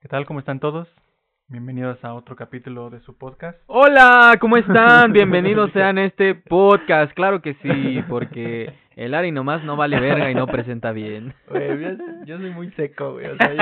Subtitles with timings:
[0.00, 0.26] ¿Qué tal?
[0.26, 0.88] ¿Cómo están todos?
[1.48, 3.58] Bienvenidos a otro capítulo de su podcast.
[3.66, 5.12] Hola, ¿cómo están?
[5.12, 7.12] Bienvenidos sean a este podcast.
[7.12, 11.34] Claro que sí, porque el Ari nomás no vale verga y no presenta bien.
[11.48, 13.26] Güey, yo, soy muy seco, güey.
[13.26, 13.52] O sea,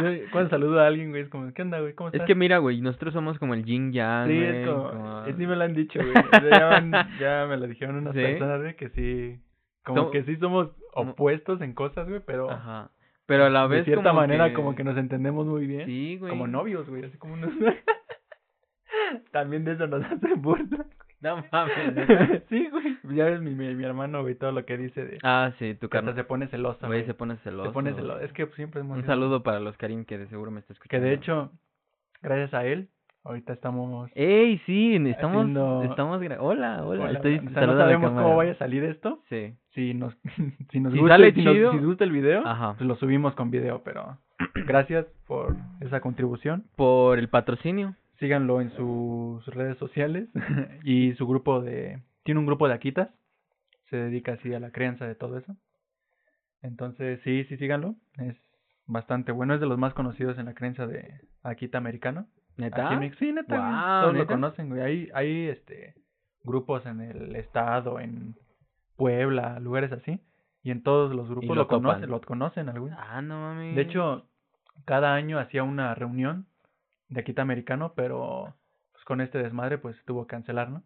[0.00, 1.94] yo, yo cuando saludo a alguien, güey, es como, ¿qué onda, güey?
[1.94, 2.26] ¿Cómo Es estás?
[2.28, 4.28] que mira, güey, nosotros somos como el yin yang.
[4.28, 6.12] Sí, güey, es como, como- eh, sí me lo han dicho, güey.
[6.16, 8.20] O sea, ya, van- ya me lo dijeron unas ¿Sí?
[8.22, 9.40] personas, güey, que sí,
[9.84, 12.90] como Som- que sí somos opuestos en cosas, güey, pero Aja.
[13.32, 14.54] Pero a la vez de cierta como manera que...
[14.54, 15.86] como que nos entendemos muy bien.
[15.86, 16.30] Sí, güey.
[16.30, 17.50] Como novios, güey, así como unos...
[19.32, 20.84] También de eso nos hacen burla.
[21.20, 22.42] No mames.
[22.48, 22.98] sí, güey.
[23.16, 25.18] Ya ves mi, mi, mi hermano, güey, todo lo que dice de...
[25.22, 26.14] Ah, sí, tu que carnal.
[26.14, 27.06] se pone celoso, Güey, güey.
[27.06, 27.70] se pone celoso.
[27.70, 28.20] Se pone celoso.
[28.20, 30.74] Es que siempre hemos Un sido- saludo para los Karim que de seguro me está
[30.74, 31.06] Que escuchando.
[31.06, 31.52] de hecho,
[32.22, 32.88] gracias a él,
[33.24, 34.10] ahorita estamos...
[34.14, 34.96] ¡Ey, sí!
[35.08, 35.42] Estamos...
[35.44, 36.20] Haciendo- Estamos...
[36.20, 36.84] Hola, hola.
[36.84, 37.38] Hola, Estoy...
[37.38, 39.22] o sea, no sabemos cómo vaya a salir esto.
[39.28, 39.54] Sí.
[39.74, 40.16] Si nos,
[40.70, 42.74] si nos Si gusta, sale si nos- si gusta el video, Ajá.
[42.76, 44.18] pues lo subimos con video, pero
[44.66, 46.64] gracias por esa contribución.
[46.76, 47.94] Por el patrocinio.
[48.18, 50.28] Síganlo en sus redes sociales
[50.84, 52.00] y su grupo de...
[52.24, 53.08] Tiene un grupo de Aquitas,
[53.90, 55.56] se dedica así a la crianza de todo eso.
[56.62, 57.96] Entonces, sí, sí, síganlo.
[58.18, 58.36] Es
[58.86, 62.26] bastante bueno, es de los más conocidos en la crianza de Akita americano.
[62.56, 62.86] ¿Neta?
[62.86, 63.56] Aquí en Mex- Sí, neta.
[63.56, 64.80] Guau, Todos lo conocen, güey.
[64.82, 65.94] Hay, hay este,
[66.44, 68.36] grupos en el estado, en
[68.96, 70.20] Puebla, lugares así.
[70.62, 72.92] Y en todos los grupos lo lo, conocen, lo conocen, al güey.
[72.96, 73.74] Ah, no mames.
[73.74, 74.28] De hecho,
[74.84, 76.46] cada año hacía una reunión
[77.08, 78.54] de Aquita Americano, pero
[78.92, 80.82] pues con este desmadre pues tuvo que cancelar, ¿no?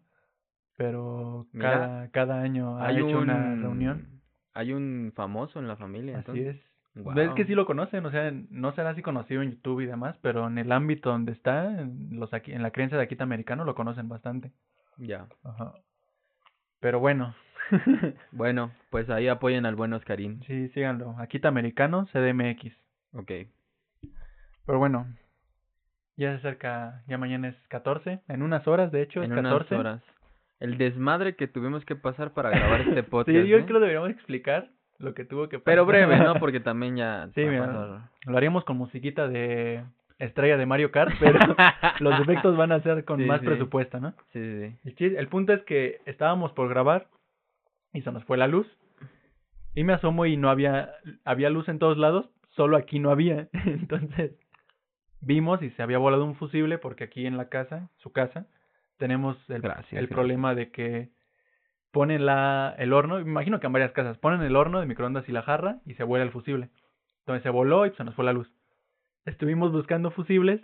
[0.77, 3.29] Pero Mira, cada, cada año ha hay hecho un...
[3.29, 4.21] una reunión.
[4.53, 6.55] Hay un famoso en la familia, Así entonces.
[6.55, 6.76] es.
[7.15, 10.17] Ves que sí lo conocen, o sea, no será así conocido en YouTube y demás,
[10.21, 13.65] pero en el ámbito donde está, en, los aquí, en la creencia de Aquita Americano,
[13.65, 14.51] lo conocen bastante.
[14.97, 15.27] Ya.
[15.43, 15.73] Ajá.
[16.79, 17.35] Pero bueno,
[18.31, 20.41] Bueno, pues ahí apoyen al buen Oscarín.
[20.45, 21.15] sí, síganlo.
[21.19, 22.73] Aquita Americano, CDMX.
[23.13, 23.31] Ok.
[24.65, 25.07] Pero bueno,
[26.17, 29.75] ya se acerca, ya mañana es 14, en unas horas, de hecho, es en 14.
[29.75, 30.03] unas horas.
[30.59, 33.37] El desmadre que tuvimos que pasar para grabar este podcast.
[33.37, 33.65] Sí, yo ¿eh?
[33.65, 34.69] creo que deberíamos explicar
[34.99, 35.65] lo que tuvo que pasar.
[35.65, 36.35] Pero breve, ¿no?
[36.39, 37.29] Porque también ya...
[37.35, 38.09] Sí, mira.
[38.25, 39.83] Lo haríamos con musiquita de
[40.19, 41.39] estrella de Mario Kart, pero
[41.99, 43.45] los efectos van a ser con Sí, más sí.
[43.45, 44.13] presupuesto, ¿no?
[44.33, 44.41] Sí,
[44.83, 45.05] sí, sí.
[45.15, 47.07] El, punto es que estábamos por grabar
[47.93, 48.67] y se nos fue la luz.
[49.75, 50.91] Y me asomo y no había,
[51.23, 53.47] había luz en todos lados, solo aquí no había.
[53.65, 54.31] Entonces
[55.21, 58.47] vimos y se había volado un fusible porque aquí en la casa, su casa,
[58.97, 60.15] tenemos el, Gracias, el gracias.
[60.15, 61.09] problema de que
[61.97, 65.27] ponen la, el horno, me imagino que en varias casas, ponen el horno de microondas
[65.27, 66.69] y la jarra y se vuela el fusible.
[67.21, 68.47] Entonces se voló y se nos fue la luz.
[69.25, 70.61] Estuvimos buscando fusibles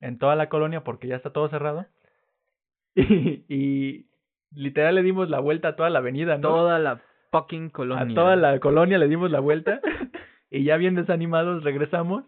[0.00, 1.86] en toda la colonia porque ya está todo cerrado.
[2.94, 4.06] Y, y
[4.54, 6.48] literal le dimos la vuelta a toda la avenida, ¿no?
[6.48, 7.02] Toda la
[7.32, 8.12] fucking colonia.
[8.12, 9.80] A toda la colonia le dimos la vuelta.
[10.48, 12.22] y ya bien desanimados regresamos.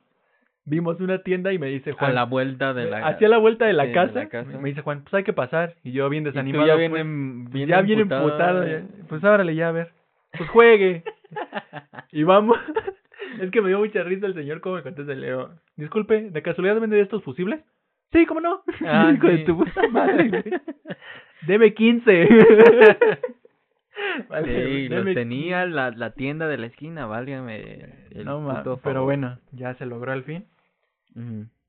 [0.66, 2.14] Vimos una tienda y me dice A Juan.
[2.14, 3.06] la vuelta de la...
[3.06, 4.58] Hacia la vuelta de la, sí, de casa, la casa.
[4.58, 5.74] Me dice Juan, pues hay que pasar.
[5.82, 6.66] Y yo bien desanimado.
[6.66, 8.84] ya pues, vienen, pues, bien ya bien emputado, eh.
[9.08, 9.92] Pues ábrale ya a ver.
[10.36, 11.02] Pues juegue.
[12.12, 12.58] y vamos.
[13.40, 15.14] es que me dio mucha risa el señor como me contesta.
[15.14, 17.60] Le digo, disculpe, ¿de casualidad vende estos fusibles?
[18.12, 18.62] Sí, ¿cómo no?
[18.86, 19.44] Ah, Hijo de sí.
[19.44, 20.44] tu puta madre.
[21.46, 22.28] Deme 15.
[24.28, 28.06] Vale, Sí, los tenía la, la tienda de la esquina, válgame.
[28.10, 29.04] el no ma, puto pero favor.
[29.06, 30.46] bueno, ya se logró al fin.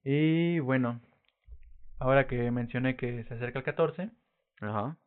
[0.04, 1.00] Y bueno,
[2.00, 4.10] ahora que mencioné que se acerca el 14,
[4.62, 4.98] Ajá.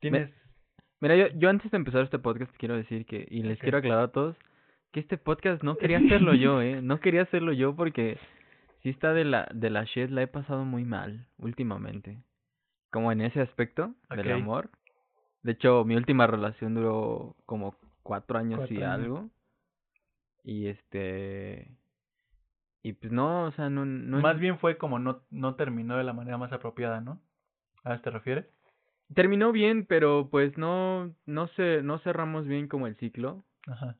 [0.00, 0.30] tienes...
[1.00, 4.04] Mira, yo, yo antes de empezar este podcast quiero decir que, y les quiero aclarar
[4.04, 4.36] a todos,
[4.92, 6.82] que este podcast no quería hacerlo yo, ¿eh?
[6.82, 8.18] No quería hacerlo yo porque
[8.82, 12.22] sí está de la, de la shit, la he pasado muy mal últimamente.
[12.90, 14.68] Como en ese aspecto del amor.
[15.42, 18.92] De hecho, mi última relación duró como cuatro años Cuatro y años.
[18.92, 19.30] algo.
[20.42, 21.70] Y este...
[22.82, 23.84] Y pues no, o sea, no...
[23.84, 27.20] no Más bien fue como no, no terminó de la manera más apropiada, ¿no?
[27.84, 28.46] ¿A eso te refieres?
[29.14, 33.44] Terminó bien, pero pues no, no sé, no cerramos bien como el ciclo.
[33.66, 33.96] Ajá.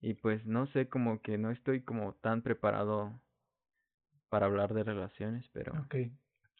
[0.00, 3.20] Y pues no sé, como que no estoy como tan preparado
[4.28, 5.72] para hablar de relaciones, pero...
[5.72, 5.96] Ok.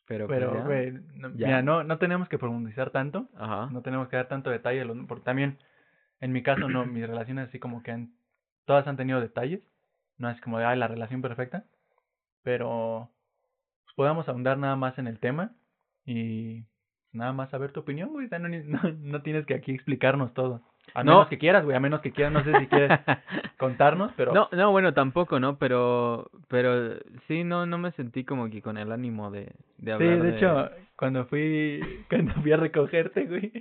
[0.07, 1.01] Pero, pues, Pero, ya.
[1.15, 1.47] no, ya.
[1.47, 3.29] mira, no, no tenemos que profundizar tanto.
[3.37, 3.71] Ajá.
[3.71, 4.85] No tenemos que dar tanto detalle.
[5.09, 5.59] Porque también,
[6.21, 8.13] en mi caso, no, mis relaciones así como que han...
[8.67, 9.61] Todas han tenido detalles.
[10.19, 11.65] No es como de, ay, la relación perfecta.
[12.43, 13.09] Pero,
[13.85, 15.53] pues podamos ahondar nada más en el tema.
[16.07, 16.65] Y
[17.13, 18.29] nada más saber tu opinión, güey.
[18.29, 20.61] No, no, no tienes que aquí explicarnos todo.
[20.93, 21.13] A No.
[21.13, 22.91] menos que quieras, güey, a menos que quieras, no sé si quieres
[23.59, 25.57] contarnos, pero No, no, bueno, tampoco, ¿no?
[25.59, 29.93] Pero, pero sí, no, no me sentí como que con el ánimo de, de sí,
[29.93, 30.71] hablar de hecho,
[31.05, 33.53] cuando fui cuando fui a recogerte, güey,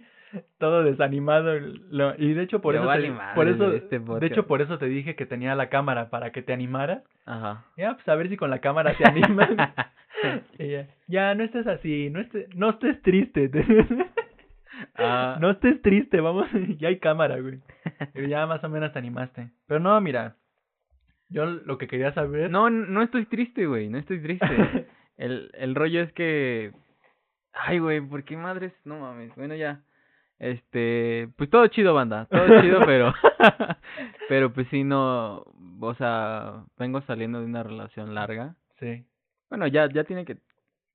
[0.60, 4.48] todo desanimado lo- y de hecho por eso te, por eso de este de hecho
[4.48, 7.04] por eso te dije que tenía la cámara para que te animaras.
[7.26, 7.66] Ajá.
[7.76, 9.50] Ya, pues a ver si con la cámara te animas.
[10.58, 13.52] Ya, ya, no estés así, no estés, no estés triste.
[14.96, 15.38] Ah.
[15.40, 16.48] No estés triste, vamos,
[16.78, 17.60] ya hay cámara, güey.
[18.16, 19.50] Y ya más o menos te animaste.
[19.68, 20.36] Pero no, mira,
[21.30, 22.50] yo lo que quería saber...
[22.50, 24.88] No, no estoy triste, güey, no estoy triste.
[25.18, 26.72] El, el rollo es que...
[27.54, 28.74] Ay, güey, ¿por qué madres?
[28.84, 29.82] No mames, bueno, ya.
[30.40, 33.14] Este, pues todo chido, banda, todo chido, pero...
[34.30, 35.46] pero pues sí, no...
[35.80, 38.56] O sea, vengo saliendo de una relación larga.
[38.80, 39.06] Sí.
[39.50, 40.38] Bueno, ya, ya tiene que...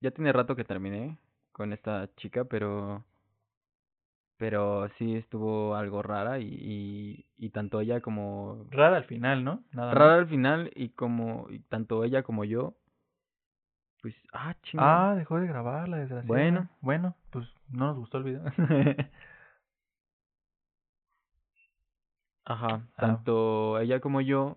[0.00, 1.18] Ya tiene rato que terminé
[1.52, 3.04] con esta chica, pero...
[4.36, 9.64] Pero sí estuvo algo rara y, y, y tanto ella como Rara al final, ¿no?
[9.72, 9.98] Nada más.
[9.98, 12.74] rara al final y como y tanto ella como yo
[14.02, 16.26] pues ah chingada Ah, dejó de grabar la desgracia.
[16.26, 16.68] Bueno.
[16.80, 18.42] Bueno, pues no nos gustó el video.
[22.44, 23.00] ajá Ah.
[23.00, 24.56] tanto ella como yo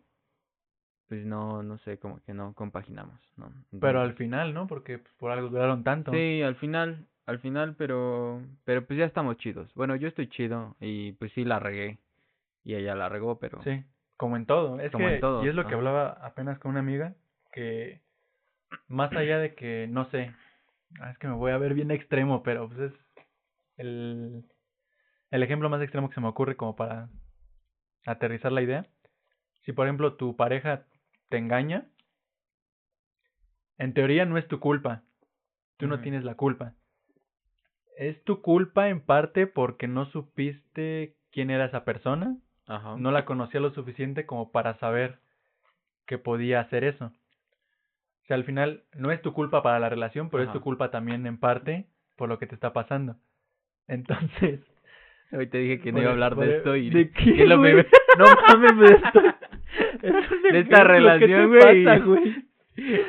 [1.09, 3.51] pues no no sé como que no compaginamos no
[3.81, 4.67] Pero al final, ¿no?
[4.67, 6.11] Porque pues, por algo duraron tanto.
[6.11, 10.75] sí al final al final pero pero pues ya estamos chidos bueno yo estoy chido
[10.79, 11.99] y pues sí la regué
[12.63, 13.83] y ella la regó pero Sí,
[14.17, 14.79] como en todo.
[14.79, 17.15] Es Como que, en todo, y es lo que hablaba apenas con una amiga,
[17.51, 18.01] que
[18.87, 20.33] más allá de que, no sé,
[20.99, 22.93] ah, es que me voy a ver bien extremo, pero pues es
[23.77, 24.45] el,
[25.29, 27.09] el ejemplo más extremo que se me ocurre como para
[28.05, 28.85] aterrizar la idea.
[29.63, 30.85] Si por ejemplo tu pareja
[31.29, 31.87] te engaña,
[33.77, 35.03] en teoría no es tu culpa,
[35.77, 36.73] tú no tienes la culpa.
[37.97, 42.37] Es tu culpa en parte porque no supiste quién era esa persona
[42.67, 45.19] ajá no la conocía lo suficiente como para saber
[46.05, 47.11] que podía hacer eso.
[48.31, 51.27] Sea, al final no es tu culpa para la relación, pero es tu culpa también
[51.27, 53.17] en parte por lo que te está pasando.
[53.89, 54.61] Entonces,
[55.33, 57.45] hoy te dije que no iba a hablar por- de esto y ¿de que qué,
[57.45, 59.21] lo primero- No mames de esto.
[60.49, 61.49] De esta ¿qué relación,
[62.05, 62.45] güey?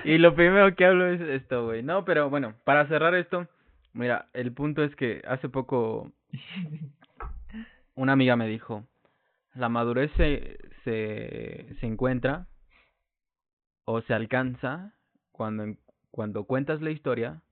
[0.04, 1.84] Y lo primero que hablo es esto, güey.
[1.84, 3.46] No, pero bueno, para cerrar esto,
[3.92, 6.10] mira, el punto es que hace poco
[7.94, 8.84] una amiga me dijo,
[9.54, 12.48] la madurez se, se, se encuentra
[13.84, 14.92] o se alcanza
[15.32, 15.76] cuando,
[16.11, 17.43] cuando cuentas la historia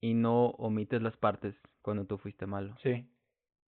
[0.00, 2.76] y no omites las partes cuando tú fuiste malo.
[2.82, 3.08] Sí.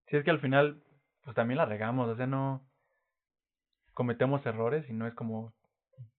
[0.07, 0.83] Sí, es que al final,
[1.25, 2.63] pues también la regamos, o sea, no
[3.93, 5.53] cometemos errores y no es como,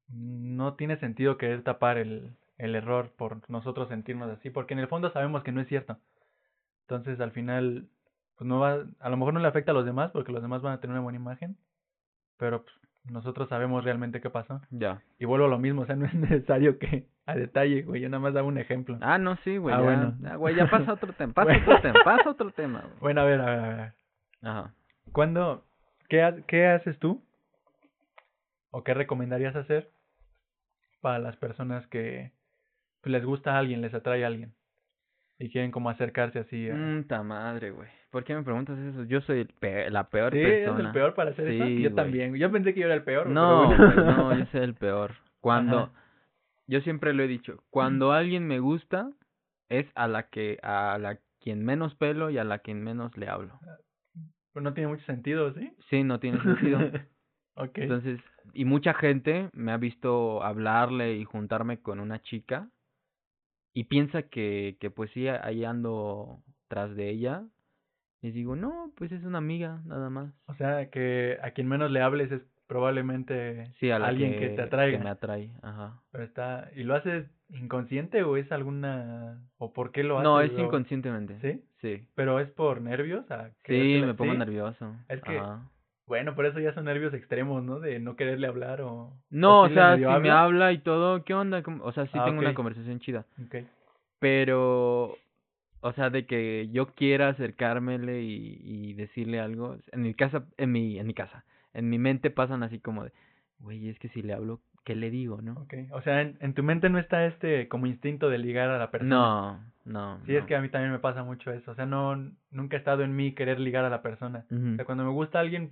[0.09, 4.87] no tiene sentido querer tapar el, el error por nosotros sentirnos así, porque en el
[4.87, 5.97] fondo sabemos que no es cierto.
[6.81, 7.87] Entonces, al final,
[8.35, 10.61] pues no va, a lo mejor no le afecta a los demás, porque los demás
[10.61, 11.57] van a tener una buena imagen,
[12.37, 14.61] pero pues, nosotros sabemos realmente qué pasó.
[14.71, 15.01] Ya.
[15.19, 18.09] Y vuelvo a lo mismo, o sea, no es necesario que a detalle, güey, yo
[18.09, 18.97] nada más daba un ejemplo.
[19.01, 19.73] Ah, no, sí, güey.
[19.75, 20.17] Ah, ya, bueno.
[20.21, 22.81] ya, güey, ya pasa otro tema, pasa otro tema, pasa otro tema.
[22.81, 22.99] güey.
[22.99, 23.93] Bueno, a ver, a ver, a ver.
[24.41, 24.73] Ajá.
[25.11, 25.63] ¿Cuándo,
[26.07, 27.23] qué, ha- qué haces tú?
[28.71, 29.89] ¿O qué recomendarías hacer
[31.01, 32.31] para las personas que
[33.03, 34.53] les gusta a alguien, les atrae a alguien?
[35.39, 37.23] Y quieren como acercarse así a...
[37.23, 37.89] Madre, güey.
[38.11, 39.03] ¿Por qué me preguntas eso?
[39.03, 40.39] Yo soy el pe- la peor ¿Sí?
[40.39, 40.87] ¿Eres persona.
[40.87, 41.65] el peor para hacer eso?
[41.65, 41.95] Sí, Yo güey.
[41.95, 42.35] también.
[42.35, 43.27] Yo pensé que yo era el peor.
[43.27, 44.03] No, bueno.
[44.05, 45.11] no, yo soy el peor.
[45.41, 45.91] Cuando, Ajá.
[46.67, 49.11] yo siempre lo he dicho, cuando alguien me gusta,
[49.69, 53.29] es a la que, a la quien menos pelo y a la quien menos le
[53.29, 53.59] hablo.
[54.53, 55.71] Pero no tiene mucho sentido, ¿sí?
[55.89, 56.79] Sí, no tiene sentido.
[57.55, 57.77] ok.
[57.77, 58.19] Entonces,
[58.53, 62.67] y mucha gente me ha visto hablarle y juntarme con una chica
[63.73, 67.43] y piensa que, que pues sí, ahí ando tras de ella.
[68.21, 70.33] Les digo, no, pues es una amiga, nada más.
[70.47, 74.61] O sea, que a quien menos le hables es probablemente Sí, a alguien que, te
[74.61, 74.97] atraiga.
[74.97, 75.99] Que me atrae, ajá.
[76.11, 76.69] Pero está...
[76.75, 79.39] ¿Y lo haces inconsciente o es alguna...
[79.57, 80.23] o por qué lo haces?
[80.23, 81.39] No, es inconscientemente.
[81.41, 81.63] ¿Sí?
[81.81, 82.05] Sí.
[82.15, 83.29] ¿Pero es por nervios?
[83.31, 84.37] a Sí, me pongo ¿sí?
[84.37, 84.95] nervioso.
[85.07, 85.61] Es que- Ajá.
[86.05, 87.79] Bueno, por eso ya son nervios extremos, ¿no?
[87.79, 89.13] De no quererle hablar o...
[89.29, 91.61] No, o sea, si me habla y todo, ¿qué onda?
[91.83, 93.25] O sea, sí Ah, tengo una conversación chida.
[93.45, 93.57] Ok.
[94.17, 95.15] Pero,
[95.81, 100.71] o sea, de que yo quiera acercármele y, y decirle algo, en mi casa, en
[100.71, 103.11] mi, en mi casa, en mi mente pasan así como de,
[103.59, 105.53] güey, es que si le hablo, ¿qué le digo, no?
[105.53, 105.73] Ok.
[105.91, 108.91] O sea, en, en tu mente no está este como instinto de ligar a la
[108.91, 109.09] persona.
[109.09, 110.19] No, no.
[110.25, 111.71] Sí, es que a mí también me pasa mucho eso.
[111.71, 112.15] O sea, no...
[112.51, 114.45] Nunca ha estado en mí querer ligar a la persona.
[114.49, 115.71] O sea, cuando me gusta alguien...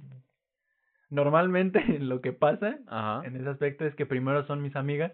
[1.10, 3.26] Normalmente lo que pasa Ajá.
[3.26, 5.14] en ese aspecto es que primero son mis amigas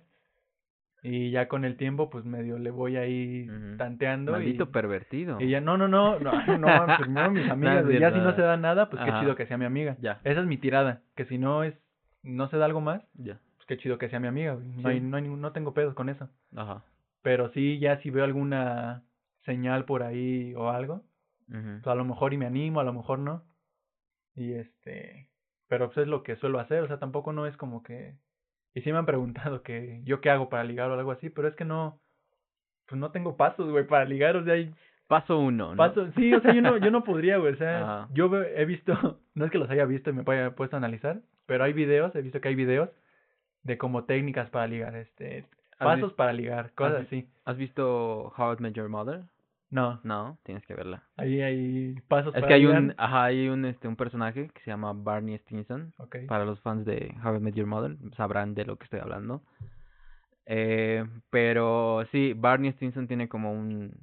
[1.05, 3.45] Y ya con el tiempo, pues medio le voy ahí
[3.77, 4.31] tanteando.
[4.31, 5.37] Maldito y, pervertido.
[5.41, 8.41] y ya, no, no, no, no, no, primero mis amigas, es ya si no se
[8.41, 9.19] da nada, pues qué Ajá.
[9.19, 9.97] chido que sea mi amiga.
[9.99, 10.21] Ya.
[10.23, 11.75] Esa es mi tirada, que si no es,
[12.23, 13.37] no se da algo más, Ya.
[13.57, 14.55] pues qué chido que sea mi amiga.
[14.55, 16.29] No, hay, no, hay no tengo pedos con eso.
[16.55, 16.83] Ajá.
[17.21, 19.03] Pero sí, ya si veo alguna
[19.45, 21.03] señal por ahí o algo,
[21.49, 23.43] pues a lo mejor y me animo, a lo mejor no.
[24.35, 25.27] Y este,
[25.67, 28.15] pero pues es lo que suelo hacer, o sea, tampoco no es como que...
[28.73, 31.47] Y sí me han preguntado que yo qué hago para ligar o algo así, pero
[31.47, 31.99] es que no,
[32.87, 34.73] pues no tengo pasos, güey, para ligar, o sea, hay
[35.07, 35.77] Paso uno, ¿no?
[35.77, 38.09] pasos, sí, o sea, yo no, yo no podría, güey, o sea, Ajá.
[38.13, 38.93] yo he visto,
[39.35, 42.15] no es que los haya visto y me haya puesto a analizar, pero hay videos,
[42.15, 42.89] he visto que hay videos
[43.63, 45.45] de como técnicas para ligar, este,
[45.77, 47.27] ¿Has pasos para ligar, cosas así.
[47.45, 49.23] ¿Has visto How I Met Your Mother?
[49.73, 51.03] No, No, tienes que verla.
[51.17, 54.61] ahí hay pasos Es para que hay un, ajá, hay un, este, un personaje que
[54.61, 55.93] se llama Barney Stinson.
[55.97, 58.99] Ok, Para los fans de How I Met Your Mother sabrán de lo que estoy
[58.99, 59.41] hablando.
[60.45, 63.93] Eh, pero sí, Barney Stinson tiene como un,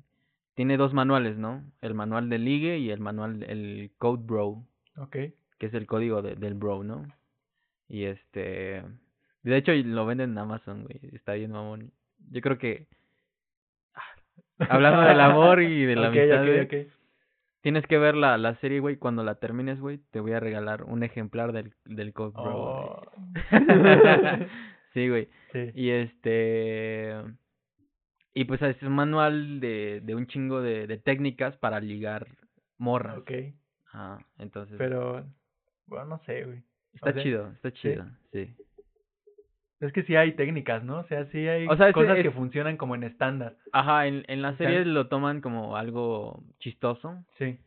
[0.54, 1.62] tiene dos manuales, ¿no?
[1.80, 4.64] El manual de ligue y el manual, el Code Bro,
[4.96, 5.12] ok.
[5.58, 7.06] que es el código de- del bro, ¿no?
[7.88, 8.82] Y este,
[9.42, 11.92] de hecho lo venden en Amazon, güey, está bien mamón.
[12.30, 12.86] Yo creo que,
[14.68, 16.74] hablando del amor y de la Ok, amistad, ok, güey, ok.
[17.62, 20.84] tienes que ver la, la serie, güey, cuando la termines, güey, te voy a regalar
[20.84, 22.56] un ejemplar del, del Code Bro.
[22.56, 23.02] Oh.
[24.94, 25.28] sí, güey.
[25.52, 25.70] sí.
[25.74, 27.14] Y este.
[28.34, 32.28] Y pues es un manual de, de un chingo de, de técnicas para ligar
[32.78, 33.18] morras.
[33.18, 33.30] Ok,
[33.92, 34.76] Ajá, entonces.
[34.78, 35.24] pero,
[35.86, 36.62] bueno, no sé, güey.
[36.94, 37.76] está o sea, chido, está sí.
[37.82, 38.54] chido, sí.
[39.80, 40.98] Es que sí hay técnicas, ¿no?
[40.98, 43.56] O sea, sí hay O sea, ese cosas es- que funcionan como en estándar.
[43.72, 47.58] Ajá, en, en la sea, serie lo toman como algo chistoso, Sí.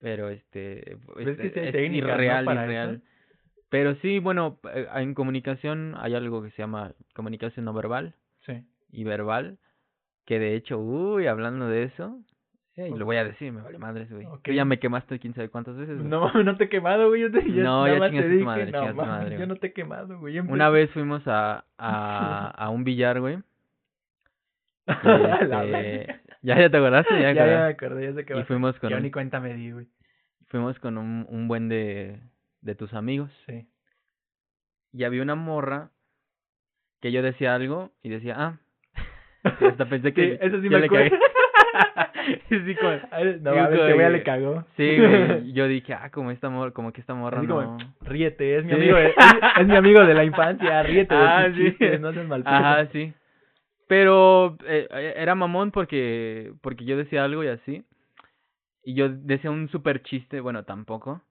[0.00, 0.94] pero este.
[0.94, 2.94] Es que este, sí hay es técnicas, irreal, para irreal.
[2.96, 3.04] eso.
[3.68, 8.14] Pero sí, bueno, eh, en comunicación hay algo que se llama comunicación no verbal.
[8.46, 8.64] Sí.
[8.90, 9.58] y verbal,
[10.24, 12.18] que de hecho, uy, hablando de eso,
[12.88, 12.98] y Ok.
[12.98, 14.26] lo voy a decir, me vale madres, güey.
[14.26, 14.42] Ok.
[14.44, 16.08] Tú ya me quemaste quién sabe cuántas veces, güey.
[16.08, 17.22] No, no te he quemado, güey.
[17.22, 19.22] Yo te, yo No, ya más chingas te tu dije, madre, no, chingas tu mames,
[19.24, 20.38] madre, yo no te he quemado, güey.
[20.40, 23.38] Una vez fuimos a, a, a un billar, güey.
[24.86, 28.78] este, ya, ya te acordaste, ya, ya, ya me acordé, ya sé que Y fuimos
[28.80, 29.86] con Yo un, ni cuenta me di, güey.
[30.48, 32.18] fuimos con un, un buen de,
[32.62, 33.30] de tus amigos.
[33.46, 33.66] Sí.
[34.92, 35.90] Y había una morra
[37.00, 38.58] que yo decía algo y decía, ah.
[39.60, 41.16] Y hasta pensé que Sí, eso sí me le acuerdo.
[42.48, 42.90] sí, como,
[43.40, 44.64] No, a ver, como te voy a que- le cagó.
[44.76, 45.52] Sí, güey.
[45.52, 47.54] Yo dije, ah, como esta morra, como que esta morra Así no.
[47.54, 49.14] como, ríete, es mi amigo de, es,
[49.60, 51.64] es mi amigo de la infancia, ríete Ah, sí.
[51.70, 52.42] chistes, no seas mal.
[52.46, 53.12] Ajá, sí.
[53.88, 57.84] Pero eh, era mamón porque porque yo decía algo y así.
[58.84, 61.22] Y yo decía un super chiste, bueno, tampoco.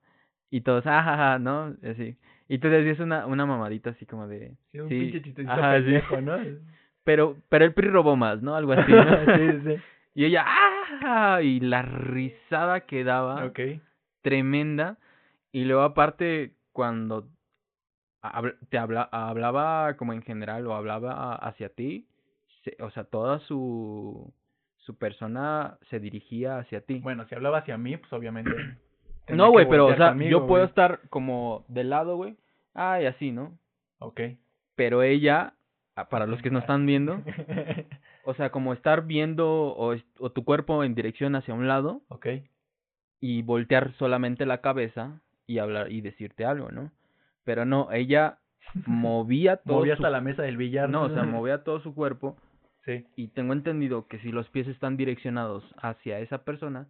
[0.50, 1.74] Y todos, ajaja, ¿no?
[1.88, 2.16] Así.
[2.48, 4.52] Y tú decías una, una mamadita así como de.
[4.72, 5.84] Sí, un sí, pinche chistecito ajá, sí.
[5.84, 6.36] pendejo, ¿no?
[7.02, 8.54] Pero, pero el PRI robó más, ¿no?
[8.54, 8.92] Algo así.
[8.92, 9.24] ¿no?
[9.36, 9.76] sí, sí.
[10.14, 11.40] Y ella, ¡ah!
[11.42, 13.44] Y la risada que daba.
[13.46, 13.60] Ok.
[14.22, 14.98] tremenda.
[15.52, 17.28] Y luego aparte, cuando
[18.68, 22.06] te habla, hablaba como en general o hablaba hacia ti,
[22.64, 24.32] se- o sea, toda su,
[24.76, 26.98] su persona se dirigía hacia ti.
[27.00, 28.50] Bueno, si hablaba hacia mí, pues obviamente.
[29.28, 32.36] no, güey, pero, o sea, conmigo, yo puedo estar como de lado, güey.
[32.74, 33.58] Ah, y así, ¿no?
[34.00, 34.20] Ok.
[34.76, 35.54] Pero ella,
[35.96, 37.22] ah, para los que no están viendo,
[38.24, 39.96] o sea, como estar viendo o,
[40.30, 42.26] tu cuerpo en dirección hacia un lado ok.
[43.20, 46.90] y voltear solamente la cabeza y hablar y decirte algo, ¿no?
[47.44, 48.38] Pero no, ella
[48.86, 50.88] movía todo Moví su- hasta la mesa del billar.
[50.88, 52.36] no, o sea, movía todo su cuerpo
[52.84, 53.06] Sí.
[53.14, 56.88] y tengo entendido que si los pies están direccionados hacia esa persona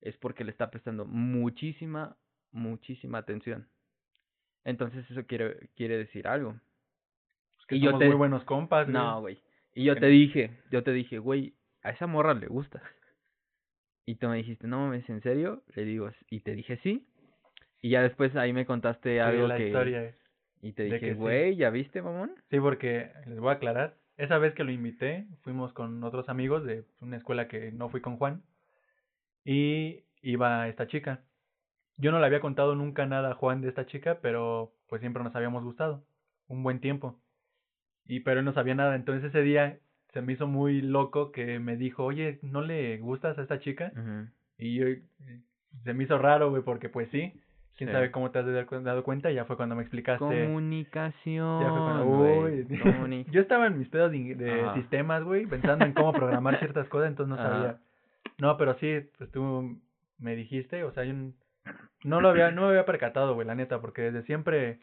[0.00, 2.16] es porque le está prestando muchísima
[2.52, 3.66] muchísima atención.
[4.64, 6.54] Entonces eso quiere quiere decir algo.
[7.58, 8.92] Es que Y yo somos te- muy buenos compas, güey.
[8.94, 9.38] No, güey.
[9.74, 12.82] Y yo te dije, yo te dije, güey, a esa morra le gustas.
[14.04, 15.62] Y tú me dijiste, no mames, ¿en serio?
[15.74, 17.06] Le digo, y te dije sí.
[17.80, 19.66] Y ya después ahí me contaste Sí, algo la que...
[19.66, 20.14] historia.
[20.60, 21.14] Y te dije, sí.
[21.14, 22.34] güey, ¿ya viste, mamón?
[22.50, 23.96] Sí, porque les voy a aclarar.
[24.16, 28.00] Esa vez que lo invité, fuimos con otros amigos de una escuela que no fui
[28.00, 28.42] con Juan.
[29.44, 31.20] Y iba esta chica.
[31.96, 35.22] Yo no le había contado nunca nada a Juan de esta chica, pero pues siempre
[35.24, 36.04] nos habíamos gustado.
[36.46, 37.20] Un buen tiempo.
[38.06, 38.94] Y pero él no sabía nada.
[38.96, 39.78] Entonces ese día
[40.12, 43.92] se me hizo muy loco que me dijo, oye, ¿no le gustas a esta chica?
[44.58, 44.86] Y yo,
[45.84, 47.32] se me hizo raro, güey, porque pues sí.
[47.78, 47.94] Quién Sí.
[47.94, 48.44] sabe cómo te has
[48.84, 49.30] dado cuenta.
[49.30, 50.18] Y ya fue cuando me explicaste.
[50.24, 51.60] Comunicación.
[51.62, 52.66] Ya fue cuando, güey, uy,
[53.08, 56.86] comuni- Yo estaba en mis pedos de, de sistemas, güey, pensando en cómo programar ciertas
[56.88, 57.78] cosas, entonces no sabía.
[58.38, 59.78] No, pero sí, pues tú
[60.18, 61.14] me dijiste, o sea, yo
[62.04, 64.80] no lo había, no me había percatado, güey, la neta, porque desde siempre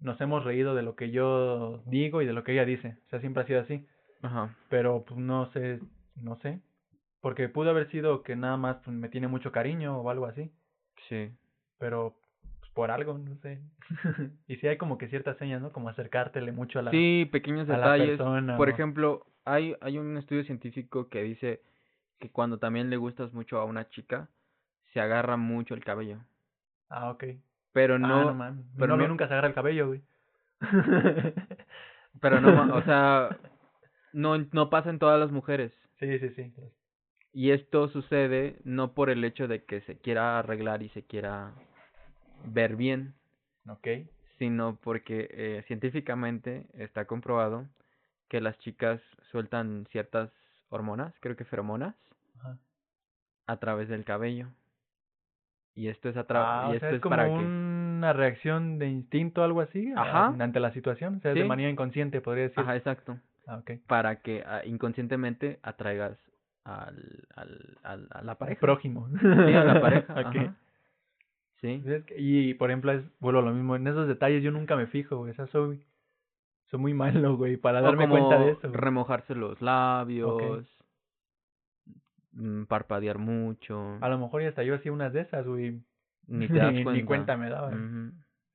[0.00, 2.96] nos hemos reído de lo que yo digo y de lo que ella dice.
[3.06, 3.86] O sea, siempre ha sido así.
[4.22, 4.54] Ajá.
[4.68, 5.80] Pero pues no sé,
[6.16, 6.60] no sé.
[7.20, 10.50] Porque pudo haber sido que nada más pues, me tiene mucho cariño o algo así.
[11.08, 11.30] Sí.
[11.78, 12.16] Pero
[12.60, 13.60] pues, por algo, no sé.
[14.48, 15.72] y sí hay como que ciertas señas, ¿no?
[15.72, 18.18] Como acercártele mucho a la, Sí, pequeños a la detalles.
[18.18, 18.56] persona.
[18.56, 21.62] Por o- ejemplo, hay, hay un estudio científico que dice
[22.20, 24.28] que cuando también le gustas mucho a una chica,
[24.92, 26.18] se agarra mucho el cabello.
[26.88, 27.24] Ah, ok.
[27.78, 28.52] Pero Ah, no, no.
[28.54, 30.02] Mi pero novio no- nunca se agarra el cabello, güey.
[32.20, 33.28] pero no, o sea,
[34.12, 35.72] no, no pasa en todas las mujeres.
[36.00, 36.52] Sí, sí, sí.
[37.32, 41.52] Y esto sucede no por el hecho de que se quiera arreglar y se quiera
[42.46, 43.14] ver bien,
[43.68, 43.86] Ok.
[44.38, 47.66] sino porque eh, científicamente está comprobado
[48.28, 50.30] que las chicas sueltan ciertas
[50.68, 51.94] hormonas, creo que feromonas,
[52.40, 52.58] Ajá.
[53.46, 54.48] a través del cabello.
[55.74, 57.30] Y esto es a través Ah, y esto sea, es para que
[57.98, 59.92] una reacción de instinto o algo así.
[59.96, 60.28] a-.
[60.28, 61.16] Ante la situación.
[61.16, 62.60] O sea, de manera inconsciente, podría decir.
[62.60, 66.18] Ajá, exacto, Ah, para que ah, inconscientemente atraigas
[66.64, 68.60] al, al, al- a la El pareja.
[68.60, 69.08] prójimo.
[69.20, 70.14] Sí, a la pareja.
[71.60, 71.82] Sí.
[71.86, 73.74] Es que- Y, por ejemplo, es, vuelvo a lo mismo.
[73.74, 75.32] En esos detalles yo nunca me fijo, güey.
[75.32, 75.82] O sea, soy,
[76.66, 78.68] soy muy malo, güey, para O darme como cuenta de eso.
[78.68, 78.80] güey.
[78.80, 80.64] remojarse los labios,
[82.32, 85.80] mm, parpadear mucho, A lo mejor ya hasta yo hacía unas de esas, güey.
[86.28, 87.00] Ni te das ni- cuenta.
[87.00, 87.70] ni cuenta me daba.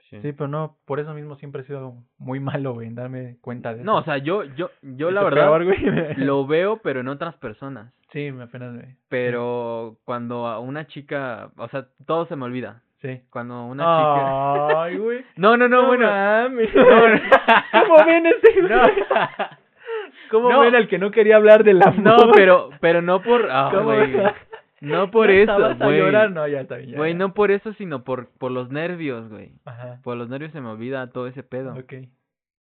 [0.09, 0.21] Sí.
[0.21, 3.69] Sí, pero no, por eso mismo siempre he sido muy malo, güey, en darme cuenta
[3.73, 3.85] de eso.
[3.85, 5.77] No, o sea, yo, yo, yo la verdad peor, güey,
[6.17, 7.91] lo veo, pero en otras personas.
[8.11, 8.97] Sí, me apenas me...
[9.09, 12.83] Pero cuando a una chica, o sea, todo se me olvida.
[13.01, 13.21] Sí.
[13.31, 14.83] Cuando una chica.
[14.83, 15.25] Ay, güey.
[15.35, 16.05] No, no, no, bueno.
[16.07, 16.69] mames.
[16.75, 17.19] No, no.
[17.71, 18.71] ¿Cómo ven ese, güey?
[18.71, 18.83] No.
[20.29, 21.99] ¿Cómo ven al que no quería hablar del amor?
[21.99, 24.31] No, pero, pero no por, ¿Cómo güey, ven?
[24.83, 25.97] No por ¿Ya eso, güey.
[25.97, 26.31] llorar?
[26.31, 26.95] No, ya está bien.
[26.95, 29.53] Güey, no por eso, sino por, por los nervios, güey.
[29.65, 29.99] Ajá.
[30.03, 31.73] Por los nervios se me olvida todo ese pedo.
[31.73, 31.93] Ok.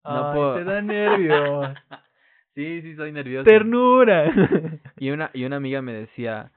[0.04, 0.54] No Ay, puedo.
[0.56, 1.68] te da nervios.
[2.54, 3.44] Sí, sí, soy nervioso.
[3.48, 4.30] Ternura.
[4.98, 6.52] Y una, y una amiga me decía,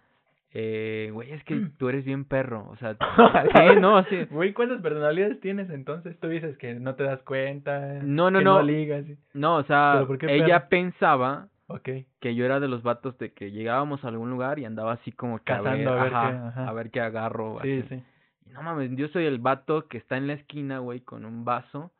[0.54, 4.26] eh, güey, es que tú eres bien perro, o sea, sí, no, sí.
[4.30, 6.20] Güey, ¿cuántas personalidades tienes entonces?
[6.20, 7.80] Tú dices que no te das cuenta.
[8.04, 8.62] No, no, que no.
[8.62, 9.06] ligas.
[9.34, 10.70] No, o sea, ¿Pero por qué ella perro?
[10.70, 11.90] pensaba Ok.
[12.20, 15.12] que yo era de los vatos de que llegábamos a algún lugar y andaba así
[15.12, 16.70] como que Cazando a ver ajá, qué, ajá.
[16.70, 17.60] a ver qué agarro.
[17.64, 17.96] Sí, así.
[17.96, 18.04] sí.
[18.48, 21.44] Y No mames, yo soy el vato que está en la esquina, güey, con un
[21.44, 21.92] vaso,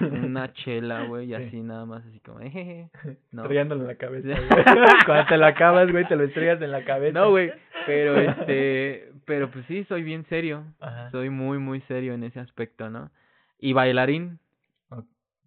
[0.00, 1.42] una chela, güey, y Sí.
[1.44, 2.90] así nada más, así como, jejeje.
[3.32, 3.42] No.
[3.42, 4.28] Estrellándolo en la cabeza.
[4.28, 4.64] Güey.
[5.06, 7.18] Cuando te lo acabas, güey, te lo estrellas en la cabeza.
[7.18, 7.52] No, güey,
[7.86, 10.64] pero este, pero pues sí, soy bien serio.
[10.80, 11.10] Ajá.
[11.10, 13.10] Soy muy, muy serio en ese aspecto, ¿no?
[13.58, 14.38] Y bailarín,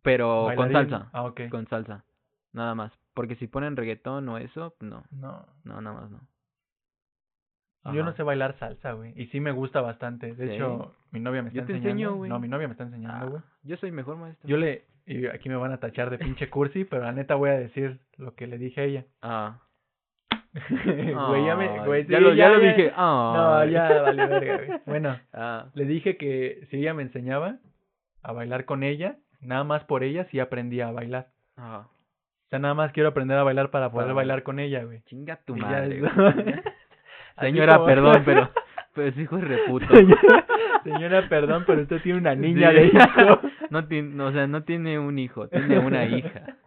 [0.01, 2.03] pero con salsa, Ah, con salsa,
[2.53, 2.91] nada más.
[3.19, 5.45] Porque si ponen reggaetón o eso, no, No.
[5.65, 6.21] no, nada más no.
[7.93, 8.13] Yo no Ajá.
[8.17, 9.11] sé bailar salsa, güey.
[9.21, 10.33] Y sí me gusta bastante.
[10.35, 10.53] De ¿Sí?
[10.55, 11.89] hecho, mi novia me está Yo te enseñando.
[12.03, 12.29] enseño, güey.
[12.29, 13.41] No, mi novia me está enseñando, Ah, güey.
[13.63, 14.47] yo soy mejor maestro.
[14.47, 14.85] Yo le...
[15.05, 17.99] Y aquí me van a tachar de pinche cursi, pero la neta voy a decir
[18.17, 19.05] lo que le dije a ella.
[19.21, 19.59] Ah.
[20.53, 21.65] Güey, ya me...
[22.07, 22.91] Ya lo, ya lo dije.
[22.95, 23.71] No, Ay.
[23.71, 24.79] ya vale verga, güey.
[24.85, 27.57] Bueno, Ah, le dije que si ella me enseñaba
[28.23, 31.27] a bailar con ella, nada más por ella sí aprendía a bailar.
[31.57, 31.87] ah.
[32.49, 35.01] O sea, nada más quiero aprender a bailar para poder bailar con ella, güey.
[35.03, 36.11] Chinga tu Y madre, güey.
[37.39, 38.49] Señora, perdón, pero,
[38.95, 39.85] pero es hijo de reputo.
[39.95, 40.45] Señora,
[40.83, 42.75] señora, perdón, pero usted tiene una niña Sí.
[42.75, 42.97] de hijo.
[43.69, 46.57] No tiene, o sea, no tiene un hijo, tiene una hija.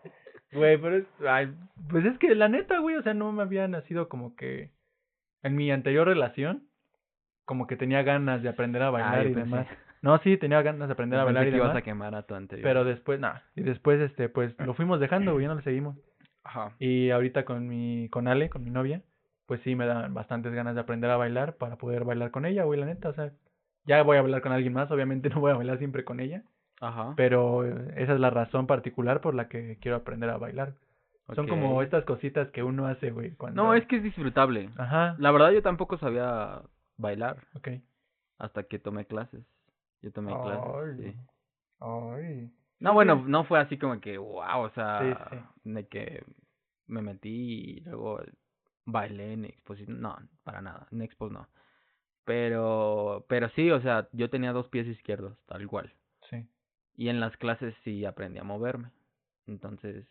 [0.52, 1.52] Güey, pero es, ay,
[1.90, 4.70] pues es que la neta, güey, o sea, no me había nacido como que
[5.42, 6.62] en mi anterior relación,
[7.44, 9.66] como que tenía ganas de aprender a bailar Ay, y pues demás.
[9.68, 9.74] sí.
[10.02, 11.80] No, sí, tenía ganas de aprender a bailar y que ibas demás.
[11.82, 12.68] a quemar a tu anterior.
[12.68, 15.96] Pero después, nada, y después, este, pues, lo fuimos dejando, güey, ya no le seguimos.
[16.44, 16.74] Ajá.
[16.80, 19.02] Y ahorita con mi, con Ale, con mi novia,
[19.46, 22.64] pues sí me dan bastantes ganas de aprender a bailar para poder bailar con ella,
[22.64, 23.30] güey, la neta, o sea,
[23.84, 26.42] ya voy a bailar con alguien más, obviamente no voy a bailar siempre con ella,
[26.80, 27.14] Ajá.
[27.16, 30.74] pero esa es la razón particular por la que quiero aprender a bailar.
[31.34, 33.62] Son como estas cositas que uno hace, güey, cuando...
[33.62, 34.68] No, es que es disfrutable.
[34.76, 36.60] Ajá, La verdad yo tampoco sabía
[36.98, 37.68] bailar ok.
[38.38, 39.40] hasta que tomé clases.
[40.02, 40.40] Yo tomé Ay.
[40.42, 41.16] clases, sí.
[41.80, 42.50] Ay.
[42.80, 44.98] No, bueno, no fue así como que, wow, o sea,
[45.30, 45.70] Sí, sí.
[45.70, 46.24] de que
[46.88, 48.20] me metí y luego
[48.84, 50.00] bailé en exposición.
[50.00, 51.48] No, para nada, en expos no.
[52.24, 55.92] Pero, pero sí, o sea, yo tenía dos pies izquierdos, tal cual.
[56.30, 56.46] Sí.
[56.96, 58.90] Y en las clases sí aprendí a moverme.
[59.46, 60.06] Entonces,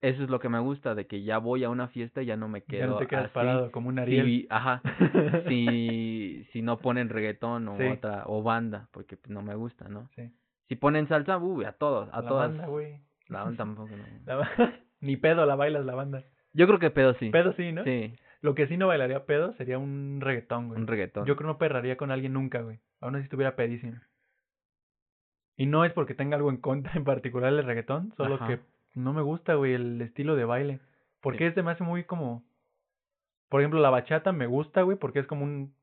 [0.00, 2.36] eso es lo que me gusta, de que ya voy a una fiesta y ya
[2.36, 3.34] no me Ya quedo no te quedas así.
[3.34, 4.26] parado como un Ariel.
[4.26, 4.82] Si, ajá,
[5.48, 7.84] si, si no ponen reggaetón o Sí.
[7.86, 10.08] otra, o banda, porque pues, no me gusta, ¿no?
[10.14, 10.30] Sí.
[10.68, 12.48] Si ponen salsa, uy, a todos, a la todas.
[12.50, 13.00] banda, güey.
[13.28, 14.04] La banda tampoco, no.
[14.26, 14.38] La
[15.00, 16.24] Ni pedo la bailas la banda.
[16.52, 17.30] Yo creo que pedo sí.
[17.30, 17.84] Pedo sí, ¿no?
[17.84, 20.80] Sí, Lo que sí no bailaría pedo sería un reggaetón, güey.
[20.80, 21.26] un reggaetón.
[21.26, 22.80] Yo creo que no perraría con alguien nunca, güey.
[23.00, 24.00] Aún así estuviera pedísimo.
[25.56, 28.46] Y no es porque tenga algo en contra en particular del reggaetón, solo Ajá.
[28.46, 28.60] que
[28.94, 30.80] no me gusta, güey, el estilo de baile.
[31.20, 32.42] Porque este me hace muy como...
[33.48, 35.74] Por ejemplo, la bachata me gusta, güey, porque es como un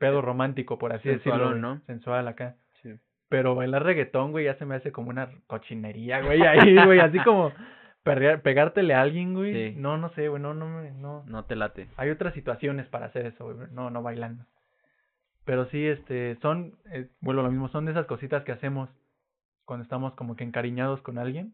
[0.00, 1.34] pedo romántico, por así decirlo.
[1.34, 1.80] Sensualón, güey, ¿no?
[1.86, 2.56] Sensual acá.
[2.82, 2.94] Sí.
[3.28, 7.18] Pero bailar reggaetón, güey, ya se me hace como una cochinería, güey, ahí, güey, así
[7.24, 7.52] como
[8.02, 9.52] perrear- pegártele a alguien, güey.
[9.72, 9.76] Sí.
[9.78, 11.22] No, no sé, güey, no, no, me- no.
[11.28, 11.86] No te late.
[11.96, 14.44] Hay otras situaciones para hacer eso, güey, no, no bailando.
[15.44, 18.88] Pero sí, este, son, eh, vuelvo a lo mismo, son de esas cositas que hacemos
[19.64, 21.52] cuando estamos como que encariñados con alguien.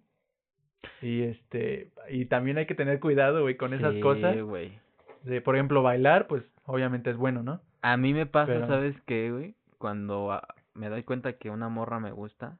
[1.03, 4.41] Y este, y también hay que tener cuidado, güey, con esas Sí, cosas.
[4.41, 4.79] güey.
[5.25, 7.61] De, por ejemplo, bailar, pues obviamente es bueno, ¿no?
[7.83, 9.55] A mí me pasa, Pero- ¿sabes qué, güey?
[9.79, 12.59] Cuando ah, me doy cuenta que una morra me gusta,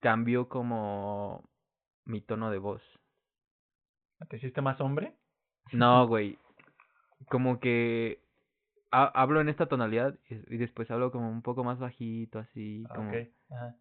[0.00, 1.44] cambio como
[2.04, 2.82] mi tono de voz.
[4.28, 5.14] ¿Te hiciste más hombre?
[5.72, 6.38] No, güey.
[7.28, 8.20] Como que
[8.90, 12.84] ha- hablo en esta tonalidad y, y después hablo como un poco más bajito, así,
[12.90, 13.16] Ah, como, ok.
[13.50, 13.76] Ajá.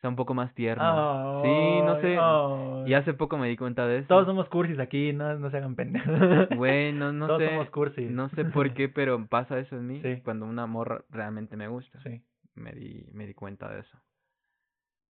[0.00, 1.42] Sea, un poco más tierno.
[1.42, 2.88] sí, no sé.
[2.88, 4.08] Y hace poco me di cuenta de eso.
[4.08, 6.48] Todos somos cursis aquí, no, no se hagan pendejos.
[6.56, 7.48] Güey, no, Todos sé.
[7.50, 8.10] somos cursis.
[8.10, 10.20] No sé por qué, pero pasa eso en mí Sí.
[10.24, 12.00] cuando una morra realmente me gusta.
[12.02, 12.22] Sí.
[12.54, 13.98] Me di, me di cuenta de eso.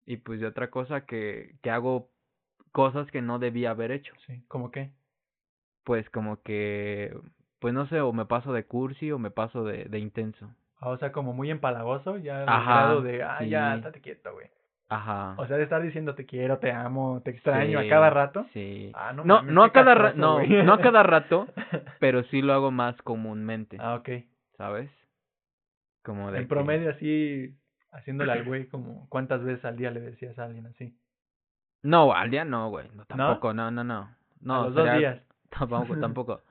[0.05, 2.11] Y pues de otra cosa que, que hago
[2.73, 4.13] cosas que no debía haber hecho.
[4.27, 4.45] Sí.
[4.49, 4.93] ¿Cómo qué?
[5.85, 7.17] Pues como que,
[7.59, 10.49] pues no sé, o me paso de cursi o me paso de, de intenso.
[10.79, 14.49] Ah, O sea, como muy empalagoso, ya Ajá, de, ah, ya, estate quieto, güey.
[14.89, 15.35] Ajá.
[15.39, 18.47] O sea, de estar diciendo te quiero, te amo, te extraño Sí, a cada rato.
[18.53, 18.93] Sí.
[18.95, 20.63] Ah, no, No, mames, no a cada rato, no, güey.
[20.63, 21.49] no a cada rato,
[22.01, 24.09] pero sí lo hago más comúnmente, Ah, ok.
[24.57, 24.91] ¿sabes?
[26.05, 27.53] Como de En que- promedio así,
[27.91, 30.97] haciéndole al güey como, ¿cuántas veces al día le decías a alguien así?
[31.83, 34.15] No, al día no, güey, no, tampoco, no, no, no.
[34.41, 35.21] No, a los dos días.
[35.51, 36.43] Tampoco, tampoco.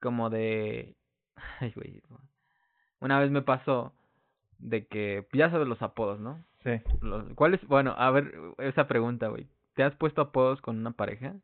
[0.00, 0.94] Como de...
[1.60, 2.02] Ay, güey.
[3.00, 3.92] Una vez me pasó
[4.58, 6.40] de que, ya sabes los apodos, ¿no?
[6.64, 6.80] Sí.
[7.00, 7.66] Los, ¿Cuáles?
[7.66, 9.48] Bueno, a ver, esa pregunta, güey.
[9.74, 11.34] ¿Te has puesto apodos con una pareja?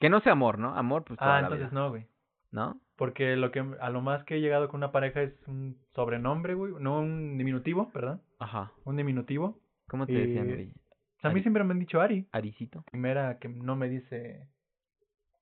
[0.00, 0.74] Que no sea amor, ¿no?
[0.76, 2.06] Amor, pues toda Ah, la entonces vida, no, güey.
[2.50, 2.80] ¿no?
[2.96, 6.54] Porque lo que a lo más que he llegado con una pareja es un sobrenombre,
[6.54, 8.72] güey, no un diminutivo, perdón, Ajá.
[8.84, 9.58] un diminutivo.
[9.88, 10.72] ¿Cómo te decían, Y- güey?
[11.20, 11.42] Sea, a mí Ari.
[11.42, 12.28] siempre me han dicho Ari.
[12.32, 12.82] Aricito.
[12.90, 14.46] Primera que no me dice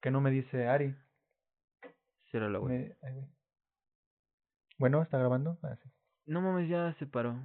[0.00, 0.94] que no me dice Ari.
[2.30, 2.94] Céralo, güey.
[3.02, 3.28] Me-.
[4.78, 5.58] Bueno, ¿está grabando?
[5.62, 5.90] Ah, sí.
[6.26, 7.37] No mames, ya se paró.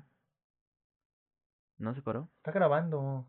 [1.80, 2.28] ¿No se paró?
[2.38, 3.26] Está grabando.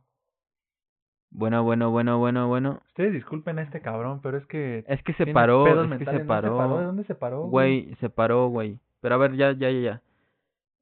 [1.30, 2.80] Bueno, bueno, bueno, bueno, bueno.
[2.88, 6.20] Ustedes disculpen a este cabrón, pero es que Es que se paró, es que mentales.
[6.20, 6.78] se ¿No paró.
[6.78, 7.42] ¿De dónde se paró?
[7.48, 8.80] Güey, se paró, güey.
[9.00, 10.02] Pero a ver, ya, ya, ya, ya.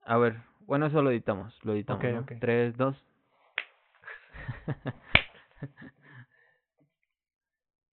[0.05, 2.05] A ver, bueno, eso lo editamos, lo editamos.
[2.05, 2.20] Ok, ¿no?
[2.20, 2.33] ok.
[2.40, 2.96] Tres, dos.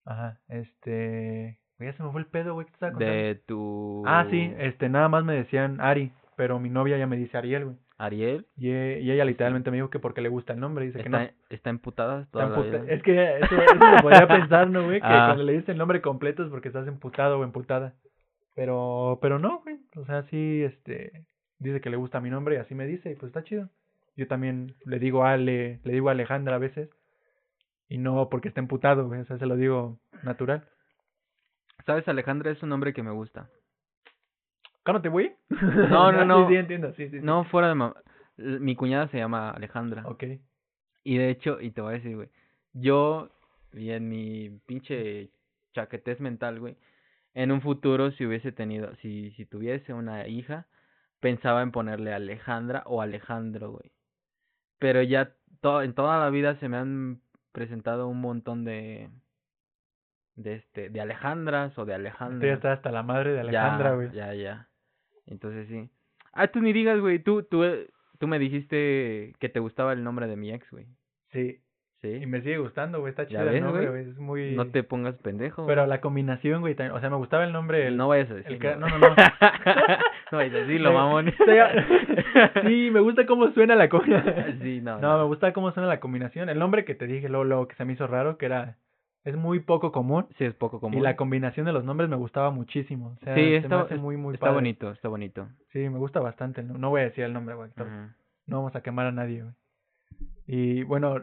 [0.04, 1.58] Ajá, este...
[1.78, 2.66] güey, Ya se me fue el pedo, güey.
[2.66, 3.04] ¿qué te?
[3.04, 4.02] De tu...
[4.06, 7.64] Ah, sí, este, nada más me decían Ari, pero mi novia ya me dice Ariel,
[7.64, 7.76] güey.
[7.98, 8.46] Ariel.
[8.56, 11.18] Y, y ella literalmente me dijo que porque le gusta el nombre, dice que no.
[11.20, 12.92] Está, está emputada Está toda la vida?
[12.92, 15.00] Es que eso, eso lo podría pensar, ¿no, güey?
[15.00, 15.26] Que Ah.
[15.28, 17.94] cuando le dices el nombre completo es porque estás emputado o emputada.
[18.54, 19.78] Pero, pero no, güey.
[19.96, 21.24] O sea, sí, este,
[21.58, 23.68] dice que le gusta mi nombre y así me dice y pues está chido.
[24.16, 26.88] Yo también le digo Ale, le digo Alejandra a veces.
[27.88, 29.20] Y no porque esté emputado, güey.
[29.20, 30.64] O sea, se lo digo natural.
[31.86, 32.06] ¿Sabes?
[32.08, 33.48] Alejandra es un nombre que me gusta.
[34.84, 35.34] Cálmate, güey.
[35.50, 36.46] No, no, no.
[36.48, 37.18] Sí, sí, entiendo, sí, sí.
[37.18, 37.24] sí.
[37.24, 37.74] No, fuera de...
[37.74, 37.94] ma-
[38.38, 40.02] L- Mi cuñada se llama Alejandra.
[40.06, 40.24] Ok.
[41.02, 42.28] Y de hecho, y te voy a decir, güey,
[42.72, 43.30] yo,
[43.72, 45.30] y en mi pinche
[45.74, 46.76] chaquetez mental, güey,
[47.34, 50.66] en un futuro, si hubiese tenido, si, si tuviese una hija,
[51.20, 53.92] pensaba en ponerle Alejandra o Alejandro, güey.
[54.78, 57.20] Pero ya to en toda la vida se me han
[57.52, 59.10] presentado un montón de,
[60.36, 62.48] de este, de Alejandras o de Usted Alejandro.
[62.48, 64.10] ya está hasta la madre de Alejandra, Ya, güey.
[64.12, 64.68] Ya, ya.
[65.26, 65.88] Entonces sí.
[66.32, 70.02] Ah, tú ni digas, güey, tú, tú, eh, tú me dijiste que te gustaba el
[70.04, 70.86] nombre de mi ex, güey.
[71.32, 71.60] Sí.
[72.02, 72.26] Y Sí.
[72.26, 73.10] me sigue gustando, güey.
[73.12, 74.10] Está chido el nombre, güey.
[74.10, 74.54] Es muy...
[74.54, 75.66] No te pongas pendejo.
[75.66, 77.86] Pero la combinación, güey, también- o sea, me gustaba el nombre.
[77.86, 77.96] El...
[77.96, 78.76] no vayas a decirlo.
[78.76, 79.08] no, no, no.
[79.08, 79.16] no
[80.32, 81.32] vayas a decirlo, mamón.
[82.66, 84.58] sí, me gusta cómo suena la combinación.
[84.62, 85.18] Sí, no, No, no.
[85.20, 86.50] me gusta cómo suena la combinación.
[86.50, 88.76] El nombre que te dije luego, luego que se me hizo raro, que era...
[89.24, 90.26] Es muy poco común.
[90.36, 90.98] Sí, es poco común.
[90.98, 93.16] Y la combinación de los nombres me gustaba muchísimo.
[93.20, 94.54] O sea, Sí, está, es- muy, muy está padre.
[94.56, 95.48] bonito, está bonito.
[95.72, 96.62] Sí, me gusta bastante.
[96.62, 97.70] No, no voy a decir el nombre, güey.
[98.46, 99.54] No vamos a quemar a nadie, güey.
[100.46, 101.22] Y bueno,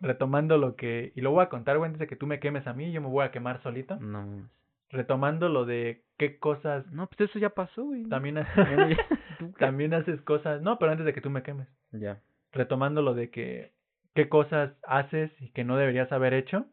[0.00, 1.12] retomando lo que...
[1.14, 3.00] Y lo voy a contar, güey, antes de que tú me quemes a mí, yo
[3.02, 3.96] me voy a quemar solito.
[4.00, 4.48] No.
[4.90, 6.86] Retomando lo de qué cosas...
[6.90, 8.04] no, pues eso ya pasó, güey.
[8.08, 8.96] También, ha- Bueno, ya,
[9.38, 9.58] ¿tú qué?
[9.64, 10.62] también haces cosas...
[10.62, 11.68] No, pero antes de que tú me quemes.
[11.92, 12.18] Ya.
[12.52, 13.72] Retomando lo de que...
[14.14, 16.66] ¿Qué cosas haces y que no deberías haber hecho?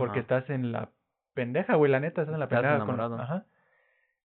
[0.00, 0.38] Porque Ajá.
[0.38, 0.90] estás en la
[1.34, 2.78] pendeja, güey, la neta, estás en la Estás pendeja.
[2.84, 3.22] con- enamorado.
[3.22, 3.44] Ajá.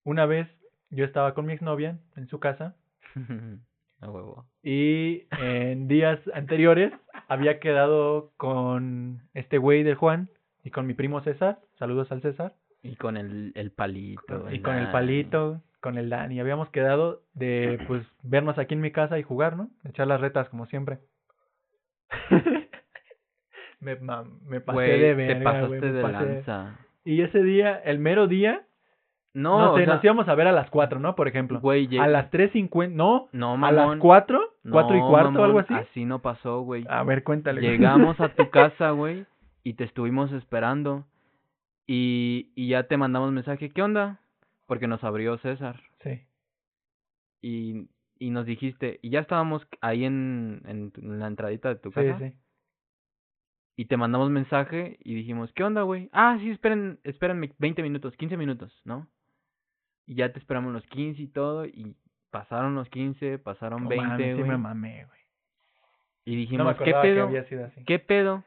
[0.03, 0.47] Una vez
[0.89, 2.75] yo estaba con mi exnovia en su casa
[4.01, 4.45] A huevo.
[4.63, 6.91] y en días anteriores
[7.27, 10.29] había quedado con este güey de Juan
[10.63, 11.59] y con mi primo César.
[11.79, 12.53] Saludos al César.
[12.83, 14.51] Y con el, el palito.
[14.51, 16.39] Y con el palito, con el Dani.
[16.39, 19.69] Habíamos quedado de, pues, vernos aquí en mi casa y jugar, ¿no?
[19.85, 20.99] Echar las retas como siempre.
[23.93, 26.13] me, pasé de te verga, pasaste güey, me de pasé.
[26.25, 26.79] lanza.
[27.03, 28.65] Y ese día, el mero día,
[29.33, 31.15] No, no, o sé, sea, nos íbamos a ver a las 4, ¿no?
[31.15, 31.59] Por ejemplo.
[31.59, 33.75] güey, A las 3.50, no, No, a mamón.
[33.91, 34.39] las 4,
[34.71, 35.73] 4 y cuarto o algo así.
[35.73, 36.85] Así no pasó, güey.
[36.89, 37.61] A ver, cuéntale.
[37.61, 39.25] Llegamos a tu casa, güey,
[39.63, 41.05] y te estuvimos esperando.
[41.87, 44.19] Y, y ya te mandamos mensaje, ¿qué onda?
[44.65, 45.81] Porque nos abrió César.
[46.01, 46.21] Sí,
[47.41, 51.89] Y, y nos dijiste, y ya estábamos ahí en, en, en la entradita de tu
[51.89, 52.17] sí, casa.
[52.19, 52.33] sí.
[53.77, 56.09] Y te mandamos mensaje y dijimos, ¿qué onda, güey?
[56.13, 59.07] Ah, sí, esperen, espérenme 20 minutos, 15 minutos, ¿no?
[60.05, 61.95] Y ya te esperamos los 15 y todo, y
[62.31, 64.49] pasaron los 15, pasaron No 20, mames, sí güey.
[64.49, 65.19] me mamé, güey.
[66.25, 67.23] y No me dijimos, ¿qué acordaba que pedo?
[67.27, 67.83] había sido así.
[67.85, 68.43] ¿Qué pedo?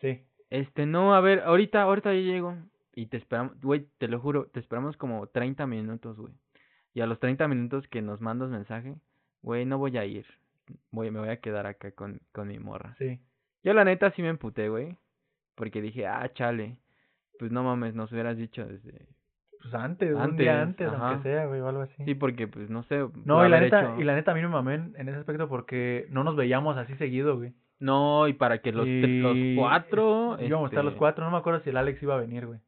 [0.00, 0.22] Sí.
[0.50, 2.56] Este, no, a ver, ahorita, ahorita ya llego.
[2.94, 6.32] Y te esperamos, güey, te lo juro, te esperamos como 30 minutos, güey.
[6.94, 8.94] Y a los 30 minutos que nos mandas mensaje,
[9.42, 10.24] güey, no voy a ir.
[10.92, 12.94] Voy, me voy a quedar acá con, con mi morra.
[12.98, 13.18] Sí.
[13.64, 14.96] Yo la neta sí me emputé, güey.
[15.56, 16.76] Porque dije, ah, chale.
[17.38, 19.06] Pues no mames, nos hubieras dicho desde...
[19.60, 21.08] Pues antes, un día Antes, ajá.
[21.08, 22.04] aunque sea, güey, o algo así.
[22.04, 23.08] Sí, porque pues no sé.
[23.24, 25.48] no, y la neta, hecho- y la neta a mí me mamé en, ese aspecto
[25.48, 27.54] porque no nos veíamos así seguido, güey.
[27.80, 30.36] No, y para que los, los cuatro...
[30.38, 32.46] Íbamos a estar los este, cuatro, no me acuerdo si el Alex iba a venir,
[32.46, 32.60] güey.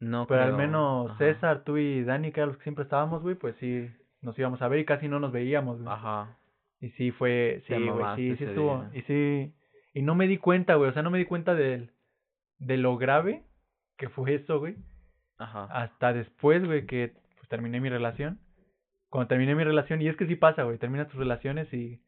[0.00, 1.18] No Pero al menos ajá.
[1.18, 3.88] César, tú y Dani, que eran los que siempre estábamos, güey, pues sí,
[4.20, 5.92] nos íbamos a ver y casi no nos veíamos, güey.
[5.92, 6.36] Ajá.
[6.80, 8.86] Y sí fue, sí, güey, sí, sí estuvo.
[8.90, 8.98] día.
[8.98, 9.54] Y sí,
[9.94, 11.90] y no me di cuenta, güey, o sea, no me di cuenta del,
[12.58, 13.42] de lo grave
[13.96, 14.76] que fue eso, güey.
[15.38, 15.64] Ajá.
[15.64, 18.38] Hasta después, güey, que pues, terminé mi relación.
[19.08, 22.00] Cuando terminé mi relación, y es que sí pasa, güey, terminas tus relaciones y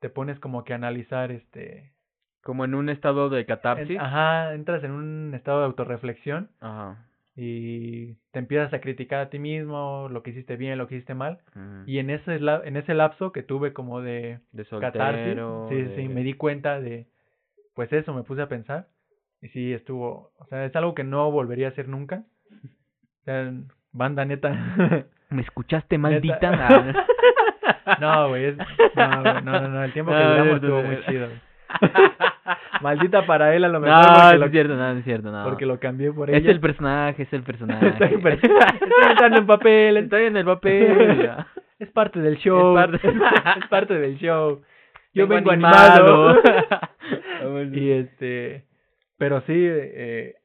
[0.00, 1.92] te pones como que a analizar, este...
[2.42, 3.98] Como en un estado de en- catarsis.
[4.00, 7.06] ajá, entras en un estado de autorreflexión Ajá.
[7.36, 11.14] y te empiezas a criticar a ti mismo, lo que hiciste bien, lo que hiciste
[11.14, 11.38] mal.
[11.86, 15.66] Y en ese, en ese lapso que tuve como de de catarsis, soltero.
[15.68, 17.06] sí, sí, de- me di cuenta de,
[17.74, 18.86] pues eso, me puse a pensar.
[19.40, 22.22] Y sí, estuvo, o sea, es algo que no volvería a hacer nunca.
[23.22, 23.52] O sea,
[23.92, 24.50] banda neta.
[25.30, 27.04] ¿Me escuchaste, maldita?
[27.84, 28.56] Ah, no, güey, es,
[28.96, 31.02] no, no, no, no, el tiempo que No, duramos no, estuvo no, muy no.
[31.02, 31.28] chido.
[32.80, 35.44] Maldita para él a lo no, mejor no, porque, es cierto, no, es cierto, no.
[35.44, 36.50] porque lo cambié por es ella.
[36.50, 37.88] el personaje, es el personaje.
[37.88, 41.28] Estoy, en papel, Estoy en el papel.
[41.78, 42.74] es parte del show.
[42.74, 43.00] parte-
[43.58, 44.62] es parte del show.
[45.14, 46.30] Yo Vengo animado.
[46.30, 47.62] animado.
[47.74, 48.64] y este,
[49.18, 50.36] pero sí, eh,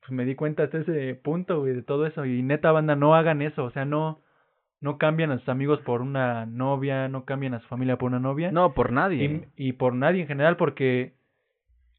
[0.00, 2.24] pues me di cuenta hasta ese punto, güey, de todo eso.
[2.24, 3.64] Y neta, banda, no hagan eso.
[3.64, 4.22] O sea, no,
[4.80, 8.20] no cambian a sus amigos por una novia, no cambian a su familia por una
[8.20, 8.50] novia.
[8.52, 9.46] No, por nadie.
[9.56, 11.14] y, y por nadie en general, porque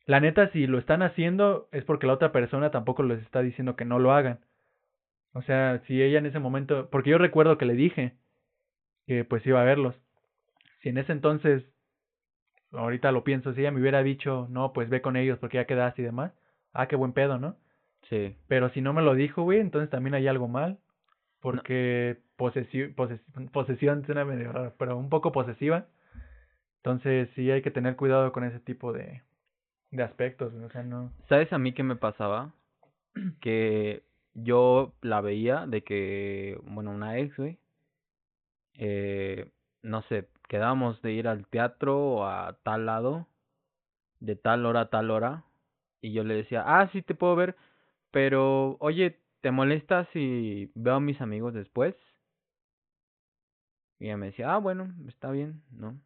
[0.05, 3.75] la neta, si lo están haciendo, es porque la otra persona tampoco les está diciendo
[3.75, 4.39] que no lo hagan.
[5.33, 8.13] O sea, si ella en ese momento, porque yo recuerdo que le dije
[9.07, 9.95] que pues iba a verlos.
[10.81, 11.63] Si en ese entonces,
[12.77, 15.65] ahorita lo pienso, si ella me hubiera dicho, no, pues ve con ellos porque ya
[15.65, 16.31] quedaste y demás,
[16.73, 17.55] ah, qué buen pedo, ¿no?
[18.09, 18.35] Sí.
[18.47, 20.79] Pero si no me lo dijo, güey, entonces también hay algo mal.
[21.39, 23.21] Porque posesi poses
[23.53, 25.85] posesión suena medio raro, pero un poco posesiva.
[26.77, 29.21] Entonces sí hay que tener cuidado con ese tipo de,
[29.91, 31.11] de aspectos, o sea, no...
[31.29, 32.53] ¿Sabes a mí qué me pasaba?
[33.41, 37.57] Que yo la veía de que, bueno, una ex, güey,
[38.77, 39.49] eh,
[39.81, 43.27] no sé, quedábamos de ir al teatro a tal lado,
[44.19, 45.43] de tal hora a tal hora,
[46.01, 47.55] y yo le decía, ah, sí te puedo ver,
[48.11, 51.95] pero, oye, ¿te molesta si veo a mis amigos después?
[53.99, 55.99] Y ella me decía, ah, bueno, está bien, ¿no?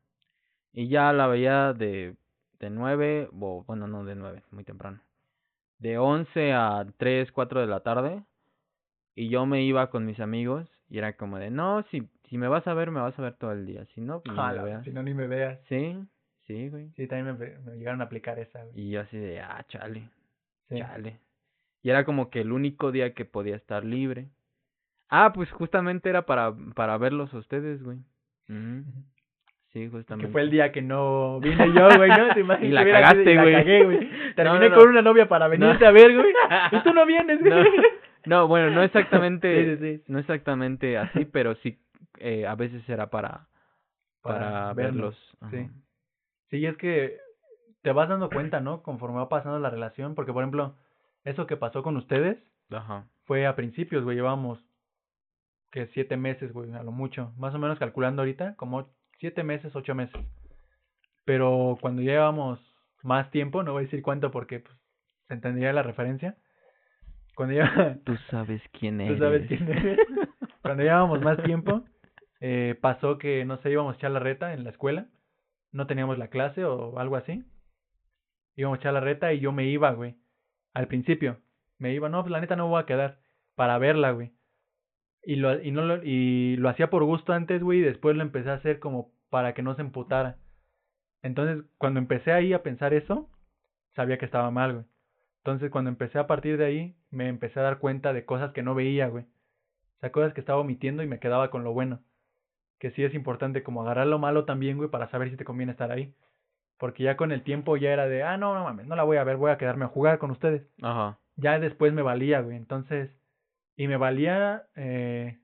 [0.74, 2.16] Y ya la veía de,
[2.60, 5.02] de nueve, o bueno, no de nueve, muy temprano.
[5.80, 8.24] De once a tres, cuatro de la tarde.
[9.16, 12.48] Y yo me iba con mis amigos y era como de, no, si, si me
[12.48, 13.86] vas a ver, me vas a ver todo el día.
[13.96, 14.84] Si no, pues me veas.
[14.84, 15.60] si no, ni me veas.
[15.68, 15.98] Sí,
[16.48, 16.90] sí, güey.
[16.96, 18.80] Sí, también me, me llegaron a aplicar esa, güey.
[18.80, 20.10] Y yo así de, ah, chale,
[20.70, 20.78] Sí.
[20.80, 21.20] chale.
[21.82, 24.28] Y era como que el único día que podía estar libre.
[25.10, 27.98] Ah, pues justamente era para, para verlos a ustedes, güey.
[29.72, 30.32] Sí, Que justamente.
[30.32, 32.34] fue el día que no vine yo, güey, ¿no?
[32.34, 33.54] ¿Te imaginas Y la que cagaste, la güey.
[33.54, 34.10] cagué, güey.
[34.36, 34.90] Terminé no, con no.
[34.92, 35.88] una novia para venirte No.
[35.88, 36.34] a ver, güey.
[36.72, 37.52] Y tú no vienes, güey.
[37.52, 37.64] No,
[38.26, 40.04] no, bueno, no exactamente, Sí, sí, sí.
[40.08, 41.78] no exactamente así, pero sí,
[42.20, 43.48] eh, a veces era para,
[44.22, 45.16] para, verlos.
[45.52, 45.70] sí.
[46.50, 47.20] Sí, es que
[47.82, 48.82] te vas dando cuenta, ¿no?
[48.82, 50.76] Conforme va pasando la relación, porque por ejemplo,
[51.24, 52.38] eso que pasó con ustedes
[52.72, 53.06] Ajá.
[53.26, 54.60] fue a principios, güey, llevamos
[55.72, 59.76] que siete meses, güey, a lo mucho, más o menos calculando ahorita, como siete meses,
[59.76, 60.20] ocho meses.
[61.26, 62.60] Pero cuando ya llevamos
[63.04, 64.76] más tiempo, no voy a decir cuánto porque pues,
[65.28, 66.36] se entendería la referencia.
[67.36, 69.18] Cuando ya Tú sabes quién eres.
[69.18, 70.00] Tú sabes quién eres.
[70.64, 71.84] Cuando llevábamos más tiempo,
[72.40, 75.08] eh, pasó que, no sé, íbamos a echar la reta en la escuela.
[75.72, 77.44] No teníamos la clase o algo así.
[78.56, 80.16] Íbamos a echar la reta y yo me iba, güey.
[80.74, 81.38] Al principio.
[81.78, 83.20] Me iba, no, pues la neta no voy a quedar.
[83.56, 84.32] Para verla, güey.
[85.24, 88.24] Y lo, y no lo, y lo hacía por gusto antes, güey, y después lo
[88.24, 90.38] empecé a hacer como para que no se emputara.
[91.22, 93.30] Entonces, cuando empecé ahí a pensar eso,
[93.96, 94.86] sabía que estaba mal, güey.
[95.40, 98.64] Entonces, cuando empecé a partir de ahí, me empecé a dar cuenta de cosas que
[98.64, 99.26] no veía, güey.
[99.26, 102.02] O sea, cosas que estaba omitiendo y me quedaba con lo bueno.
[102.80, 105.74] Que sí es importante como agarrar lo malo también, güey, para saber si te conviene
[105.74, 106.14] estar ahí.
[106.78, 109.18] Porque ya con el tiempo ya era de, ah, no, no mames, no la voy
[109.18, 110.66] a ver, voy a quedarme a jugar con ustedes.
[110.82, 111.20] Ajá.
[111.36, 112.56] Ya después me valía, güey.
[112.56, 113.12] Entonces,
[113.76, 115.40] y me valía, eh,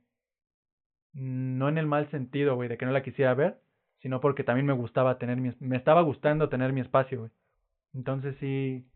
[1.13, 3.59] no en el mal sentido, güey, de que no la quisiera ver,
[3.99, 7.31] sino porque también me gustaba tener mi, me estaba gustando tener mi espacio, güey.
[7.93, 8.87] Entonces sí,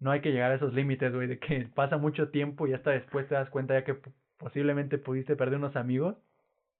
[0.00, 2.90] no hay que llegar a esos límites, güey, de que pasa mucho tiempo y hasta
[2.90, 3.96] después te das cuenta ya que
[4.38, 6.16] posiblemente pudiste perder unos amigos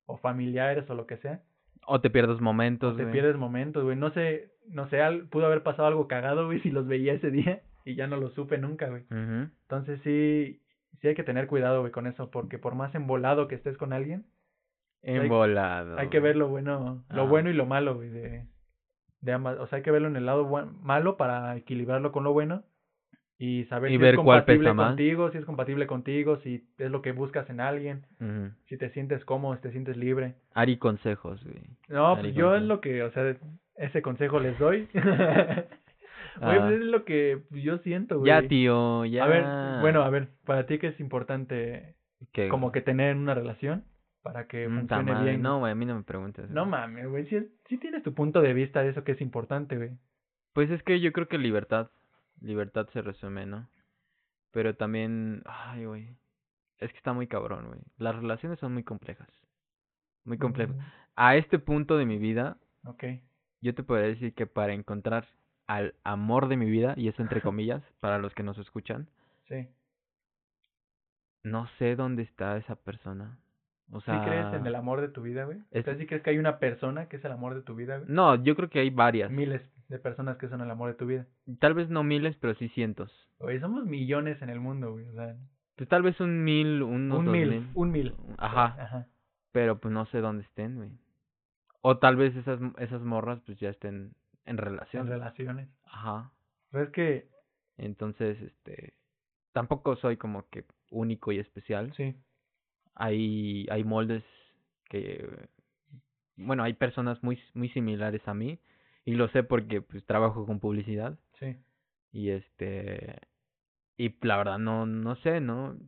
[0.08, 1.42] o familiares o lo que sea.
[1.86, 3.12] O te pierdes momentos, Te güey.
[3.12, 3.96] pierdes momentos, güey.
[3.96, 7.30] No sé, no sé, al- pudo haber pasado algo cagado, güey, si los veía ese
[7.30, 9.04] día y ya no lo supe nunca, güey.
[9.10, 10.60] Entonces sí,
[11.00, 13.92] sí hay que tener cuidado, güey, con eso, porque por más embolado que estés con
[13.92, 14.26] alguien,
[15.04, 15.98] hay- Embolado.
[15.98, 17.26] hay que ver lo bueno, lo Ah.
[17.26, 18.46] bueno y lo malo, güey, de,
[19.20, 19.58] de ambas.
[19.58, 22.64] O sea, hay que verlo en el lado buen- malo para equilibrarlo con lo bueno
[23.38, 24.86] y saber Y si ver es cuál compatible más.
[24.88, 28.04] contigo, si es compatible contigo, si es lo que buscas en alguien,
[28.66, 30.34] si te sientes cómodo, si te sientes libre.
[30.54, 31.62] Ari consejos, güey.
[31.88, 33.36] No, pues yo es lo que, o sea,
[33.76, 34.88] ese consejo les doy.
[36.40, 36.66] Güey, Ah.
[36.68, 38.28] pues es lo que yo siento, güey.
[38.28, 39.24] Ya, tío, ya.
[39.24, 41.96] A ver, bueno, a ver, para ti que es importante
[42.32, 43.82] ¿Qué, como que tener una relación
[44.22, 45.42] para que Mm, funcione bien.
[45.42, 46.48] No, güey, a mí no me preguntes.
[46.50, 49.76] No mames, güey, sí, sí tienes tu punto de vista de eso que es importante,
[49.76, 49.90] güey.
[50.52, 51.90] Pues es que yo creo que libertad.
[52.40, 53.68] Libertad se resume, ¿no?
[54.52, 55.42] Pero también.
[55.46, 56.16] Ay, güey.
[56.78, 57.80] Es que está muy cabrón, güey.
[57.98, 59.28] Las relaciones son muy complejas.
[60.24, 60.76] Muy complejas.
[61.16, 63.04] A este punto de mi vida, Ok,
[63.60, 65.26] yo te podría decir que para encontrar
[65.66, 69.08] al amor de mi vida, y eso entre comillas, para los que nos escuchan,
[69.48, 69.68] sí.
[71.42, 73.38] no sé dónde está esa persona.
[73.90, 75.58] O sea, ¿Sí crees en el amor de tu vida, güey?
[75.70, 78.08] es- ¿sí crees que hay una persona que es el amor de tu vida, güey?
[78.10, 79.30] No, yo creo que hay varias.
[79.30, 81.26] Miles de personas que son el amor de tu vida.
[81.60, 83.10] Tal vez no miles, pero sí cientos.
[83.38, 85.36] Güey, somos millones en el mundo, güey, o sea,
[85.76, 87.66] Pues tal vez un mil, unos un dos mil, mil.
[87.74, 88.14] un mil.
[88.36, 88.76] Ajá.
[88.78, 89.06] Ajá.
[89.52, 90.90] Pero pues no sé dónde estén, güey.
[91.80, 94.12] O tal vez esas, esas morras pues ya estén
[94.44, 95.06] en relación.
[95.06, 95.68] En relaciones.
[95.84, 96.32] Ajá.
[96.70, 97.28] Pero es que,
[97.78, 98.94] Entonces, este,
[99.52, 101.92] tampoco soy como que único y especial.
[101.94, 102.14] sí,
[102.94, 104.24] Hay, hay moldes
[104.90, 105.48] que,
[106.36, 108.58] bueno, hay personas muy, muy similares a mí
[109.08, 111.56] y lo sé porque pues trabajo con publicidad sí.
[112.12, 113.16] y este,
[113.96, 115.78] y la verdad no, no sé, ¿no?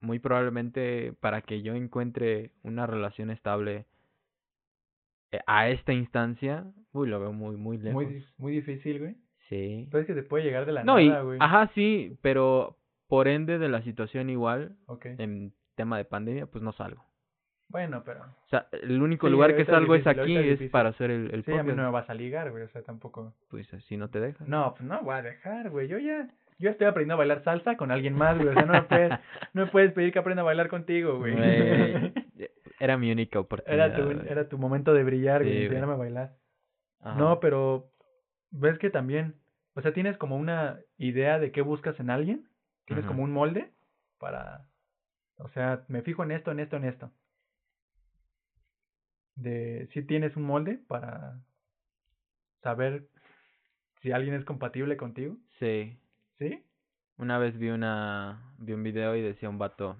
[0.00, 3.84] Muy probablemente para que yo encuentre una relación estable
[5.30, 8.02] eh, a esta instancia, uy, lo veo muy, muy lejos.
[8.02, 9.16] Muy, muy difícil, güey.
[9.50, 9.86] Sí.
[9.90, 11.36] Pero es que te puede llegar de la No, y, nada, güey.
[11.42, 16.72] ajá, sí, pero por ende de la situación igual, en tema de pandemia, pues no
[16.72, 17.04] salgo.
[17.68, 18.22] Bueno, pero...
[18.22, 21.34] O sea, el único Sí, lugar que salgo es difícil, aquí, es para hacer el,
[21.34, 21.76] el Sí, a mí podcast.
[21.76, 23.34] no me vas a ligar, güey, o sea, tampoco...
[23.50, 24.48] Pues así no te dejas.
[24.48, 25.86] No, pues no voy a dejar, güey.
[25.88, 26.28] Yo ya,
[26.58, 28.48] yo estoy aprendiendo a bailar salsa con alguien más, güey.
[28.48, 29.10] O sea, no me puedes,
[29.52, 31.34] no me puedes pedir que aprenda a bailar contigo, güey.
[31.36, 32.12] Güey,
[32.80, 33.86] Era mi única oportunidad.
[33.88, 34.28] era tu, güey.
[34.30, 36.08] era tu momento de brillar, güey, Sí, enseñarme a güey.
[36.12, 36.36] bailar.
[37.00, 37.18] Ajá.
[37.18, 37.90] No, pero
[38.50, 39.34] ves que también,
[39.74, 42.48] o sea, tienes como una idea de qué buscas en alguien,
[42.86, 43.72] tienes como un molde
[44.18, 44.64] para,
[45.38, 47.10] o sea, me fijo en esto, en esto, en esto.
[49.38, 51.40] De, si tienes un molde para
[52.62, 53.08] saber
[54.02, 55.96] si alguien es compatible contigo, Sí.
[56.38, 56.64] ¿sí?
[57.16, 59.96] Una vez vi una vi un video y decía un vato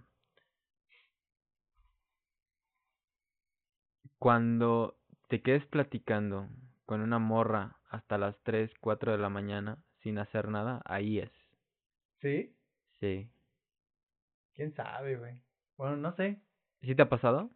[4.19, 4.97] cuando
[5.29, 6.49] te quedes platicando
[6.87, 11.31] con una morra hasta las 3, 4 de la mañana sin hacer nada, ahí es.
[12.21, 12.55] ¿Sí?
[13.01, 13.31] Sí.
[14.55, 15.41] ¿Quién sabe, güey?
[15.77, 16.41] Bueno, no sé.
[16.81, 17.51] ¿Sí te ha pasado?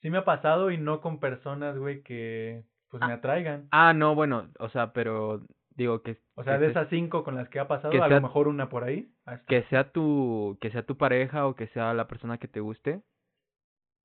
[0.00, 3.16] Sí me ha pasado y no con personas, güey, que pues me Ah.
[3.16, 3.68] atraigan.
[3.70, 7.34] Ah, no, bueno, o sea, pero digo que O sea, que de esas cinco con
[7.34, 9.12] las que ha pasado, que a sea- lo mejor una por ahí.
[9.46, 13.02] Que sea tu que sea tu pareja o que sea la persona que te guste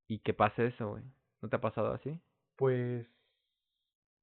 [0.07, 1.03] y que pase eso, güey.
[1.41, 2.19] ¿No te ha pasado así?
[2.57, 3.07] Pues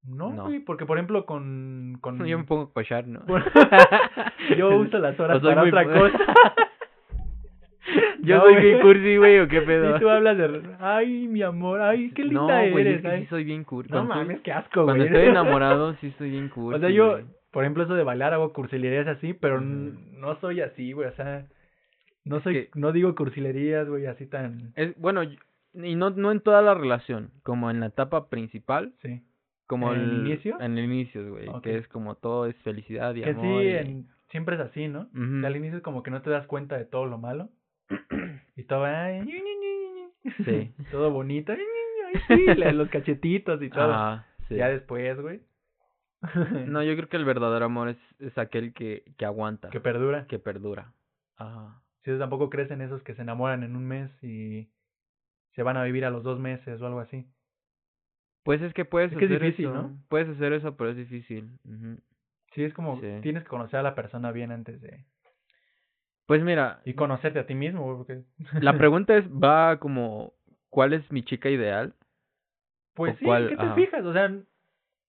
[0.04, 0.44] no, No.
[0.44, 3.22] güey, porque por ejemplo con con Yo me pongo a cochar, ¿no?
[4.58, 6.18] Yo uso las horas O para muy- otra cosa.
[8.22, 9.96] Yo No, soy bien cursi, güey, o qué pedo.
[9.96, 12.96] Y tú hablas de ay, mi amor, ay, qué linda no, eres.
[12.96, 13.20] es que ay.
[13.22, 13.90] sí soy bien cursi.
[13.92, 15.06] No Cuando mames, qué asco, Cuando güey.
[15.06, 16.76] estoy enamorado, sí soy bien cursi.
[16.76, 17.20] O sea, yo.
[17.50, 21.46] Por ejemplo, eso de bailar hago cursilerías así, pero no soy así, güey, o sea,
[22.24, 26.30] no Es soy, que- no digo cursilerías, güey, así tan, Es, bueno, y no, no
[26.30, 29.24] en toda la relación, como en la etapa principal, sí.
[29.66, 30.60] como ¿En el el inicio?
[30.60, 33.44] En el inicio, güey, que es como todo es felicidad y Que amor.
[33.62, 35.08] sí, y- en- siempre es así, ¿no?
[35.12, 35.38] Ujú.
[35.38, 37.48] O sea, al inicio es como que no te das cuenta de todo lo malo.
[38.60, 40.32] Y ñi.
[40.44, 40.74] Sí.
[40.90, 41.52] todo bonito.
[42.28, 43.92] sí, los cachetitos y todo.
[43.92, 44.56] Ajá, sí.
[44.56, 45.40] Ya después, güey.
[46.66, 50.26] No, yo creo que el verdadero amor es, es aquel que, que aguanta, que perdura.
[50.26, 50.92] que perdura.
[51.36, 51.80] Ajá.
[52.04, 54.68] Si tampoco crees en esos que se enamoran en un mes y
[55.54, 57.26] se van a vivir a los dos meses o algo así.
[58.42, 59.74] Pues es que puedes Es que es hacer difícil, eso.
[59.74, 59.98] ¿no?
[60.08, 61.50] Puedes hacer eso, pero es difícil.
[62.54, 63.06] Sí, es como Sí.
[63.22, 65.04] tienes que conocer a la persona bien antes de...
[66.30, 68.22] Pues mira, Y conocerte a ti mismo, porque...
[68.62, 70.32] la pregunta es, va como,
[70.68, 71.92] ¿cuál es mi chica ideal?
[72.94, 73.74] Pues sí, cuál- ¿qué te ajá.
[73.74, 74.04] fijas?
[74.04, 74.28] O sea,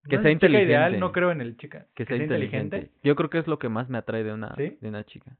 [0.10, 1.00] Que no sea mi chica ideal, inteligente.
[1.00, 1.86] no creo en el chica.
[1.94, 2.90] Que sea inteligente.
[3.04, 4.80] Yo creo que es lo que más me atrae de una, ¿Sí?
[4.82, 5.38] de una chica.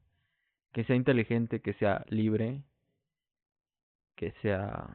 [0.70, 2.62] Que sea inteligente, que sea libre,
[4.14, 4.86] que sea...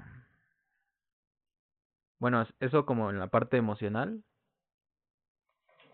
[2.17, 4.23] Bueno, es- eso como en la parte emocional.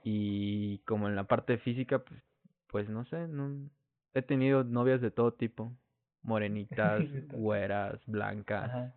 [0.03, 2.21] Y como en la parte física, pues,
[2.67, 3.71] pues no sé, no...
[4.13, 5.71] He tenido novias de todo tipo.
[6.23, 7.01] Morenitas,
[7.33, 8.93] güeras, blancas, Ajá.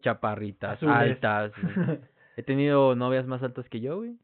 [0.00, 0.94] chaparritas, Azules.
[0.96, 1.52] altas.
[1.62, 1.98] güey.
[2.36, 4.16] He tenido novias más altas que yo, güey.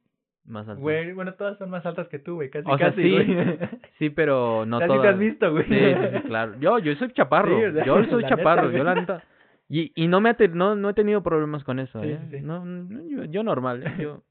[0.47, 0.81] Más altas.
[0.83, 3.59] Güey, bueno, todas son más altas que tú, güey, casi, O sea, casi, sí, güey.
[3.99, 5.03] Sí, pero no Casi todas.
[5.03, 5.65] te has visto, güey.
[5.65, 6.55] Sí, sí, sí, claro.
[6.61, 7.59] Yo, yo soy chaparro.
[7.59, 8.67] Sí, o sea, yo soy chaparro.
[8.69, 9.25] neta, yo la neta.
[9.69, 12.41] Y, y no me ha te- no, no he tenido problemas con eso, Sí, ¿eh?
[12.43, 13.95] No, no, yo, yo normal, ¿eh?
[13.99, 14.23] Yo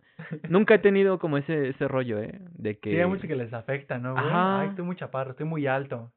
[0.50, 2.40] nunca he tenido como ese, ese rollo, ¿eh?
[2.54, 2.92] De que...
[2.92, 4.26] Sí, hay mucho que les afecta, ¿no, güey?
[4.26, 4.62] Ajá.
[4.62, 6.12] Ay, estoy muy chaparro, estoy muy alto.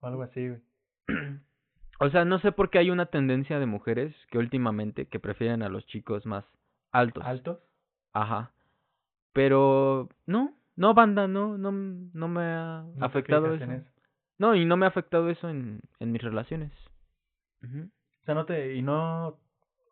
[0.00, 0.60] O algo así, güey.
[1.98, 5.62] O sea, no sé por qué hay una tendencia de mujeres que últimamente que prefieren
[5.62, 6.44] a los chicos más
[6.90, 7.22] altos.
[7.24, 7.60] ¿Altos?
[8.12, 8.50] Ajá.
[9.32, 13.66] Pero no, no banda, no, no, no me ha No afectado eso.
[14.36, 16.72] No, y no me ha afectado eso en, en mis relaciones.
[17.62, 18.74] O sea, no te...
[18.74, 19.38] Y no...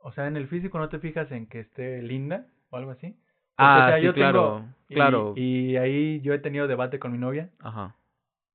[0.02, 3.16] O sea, en el físico no te fijas en que esté linda o algo así.
[3.60, 5.32] Ah, o sea, sí, yo claro, tengo- claro.
[5.36, 7.94] Y, ahí yo he tenido debate con mi novia Ajá.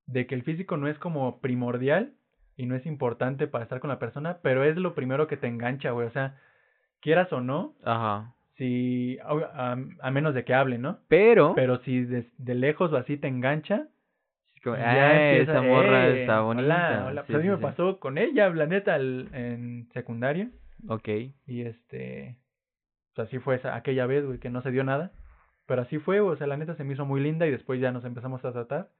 [0.07, 2.13] de que el físico no es como primordial
[2.57, 5.47] y no es importante para estar con la persona, pero es lo primero que te
[5.47, 6.07] engancha, güey.
[6.07, 6.37] O sea,
[7.01, 8.33] quieras o no, Ajá.
[8.57, 9.17] si...
[9.23, 9.33] A,
[9.73, 10.99] a- a menos de que hable, ¿no?
[11.07, 13.87] Pero, Pero si de, de lejos o así te engancha,
[14.55, 16.65] es como, ya "Eh, empieza, esa morra "Eh, está bonita.
[16.65, 17.21] Hola, hola.
[17.21, 17.61] Sí, Pues a mí sí, me sí.
[17.63, 20.49] pasó con ella, la neta, en secundaria.
[20.87, 21.07] Ok.
[21.47, 22.37] Y este,
[23.15, 25.11] pues así fue esa, aquella vez, güey, que no se dio nada.
[25.65, 27.91] Pero así fue, o sea, la neta se me hizo muy linda y después ya
[27.91, 28.91] nos empezamos a tratar.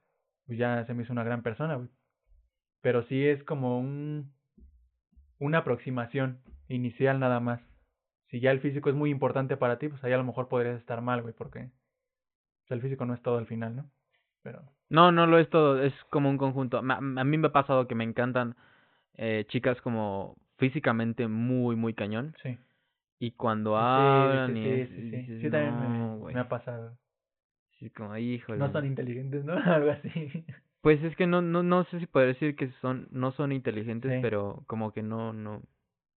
[0.46, 1.88] Pues ya se me hizo una gran persona, güey.
[2.80, 4.32] Pero sí es como un,
[5.38, 7.60] una aproximación inicial nada más.
[8.28, 10.78] Si ya el físico es muy importante para ti, pues ahí a lo mejor podrías
[10.78, 11.70] estar mal, güey, porque
[12.66, 13.90] pues, el físico no es todo al final, ¿no?
[14.42, 16.78] Pero, No, no lo es todo, es como un conjunto.
[16.78, 18.56] A, mí me ha pasado que me encantan
[19.14, 22.34] eh, chicas como físicamente muy, muy cañón.
[22.42, 22.58] sí.
[23.18, 25.16] Y cuando Sí, hablan sí, y sí, sí, y sí.
[25.16, 26.34] dices, Sí, también "No, me, güey".
[26.34, 26.98] me ha pasado.
[27.78, 28.58] Sí, como, híjole.
[28.58, 29.54] No son inteligentes, ¿no?
[29.76, 30.44] Algo así.
[30.82, 34.12] Pues es que no, no, no sé si puedo decir que son, no son inteligentes,
[34.12, 34.18] Sí.
[34.22, 35.62] pero como que no, no,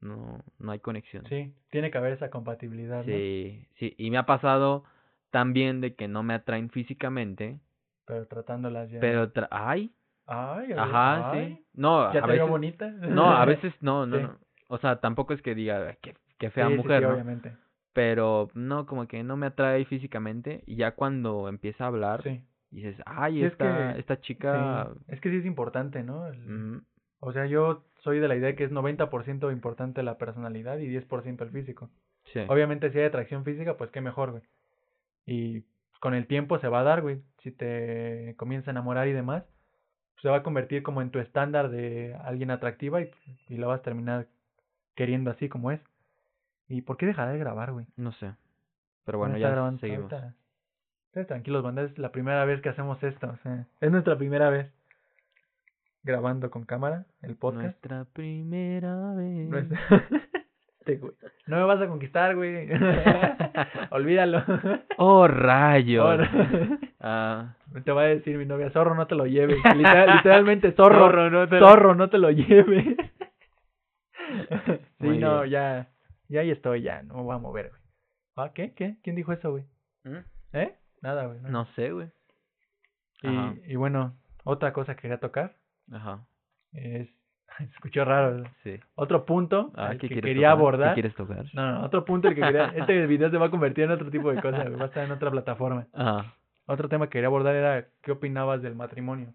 [0.01, 1.25] no, no hay conexión.
[1.27, 3.05] Sí, tiene que haber esa compatibilidad, ¿no?
[3.05, 4.83] Sí, sí, y me ha pasado
[5.31, 7.59] también de que no me atraen físicamente,
[8.05, 8.99] Pero tratándolas ya.
[8.99, 9.91] pero tra ay,
[10.27, 11.65] Ay, ajá, ay, sí.
[11.73, 12.87] No, ¿Ya a te veces, bonita?
[12.89, 14.23] no, a veces no, no, Sí.
[14.23, 14.37] no.
[14.67, 17.13] O sea, tampoco es que diga que, que fea Sí, mujer, sí, ¿no?
[17.13, 17.55] obviamente.
[17.93, 22.41] Pero no, como que no me atrae físicamente y ya cuando empieza a hablar Sí.
[22.71, 24.89] dices, ay, es esta, que- esta chica.
[25.07, 26.27] Es que sí es importante, ¿no?
[26.27, 26.81] El-
[27.19, 31.43] O sea, yo soy de la idea que es 90% importante la personalidad y 10%
[31.43, 31.89] el físico.
[32.25, 34.43] sí, Obviamente si hay atracción física, pues qué mejor, güey.
[35.25, 35.63] Y
[35.99, 37.21] con el tiempo se va a dar, güey.
[37.39, 39.43] Si te comienza a enamorar y demás,
[40.13, 43.11] pues se va a convertir como en tu estándar de alguien atractiva y,
[43.49, 44.27] y la vas a terminar
[44.95, 45.81] queriendo así como es.
[46.69, 47.85] ¿Y por qué dejará de grabar, güey?
[47.97, 48.31] no sé.
[49.05, 50.11] Pero No bueno, ya grabando seguimos.
[50.13, 50.35] ahorita.
[51.07, 54.49] Ustedes tranquilos, banda, es la primera vez que hacemos esto, o sea, es nuestra primera
[54.51, 54.71] vez
[56.03, 57.63] grabando con cámara el podcast.
[57.63, 59.49] Nuestra primera vez.
[59.49, 59.79] Nuestra-
[60.85, 61.01] Este.
[61.45, 62.67] No me vas a conquistar, güey.
[63.91, 64.43] Olvídalo.
[64.97, 65.23] Oh.
[65.25, 66.29] Ahora,
[66.99, 67.53] Ah,
[67.85, 69.57] te va a decir mi novia, zorro, no te lo lleves.
[69.75, 72.85] Literal- literalmente, zorro, Zorro, no te- zorro, no te lo lleves.
[74.65, 75.51] sí, Muy no, bien.
[75.51, 75.87] ya,
[76.29, 77.81] ya ahí estoy, ya, no me voy a mover, güey.
[78.37, 78.73] ¿Ah, qué?
[78.73, 78.97] ¿Qué?
[79.03, 79.65] ¿Quién dijo eso, güey?
[80.05, 80.17] ¿Mm?
[80.53, 80.75] ¿Eh?
[81.01, 81.39] Nada, güey.
[81.41, 82.09] no sé, güey.
[83.21, 84.15] Y, y bueno,
[84.45, 85.57] otra cosa que quería tocar
[85.91, 86.25] Ajá,
[86.71, 87.09] es,
[87.59, 88.51] escuchó raro, ¿verdad?
[88.63, 88.79] sí.
[88.95, 90.51] otro punto Ah, al ¿qué que quería tocar?
[90.51, 90.89] abordar.
[90.95, 91.45] ¿Qué quieres tocar?
[91.53, 94.09] No, no, otro punto el que quería, este video se va a convertir en otro
[94.09, 95.87] tipo de cosa, güey, va a estar en otra plataforma.
[95.93, 96.33] Ajá,
[96.65, 99.33] Otro tema que quería abordar era qué opinabas del matrimonio.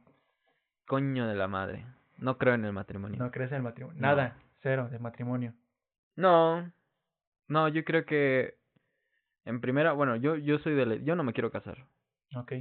[0.87, 1.85] Coño de la madre.
[2.17, 3.19] No creo en el matrimonio.
[3.19, 4.01] No crees en el matrimonio.
[4.01, 4.07] No.
[4.09, 5.53] Nada, cero del matrimonio.
[6.17, 6.71] No.
[7.49, 8.55] No, yo creo que
[9.45, 11.87] en primera, bueno, yo yo soy de yo no me quiero casar.
[12.35, 12.53] Ok.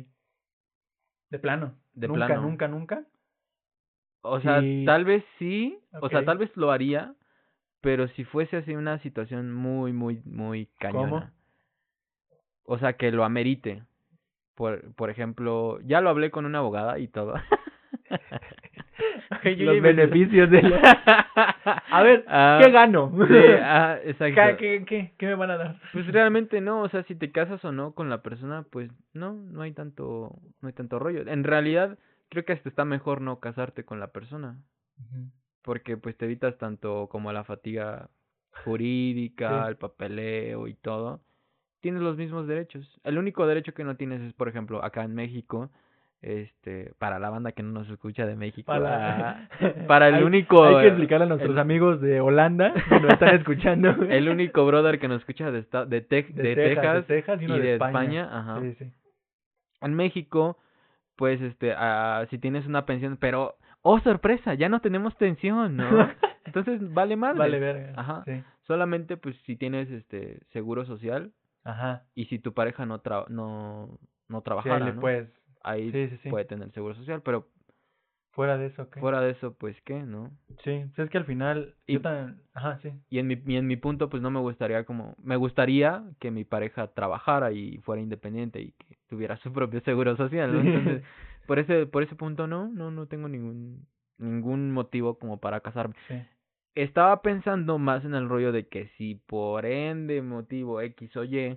[1.30, 1.76] De plano.
[1.94, 2.42] De nunca, plano.
[2.42, 3.06] nunca, nunca.
[4.22, 7.14] O sea, tal vez sí, o sea, tal vez lo haría,
[7.82, 11.34] pero si fuese así una situación muy muy muy cañona.
[12.64, 13.84] O sea, que lo amerite.
[14.56, 17.34] Por por ejemplo, ya lo hablé con una abogada y todo.
[19.52, 20.80] Yo Los beneficios de la-
[21.92, 23.12] A ver, Ah, ¿qué gano?
[23.28, 24.42] Sí, ah, exacto.
[24.58, 25.80] ¿Qué, qué, qué, qué me van a dar?
[25.92, 29.34] Pues realmente no, o sea, si te casas o no con la persona, pues no,
[29.34, 31.28] no hay tanto, no hay tanto rollo.
[31.28, 31.98] En realidad,
[32.30, 34.58] creo que hasta está mejor no casarte con la persona,
[35.64, 38.10] porque pues te evitas tanto como la fatiga
[38.64, 39.70] jurídica, Sí.
[39.70, 41.22] el papeleo y todo.
[41.82, 43.00] Tienes los mismos derechos.
[43.04, 45.70] El único derecho que no tienes es, por ejemplo, acá en México,
[46.24, 49.48] este, para la banda que no nos escucha de México, Para, ah,
[49.88, 53.00] para el Hay- único, Hay que eh, explicarle a nuestros el- amigos de Holanda que
[53.00, 53.90] nos están escuchando.
[54.10, 57.46] el único brother que nos escucha de, esta- de, Tex- de, Texas, de Texas y,
[57.48, 58.24] de, España.
[58.24, 58.62] España, ajá.
[58.62, 58.92] Sí, sí.
[59.82, 60.58] en México,
[61.16, 65.84] pues, este, ah, si tienes una pensión, pero, oh, sorpresa, ya no tenemos pensión, ¿no?
[66.46, 67.36] Entonces, vale más.
[67.38, 67.94] Vale, verga.
[67.96, 68.24] Ajá.
[68.26, 68.44] Sí.
[68.68, 71.32] Solamente, pues, si tienes, este, seguro social
[71.66, 72.04] Ajá.
[72.16, 73.98] y si tu pareja no tra no,
[74.30, 75.02] no Sí, trabajara, le ¿no?
[75.02, 75.30] puedes.
[75.64, 76.30] Ahí Sí, sí, sí.
[76.30, 77.48] puede tener seguro social, pero
[78.32, 79.00] Fuera de eso, ¿qué?
[79.00, 80.32] fuera de eso, pues, ¿qué, no?
[80.64, 81.76] Sí, es que al final.
[81.86, 82.02] Y- Yo.
[82.56, 82.92] Ajá, sí.
[83.10, 86.32] Y en mi, y en mi punto, pues, no me gustaría como, me gustaría que
[86.32, 90.56] mi pareja trabajara y fuera independiente y que tuviera su propio seguro social.
[90.56, 91.04] Entonces,
[91.48, 93.86] por ese, por ese punto no, no, no tengo ningún,
[94.18, 95.94] ningún motivo como para casarme.
[96.08, 96.16] Sí.
[96.74, 101.56] Estaba pensando más en el rollo de que si por ende motivo X o Y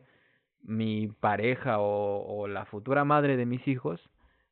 [0.62, 4.00] mi pareja o, o la futura madre de mis hijos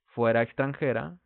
[0.07, 1.17] fuera extranjera,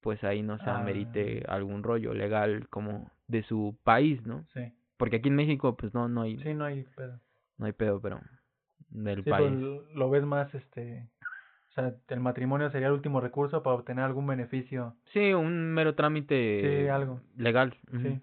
[0.00, 0.78] pues ahí no se Ah.
[0.78, 4.44] amerite algún rollo legal como de su país, ¿no?
[4.54, 4.72] Sí.
[4.96, 7.20] Porque aquí en México pues no no hay Sí, no hay pedo.
[7.58, 8.20] no hay pedo, pero
[8.90, 9.48] del Sí, país.
[9.50, 11.08] pues lo- ves más, este.
[11.70, 14.94] O sea, el matrimonio sería el último recurso para obtener algún beneficio.
[15.12, 17.20] Sí, un mero trámite Sí, algo.
[17.36, 17.76] legal.
[18.00, 18.20] Sí.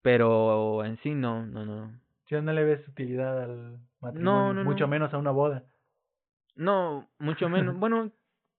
[0.00, 1.92] Pero en sí no, no, no.
[2.40, 4.88] No le ves utilidad al matrimonio, no, mucho no.
[4.88, 5.64] menos a una boda.
[6.54, 7.76] No, mucho menos.
[7.78, 8.10] bueno,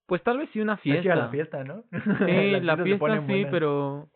[0.06, 1.14] pues tal vez sí una Hay que ir fiesta.
[1.14, 1.84] a la fiesta, ¿no?
[2.28, 3.52] Sí, la fiesta sí, buenas.
[3.52, 4.10] pero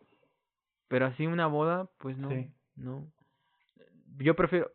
[0.88, 2.50] pero así una boda, pues no, Sí.
[2.76, 3.06] no.
[4.18, 4.70] Yo prefiero,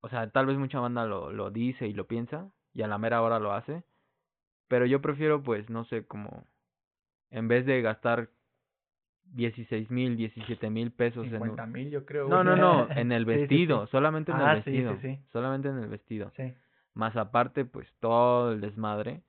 [0.00, 2.98] o sea, tal vez mucha banda lo lo dice y lo piensa y a la
[2.98, 3.84] mera hora lo hace,
[4.68, 6.44] pero yo prefiero pues no sé, como
[7.30, 8.28] en vez de gastar
[9.34, 11.72] 16 mil, 17 mil pesos en 50 un...
[11.72, 12.28] mil, yo creo.
[12.28, 13.40] No, no, no, en el Sí, sí, sí.
[13.40, 16.32] vestido, solamente en Ah, el sí, vestido, solamente en el vestido.
[16.94, 19.22] Más aparte, pues todo el desmadre,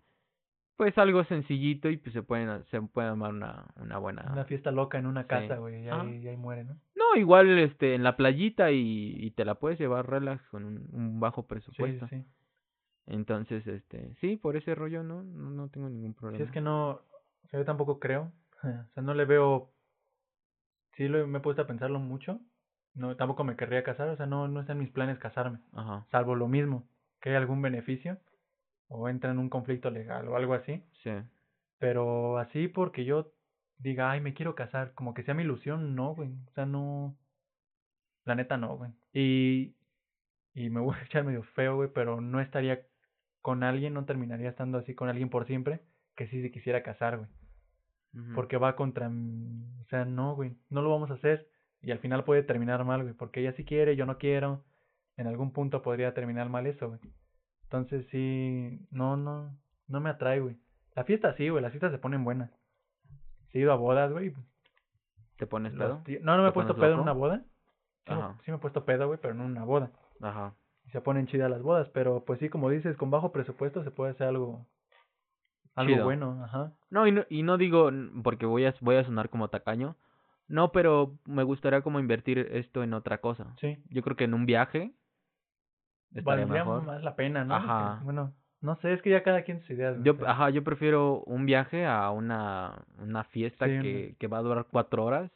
[0.78, 4.72] pues algo sencillito y pues se pueden se puede armar una una buena Una fiesta
[4.72, 5.84] loca en una casa, güey.
[5.84, 6.78] Y ahí, y ahí muere, ¿no?
[6.96, 10.88] No, igual este en la playita y, y te la puedes llevar relax con un,
[10.94, 12.08] un bajo presupuesto.
[12.08, 12.24] sí.
[13.06, 16.46] Entonces, este, sí, por ese rollo no no, no tengo ningún Si problema.
[16.46, 17.02] es que no,
[17.52, 18.32] yo tampoco creo.
[18.64, 19.72] O sea, no le veo.
[20.98, 22.42] Sí, lo, me he puesto a pensarlo mucho.
[22.96, 24.10] No, tampoco me querría casar.
[24.10, 25.60] O sea, no, no está en mis planes casarme.
[25.74, 26.08] Ajá.
[26.10, 26.90] Salvo lo mismo,
[27.22, 28.18] que hay algún beneficio.
[28.90, 30.84] O entra en un conflicto legal o algo así.
[31.04, 31.12] Sí.
[31.78, 33.32] Pero así porque yo
[33.78, 36.32] diga, ay, me quiero casar, como que sea mi ilusión, no, güey.
[36.48, 37.16] O sea, no.
[38.26, 38.92] La neta, no, güey.
[39.14, 39.76] Y.
[40.56, 42.82] Y me voy a echar medio feo, güey, pero no estaría
[43.42, 45.82] con alguien, no terminaría estando así con alguien por siempre,
[46.16, 47.30] que sí se quisiera casar, güey.
[48.36, 49.08] Porque va contra.
[49.10, 50.56] O sea, no, güey.
[50.70, 51.48] No lo vamos a hacer.
[51.82, 53.14] Y al final puede terminar mal, güey.
[53.14, 54.64] Porque ella sí quiere, yo no quiero.
[55.18, 57.00] En algún punto podría terminar mal eso, güey.
[57.64, 58.80] Entonces sí.
[58.92, 59.56] No, no.
[59.88, 60.58] No me atrae, güey.
[60.96, 61.62] La fiesta sí, güey.
[61.62, 62.50] Las fiestas se ponen buenas.
[63.54, 64.34] He ido a bodas, güey.
[65.38, 66.02] ¿Te pones pedo?
[66.24, 67.46] No, no me he ¿Te puesto pedo en una boda.
[68.06, 68.38] Sí, me- Ajá.
[68.44, 69.92] sí me he puesto pedo, güey, pero no en una boda.
[70.22, 70.56] Ajá.
[70.86, 71.88] Y se ponen chidas las bodas.
[71.90, 74.66] Pero pues sí, como dices, con bajo presupuesto se puede hacer algo.
[75.78, 76.04] Algo Chido.
[76.06, 76.72] bueno, ajá.
[76.90, 77.90] No, y no, y no digo
[78.24, 79.96] porque voy a voy a sonar como tacaño.
[80.50, 83.48] No, pero me gustaría como invertir esto en otra cosa.
[83.62, 83.78] Sí.
[83.90, 84.92] Yo creo que en un viaje
[86.16, 86.84] estaría Valdría mejor.
[86.84, 87.56] más la pena, ¿no?
[87.56, 88.00] Porque, Ajá.
[88.04, 89.98] bueno, no sé, es que ya cada quien sus ideas.
[90.04, 94.40] Yo, pero- ajá, yo prefiero un viaje a una, una fiesta Sí, que, que va
[94.40, 95.30] a durar cuatro horas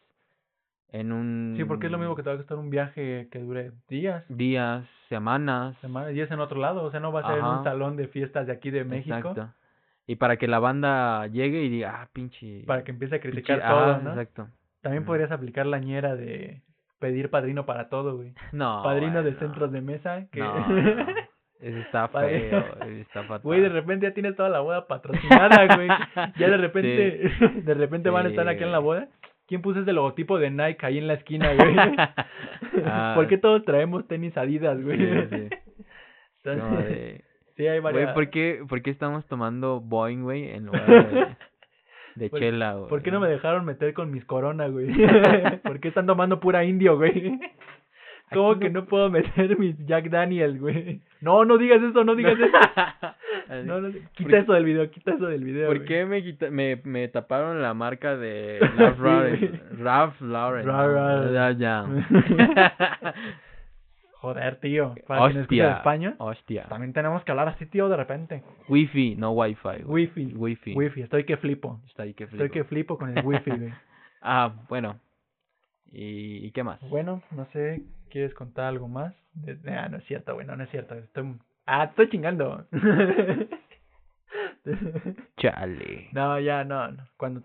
[0.94, 1.54] en un...
[1.58, 4.26] Sí, porque es lo mismo que te va a costar un viaje que dure días,
[4.30, 5.76] Días, semanas.
[5.82, 7.96] semanas, y es en otro lado, o sea, no va a ser en un salón
[7.98, 9.50] de fiestas de aquí de México Exacto.
[10.12, 12.64] Y para que la banda llegue y diga, ah, pinche...
[12.68, 14.10] para que empiece a pinche- criticar ajá, todo, ¿no?
[14.10, 14.48] Exacto.
[14.82, 16.62] También podrías aplicar la ñera de
[17.00, 18.34] pedir padrino para todo, güey.
[18.52, 21.06] No, Padrino de centros de mesa que No, no.
[21.62, 22.50] Eso está Padre.
[22.50, 22.66] feo,
[23.00, 23.42] está fatal.
[23.44, 25.88] Güey, de repente ya tienes toda la boda patrocinada, güey.
[26.38, 27.32] Ya de repente,
[27.64, 29.08] de repente van a estar aquí en la boda.
[29.48, 31.76] ¿Quién puso ese logotipo de Nike ahí en la esquina, güey?
[32.86, 33.14] Ah.
[33.16, 34.98] ¿Por qué todos traemos tenis Adidas, güey?
[34.98, 35.50] Sí, sí.
[36.44, 37.24] Entonces, Como de-
[37.56, 38.14] sí, hay Güey, varias.
[38.14, 41.28] ¿por qué, ¿por qué estamos tomando Boeing, güey, en lugar de,
[42.16, 42.90] de ¿Por- chela, güey?
[42.90, 44.88] ¿Por qué no me dejaron meter con mis corona, güey?
[45.64, 47.40] ¿Por qué están tomando pura indio, güey?
[48.34, 51.02] ¿Cómo que no- no puedo meter mis Jack Daniels, güey?
[51.20, 52.58] No, no digas eso, no digas eso.
[53.50, 53.68] Así.
[53.68, 55.68] No, no, ¿Por quita eso del video, quita eso del video.
[55.68, 55.88] ¿Por güey.
[55.88, 59.38] qué me, quita, me, me taparon la marca de Ralph Lauren?
[59.40, 59.52] güey.
[59.84, 60.66] Ralph Lauren.
[60.66, 61.30] Ralph
[61.60, 62.06] Lauren.
[64.22, 64.94] Joder, tío.
[65.08, 65.78] Para quien escucha Hostia.
[65.78, 66.64] España, Hostia.
[66.70, 68.44] también tenemos que hablar así, tío, de repente.
[68.70, 69.82] Wi-Fi, no Wi-Fi.
[69.84, 70.06] güey.
[70.06, 70.34] Wifi.
[70.36, 70.74] Wi-Fi.
[70.76, 71.82] Wifi, estoy que flipo.
[71.98, 72.54] Ahí que Estoy flipo.
[72.54, 73.74] que flipo con el wifi, güey.
[74.22, 75.00] Ah, bueno.
[75.88, 76.80] ¿Y, ¿Y qué más?
[76.90, 79.16] Bueno, no sé, ¿quieres contar algo más?
[79.34, 80.94] De- Ah, no es cierto, güey, no, no es cierto.
[80.94, 81.36] Estoy...
[81.66, 82.68] Ah, estoy chingando.
[85.38, 86.10] Chale.
[86.12, 87.08] no, ya, no, no.
[87.18, 87.42] Cuando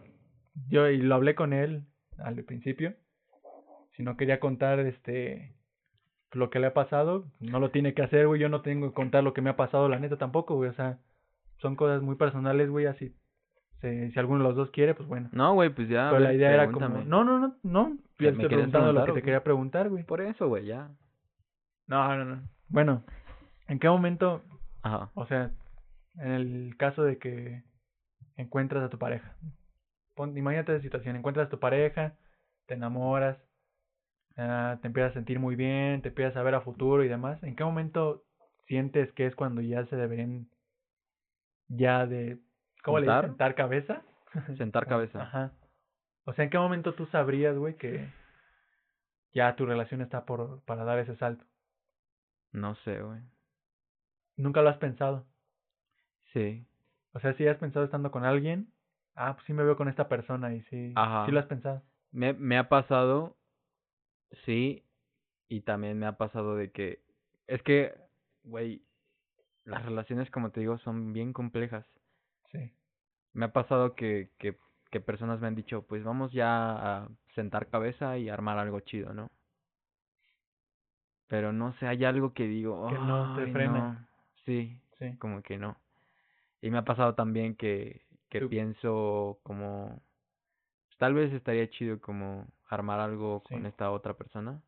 [0.69, 1.83] yo y lo hablé con él
[2.19, 2.95] al principio,
[3.97, 5.55] si no quería contar este
[6.33, 8.41] lo que le ha pasado, no lo tiene que hacer, güey.
[8.41, 10.71] Yo no tengo que contar lo que me ha pasado, la neta tampoco, güey.
[10.71, 10.99] O sea,
[11.59, 13.15] son cosas muy personales, güey, así.
[13.81, 15.29] Si, si alguno de los dos quiere, pues bueno.
[15.33, 16.11] No, güey, pues ya.
[16.11, 17.89] Pero la idea era como, no, no, no, no.
[17.89, 20.05] ¿Me Yo estoy preguntando lo que te quería preguntar, güey.
[20.05, 20.91] Por eso, güey, ya.
[21.87, 22.43] No, no, no.
[22.69, 23.05] Bueno,
[23.69, 24.43] ¿en qué momento,
[24.83, 25.11] Ajá.
[25.15, 25.53] o sea,
[26.19, 27.63] en el caso de que
[28.37, 29.37] encuentras a tu pareja?
[30.15, 32.17] Pon, imagínate esa situación, encuentras a tu pareja,
[32.67, 33.39] te enamoras,
[34.37, 37.43] te empiezas a sentir muy bien, te empiezas a ver a futuro y demás.
[37.43, 38.23] ¿En qué momento
[38.67, 40.49] sientes que es cuando ya se deberían
[41.69, 42.39] ya de,
[42.85, 43.23] ¿cómo le ¿Juntar?
[43.23, 43.31] dicen?
[43.33, 44.03] ¿Sentar cabeza?
[44.59, 45.23] Sentar cabeza.
[45.23, 45.53] Ajá.
[46.25, 48.09] O sea, ¿en qué momento tú sabrías, güey, que
[49.33, 51.45] ya tu relación está por para dar ese salto?
[52.53, 53.21] No sé, güey.
[54.37, 55.25] Nunca lo has pensado.
[56.33, 56.67] Sí.
[57.13, 58.69] O sea, si has pensado estando con alguien,
[59.15, 61.25] ah, pues sí me veo con esta persona y sí, Ajá.
[61.27, 61.83] sí lo has pensado.
[62.13, 63.37] Me, me ha pasado,
[64.45, 64.83] sí,
[65.49, 67.01] y también me ha pasado de que,
[67.47, 67.95] es que,
[68.45, 68.83] güey,
[69.65, 71.87] las relaciones, como te digo, son bien complejas.
[72.53, 72.73] Sí.
[73.35, 74.57] Me ha pasado que, que,
[74.91, 79.13] que personas me han dicho, pues vamos ya a sentar cabeza y armar algo chido,
[79.15, 79.31] ¿no?
[81.29, 83.79] Pero no sé, hay algo que digo, Que no te "Ay, frena".
[83.81, 84.07] no".
[84.45, 85.17] Sí, Sí.
[85.19, 85.77] como que no.
[86.63, 90.03] Y me ha pasado también que, que Tú- pienso como,
[90.87, 93.55] pues, tal vez estaría chido como armar algo Sí.
[93.55, 94.61] con esta otra persona,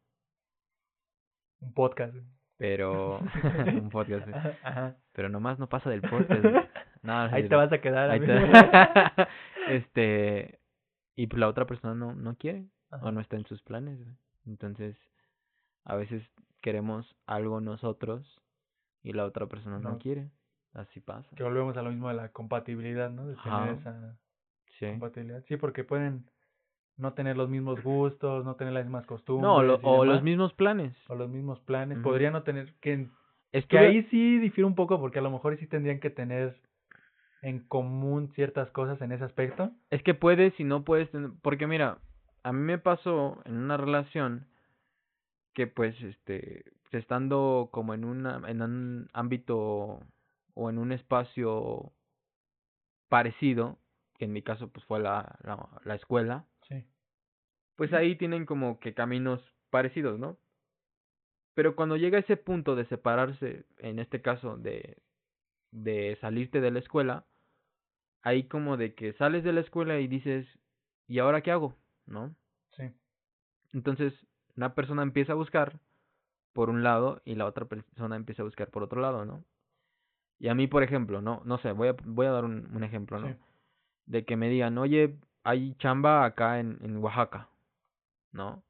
[1.61, 2.15] Un podcast.
[2.57, 3.19] pero
[3.85, 4.33] un podcast, sí.
[4.35, 4.97] Ajá, Ajá.
[5.13, 6.45] pero nomás no pasa del podcast.
[7.01, 8.11] No, Ahí sí, te vas a quedar.
[8.11, 9.29] ahí te-
[9.69, 10.59] este,
[11.15, 13.07] y pues la otra persona no, no quiere Ajá.
[13.07, 14.01] o no está en sus planes.
[14.47, 14.97] Entonces,
[15.85, 16.29] a veces
[16.61, 18.43] queremos algo nosotros
[19.05, 19.99] y la otra persona no, No.
[19.99, 20.33] quiere.
[20.75, 21.29] Así pasa.
[21.37, 23.29] Que volvemos a lo mismo de la compatibilidad, ¿no?
[23.29, 24.19] De tener esa
[24.79, 24.87] Sí.
[24.91, 25.45] compatibilidad.
[25.47, 26.29] Sí, porque pueden
[26.99, 29.43] no tener los mismos gustos, no tener las mismas costumbres.
[29.43, 30.95] No, lo- o los mismos planes.
[31.09, 31.99] o los mismos planes.
[31.99, 32.09] Ujú.
[32.11, 33.09] Podrían no tener que
[33.51, 36.55] Que Estuve- ahí sí difiere un poco porque a lo mejor sí tendrían que tener
[37.41, 39.71] en común ciertas cosas en ese aspecto.
[39.91, 41.99] Es que puedes y no puedes tener, porque mira,
[42.43, 44.49] a mí me pasó en una relación
[45.55, 50.01] que pues este estando como en una en un ámbito
[50.55, 51.93] o en un espacio
[53.09, 53.79] parecido,
[54.19, 56.45] que en mi caso pues fue la, la, la escuela.
[57.79, 60.37] Pues ahí tienen como que caminos parecidos, ¿no?
[61.55, 64.99] Pero cuando llega ese punto de separarse, en este caso de,
[65.71, 67.25] de salirte de la escuela,
[68.23, 70.45] ahí como de que sales de la escuela y dices,
[71.07, 71.77] ¿y ahora qué hago?
[72.05, 72.35] ¿No?
[72.77, 72.91] Sí.
[73.73, 74.13] Entonces,
[74.57, 75.79] una persona empieza a buscar
[76.55, 79.45] por un lado y la otra persona empieza a buscar por otro lado, ¿no?
[80.41, 82.83] Y a mí, por ejemplo, no, no sé, voy a, voy a dar un, un
[82.83, 83.29] ejemplo, ¿no?
[83.29, 83.37] Sí.
[84.07, 87.49] De que me digan, oye, hay chamba acá en, en Oaxaca,
[88.33, 88.63] ¿no?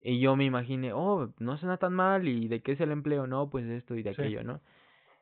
[0.00, 3.26] Y yo me imaginé, oh, no suena tan mal, ¿y de qué es el empleo?
[3.26, 4.20] No, pues esto y de Sí.
[4.22, 4.60] aquello, ¿no?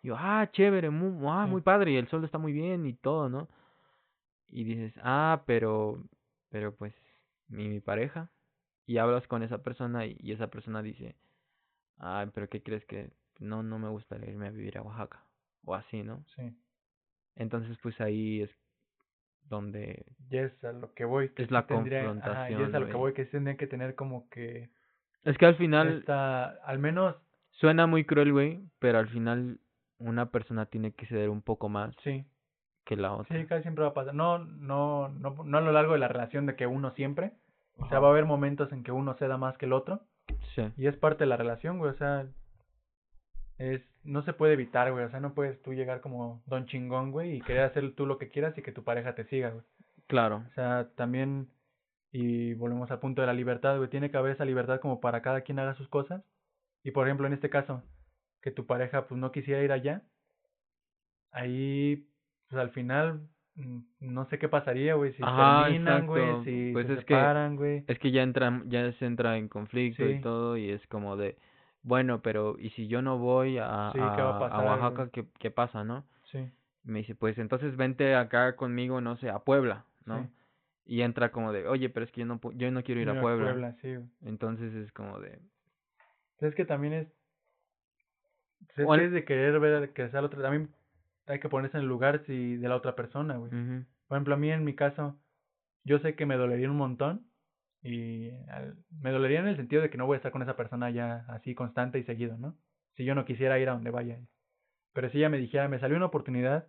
[0.02, 2.94] Y yo, ah, chévere, muy, ah, muy padre, y el sueldo está muy bien y
[2.94, 3.48] todo, ¿no?
[4.48, 6.02] Y dices, ah, pero,
[6.48, 6.94] pero pues,
[7.48, 8.30] mi, mi pareja.
[8.86, 11.14] Y hablas con esa persona y, y esa persona dice,
[11.98, 15.24] ah, pero ¿qué crees que no, no me gustaría irme a vivir a Oaxaca?
[15.64, 16.24] O así, ¿no?
[16.34, 16.52] Sí.
[17.36, 18.50] Entonces, pues ahí es
[19.50, 21.28] donde Y es a lo que voy.
[21.30, 23.66] Que Es la tendría- ajá, confrontación, es a lo que voy, que sí tendrían que
[23.66, 24.70] tener como que
[25.24, 27.14] Es que al final esta, al menos,
[27.50, 29.58] suena muy cruel, güey, pero al final
[29.98, 32.24] una persona tiene que ceder un poco más sí,
[32.86, 33.36] que la otra.
[33.38, 34.14] sí, casi siempre va a pasar.
[34.14, 37.32] No, no, no, no a lo largo de la relación de que uno siempre.
[37.76, 40.00] O sea, va a haber momentos en que uno ceda más que el otro.
[40.54, 40.62] Sí.
[40.76, 41.90] Y es parte de la relación, güey.
[41.90, 42.26] O sea,
[43.60, 45.04] es, no se puede evitar, güey.
[45.04, 48.16] O sea, no puedes tú llegar como don chingón, güey, y querer hacer tú lo
[48.18, 49.64] que quieras y que tu pareja te siga, güey.
[50.06, 50.42] Claro.
[50.50, 51.48] O sea, también,
[52.10, 53.90] y volvemos al punto de la libertad, güey.
[53.90, 56.22] Tiene que haber esa libertad como para cada quien haga sus cosas.
[56.82, 57.82] Y por ejemplo, en este caso,
[58.42, 60.02] que tu pareja pues no quisiera ir allá,
[61.32, 62.06] ahí,
[62.48, 63.20] pues al final,
[63.56, 67.14] mm, no sé qué pasaría, güey, si Ajá, terminan, güey, si Pues se es que-
[67.14, 67.84] separan, güey.
[67.86, 71.36] Es que ya entra, ya se entra en conflicto y todo, y es como de,
[71.82, 74.60] bueno, pero ¿y si yo no voy a, Sí, ¿qué va a a-?
[74.64, 76.04] Oaxaca, ¿qué, qué pasa, no?
[76.24, 76.50] Sí,
[76.84, 80.22] Me dice, pues entonces vente acá conmigo, no sé, a Puebla, ¿no?
[80.22, 80.28] sí.
[80.86, 83.12] Y entra como de, oye, pero es que yo no, yo no quiero ir a
[83.12, 83.76] Mira, Puebla.
[83.80, 83.96] sí.
[84.24, 85.38] Entonces es como de,
[86.40, 87.08] Es que también es.
[88.66, 90.42] pues, es, O de querer ver que sea la otra.
[90.42, 90.70] También
[91.26, 93.50] hay que ponerse en el lugar si de la otra persona, güey.
[94.08, 95.16] Por ejemplo, a mí en mi caso,
[95.84, 97.29] yo sé que me dolería un montón.
[97.82, 100.56] Y al- me dolería en el sentido de que no voy a estar con esa
[100.56, 102.56] persona ya así constante y seguido, ¿no?
[102.96, 104.18] Si yo no quisiera ir a donde vaya.
[104.92, 106.66] Pero si ella me dijera, me salió una oportunidad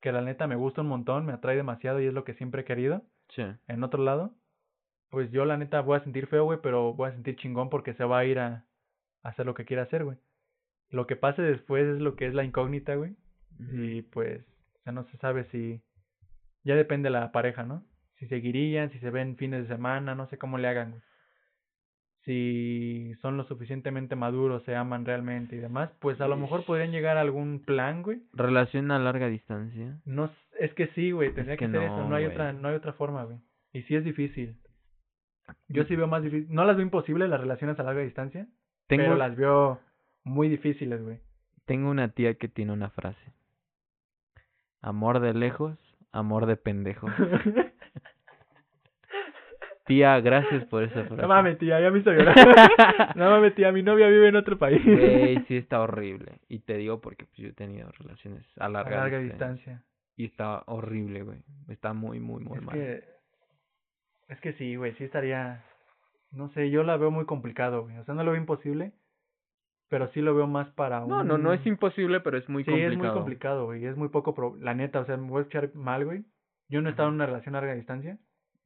[0.00, 2.62] que la neta me gusta un montón, me atrae demasiado y es lo que siempre
[2.62, 4.34] he querido, sí, en otro lado,
[5.10, 7.94] pues yo la neta voy a sentir feo, güey, pero voy a sentir chingón porque
[7.94, 8.64] se va a ir a,
[9.22, 10.16] a hacer lo que quiera hacer, güey.
[10.90, 13.16] Lo que pase después es lo que es la incógnita, güey.
[13.72, 14.42] Y pues,
[14.76, 15.82] o sea, no se sabe si.
[16.64, 17.84] Ya depende de la pareja, ¿no?
[18.18, 21.02] Si seguirían, si se ven fines de semana, no sé cómo le hagan, güey.
[22.24, 26.90] Si son lo suficientemente maduros, se aman realmente y demás, pues a lo mejor podrían
[26.90, 28.20] llegar a algún plan, güey.
[28.34, 29.98] Relación a larga distancia.
[30.04, 32.34] No, es que sí, güey, tendría que, que ser eso, no, hay güey.
[32.34, 33.38] otra, no hay otra forma, güey.
[33.72, 34.56] Y sí es difícil.
[35.68, 38.46] Yo sí veo más difícil, no las veo imposibles las relaciones a larga distancia,
[38.88, 39.80] Tengo, pero las veo
[40.24, 41.20] muy difíciles, güey.
[41.64, 43.32] tengo una tía que tiene una frase.
[44.82, 45.78] Amor de lejos,
[46.12, 47.10] amor de pendejos.
[49.88, 51.22] Tía, gracias por esa frase.
[51.22, 52.36] No mames, tía, ya me hizo llorar.
[53.16, 54.84] no mames, tía, mi novia vive en otro país.
[54.84, 56.40] Güey, sí está horrible.
[56.46, 59.82] Y te digo porque pues, yo he tenido relaciones a a larga, larga distancia.
[60.14, 61.38] Y está horrible, güey.
[61.68, 62.74] Está muy, muy, muy es mal.
[62.74, 63.04] que,
[64.28, 65.64] es que sí, güey, sí estaría,
[66.32, 67.96] no sé, yo la veo muy complicado, güey.
[67.96, 68.92] O sea, no lo veo imposible,
[69.88, 71.08] pero sí lo veo más para un...
[71.08, 72.92] No, no, no es imposible, pero es muy sí, complicado.
[72.92, 73.86] es muy complicado, güey.
[73.86, 74.54] Es muy poco, pro...
[74.60, 76.24] la neta, o sea, me voy a echar mal, güey.
[76.68, 78.18] Yo no he estado en una relación a larga distancia.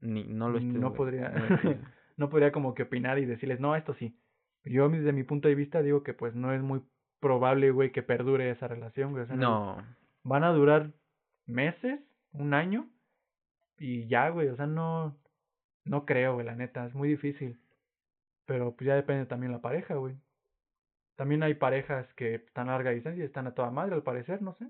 [0.03, 0.79] Ni, no lo estoy.
[0.79, 1.33] no podría,
[2.17, 4.17] No podría como que opinar y decirles, no, esto sí.
[4.65, 6.83] Yo desde mi punto de vista digo que pues no es muy
[7.21, 9.25] probable, güey, que perdure esa relación, güey.
[9.25, 9.79] O sea, no.
[10.23, 10.93] Van a durar
[11.47, 12.01] meses,
[12.33, 12.89] un año
[13.79, 14.49] y ya, güey.
[14.49, 15.17] O sea, no,
[15.85, 17.59] no creo, güey, la neta, es muy difícil.
[18.45, 20.17] Pero pues ya depende también la pareja, güey.
[21.17, 24.43] También hay parejas que están a larga distancia y están a toda madre, al parecer,
[24.43, 24.69] no sé.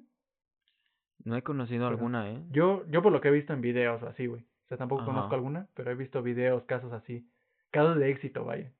[1.25, 2.43] No he conocido Pero alguna, ¿eh?
[2.51, 4.45] Yo, yo por lo que he visto en videos así, güey.
[4.73, 7.27] Sea, tampoco conozco alguna, pero he visto videos, casos así.
[7.71, 8.73] Casos de éxito, vaya.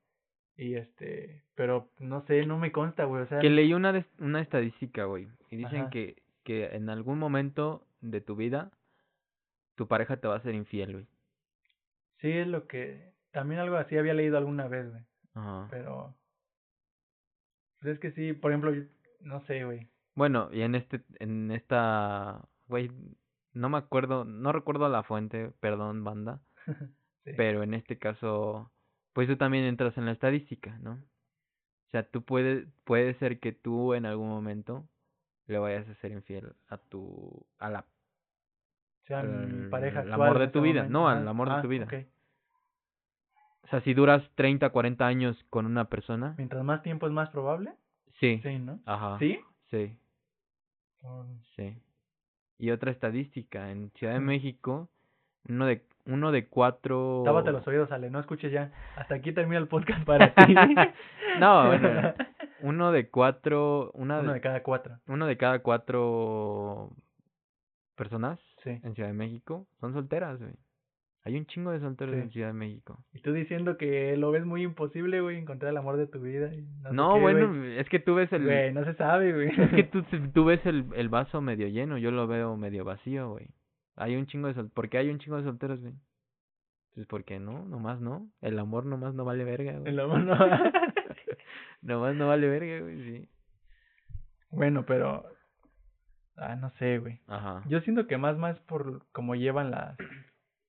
[0.57, 3.23] Y este, pero no sé, no me consta, güey.
[3.23, 5.29] O sea, Que leí una, des- una estadística, güey.
[5.51, 5.91] Y dicen Ajá.
[5.91, 8.71] que, que en algún momento de tu vida,
[9.75, 11.07] tu pareja te va a ser infiel, güey.
[12.21, 15.03] sí es lo que también algo así había leído alguna vez, güey.
[15.35, 15.67] Ajá.
[15.71, 16.15] Pero
[17.81, 18.85] pues es que sí, por ejemplo, yo-
[19.21, 19.89] no sé, güey.
[20.15, 22.91] Bueno, y en este, en esta, güey,
[23.55, 26.41] no me acuerdo, no recuerdo la fuente, perdón, banda,
[27.25, 27.33] Sí.
[27.37, 28.73] pero en este caso,
[29.13, 30.93] pues tú también entras en la estadística, ¿no?
[30.95, 34.89] O sea, tú puedes, puede ser que tú en algún momento
[35.47, 40.21] le vayas a ser infiel a tu, a la, O sea, el- pareja el actual
[40.23, 41.87] amor en de este tu vida, momento, no, al amor de Ah, tu vida.
[43.63, 47.31] o sea, si duras 30, 40 años con una persona, Mientras más tiempo es más
[47.31, 47.75] probable.
[48.19, 48.81] sí, Sí, ¿no?
[48.87, 49.39] ajá, ¿Sí?
[49.71, 49.97] sí,
[51.03, 51.77] Um, sí.
[52.59, 54.21] Y otra estadística, en Ciudad de.
[54.21, 54.89] México,
[55.49, 57.23] uno de, uno de cuatro...
[57.25, 58.71] Tápate los oídos, Ale, no escuches ya.
[58.97, 60.55] Hasta aquí termina el podcast para ti.
[61.41, 62.13] No, bueno,
[62.61, 64.99] uno de cuatro, una Uno de, de cada cuatro.
[65.07, 66.91] uno de cada cuatro
[67.97, 68.79] personas Sí.
[68.83, 70.53] en Ciudad de México son solteras, güey.
[71.25, 72.21] Hay un chingo de solteros Sí.
[72.21, 72.99] en Ciudad de México.
[73.13, 76.53] Y tú diciendo que lo ves muy imposible, güey, encontrar el amor de tu vida.
[76.53, 77.79] y no sé No, qué, bueno, güey.
[77.79, 78.45] es que tú ves el...
[78.45, 79.49] Güey, no se sabe, güey.
[79.49, 80.03] Es que tú,
[80.35, 83.47] tú ves el, el vaso medio lleno, yo lo veo medio vacío, güey.
[83.97, 84.71] Hay un chingo de sol...
[84.75, 85.95] ¿Por qué hay un chingo de solteros, güey?
[86.95, 88.29] Pues porque no, nomás no.
[88.41, 89.93] El amor nomás no vale verga, güey.
[89.93, 90.35] El amor no.
[91.83, 93.29] Nomás no vale verga, güey, sí.
[94.51, 95.25] bueno, pero.
[96.37, 97.21] Ah, no sé, güey.
[97.27, 97.63] Ajá.
[97.69, 99.97] Yo siento que más, más por cómo llevan las,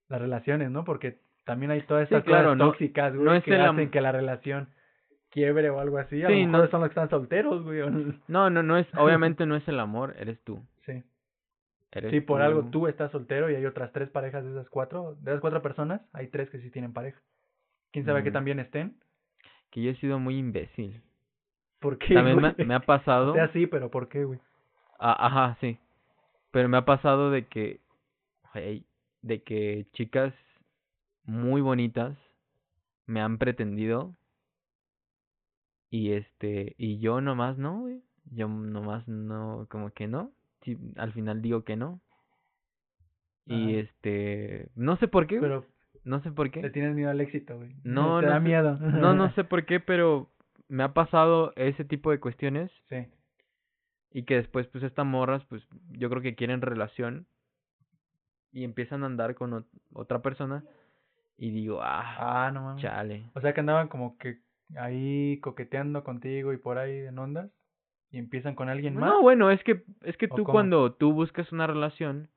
[0.10, 0.84] las relaciones, ¿no?
[0.84, 3.76] Porque también hay todas Sí, estas claro, cosas no- tóxicas, güey, no es que am-
[3.76, 4.70] hacen que la relación
[5.30, 6.24] quiebre o algo así.
[6.24, 7.82] A Sí, lo mejor no- son los que están solteros, güey.
[8.28, 8.88] No, no, no es...
[8.96, 10.64] Obviamente no es el amor, eres tú.
[10.86, 11.04] Sí.
[11.92, 15.16] Eres Sí, por algo tú estás soltero y hay otras tres parejas de esas cuatro.
[15.22, 17.20] De esas cuatro personas, hay tres que sí tienen pareja.
[17.92, 18.34] ¿Quién sabe que Ujú.
[18.34, 18.96] también estén?
[19.70, 21.02] Que yo he sido muy imbécil.
[21.80, 23.32] ¿Por qué, También me, ha pasado.
[23.32, 24.40] O sea, sí, pero ¿por qué, güey?
[25.00, 25.78] a- ajá, sí.
[26.52, 27.80] Pero me ha pasado de que.
[28.54, 28.86] güey,
[29.24, 30.34] de que chicas
[31.26, 32.16] muy bonitas
[33.08, 34.16] me han pretendido.
[35.90, 36.76] Y este.
[36.78, 38.02] Y yo nomás no, güey.
[38.32, 39.68] Yo nomás no.
[39.70, 40.32] Como que no.
[40.64, 42.00] Sí, al final digo que no.
[43.46, 44.70] Y este.
[44.76, 45.66] No sé por qué, Pero
[46.06, 46.70] No sé por le qué.
[46.70, 47.76] tienes miedo al éxito, güey.
[47.84, 48.78] No, Te no da sé- miedo.
[48.78, 50.30] No, no sé por qué, pero
[50.70, 52.72] me ha pasado ese tipo de cuestiones.
[52.90, 53.06] Sí.
[54.12, 57.26] Y que después, pues, estas morras, pues, yo creo que quieren relación.
[58.54, 60.64] Y empiezan a andar con ot- otra persona.
[61.38, 62.84] Y digo, ah, Ah, no mames.
[62.84, 63.26] chale.
[63.34, 64.40] O sea que andaban como que
[64.78, 67.50] ahí coqueteando contigo y por ahí en ondas.
[68.12, 69.10] Y empiezan con alguien más.
[69.10, 72.30] No, bueno, es que, es que ¿O tú cuando tú buscas una relación,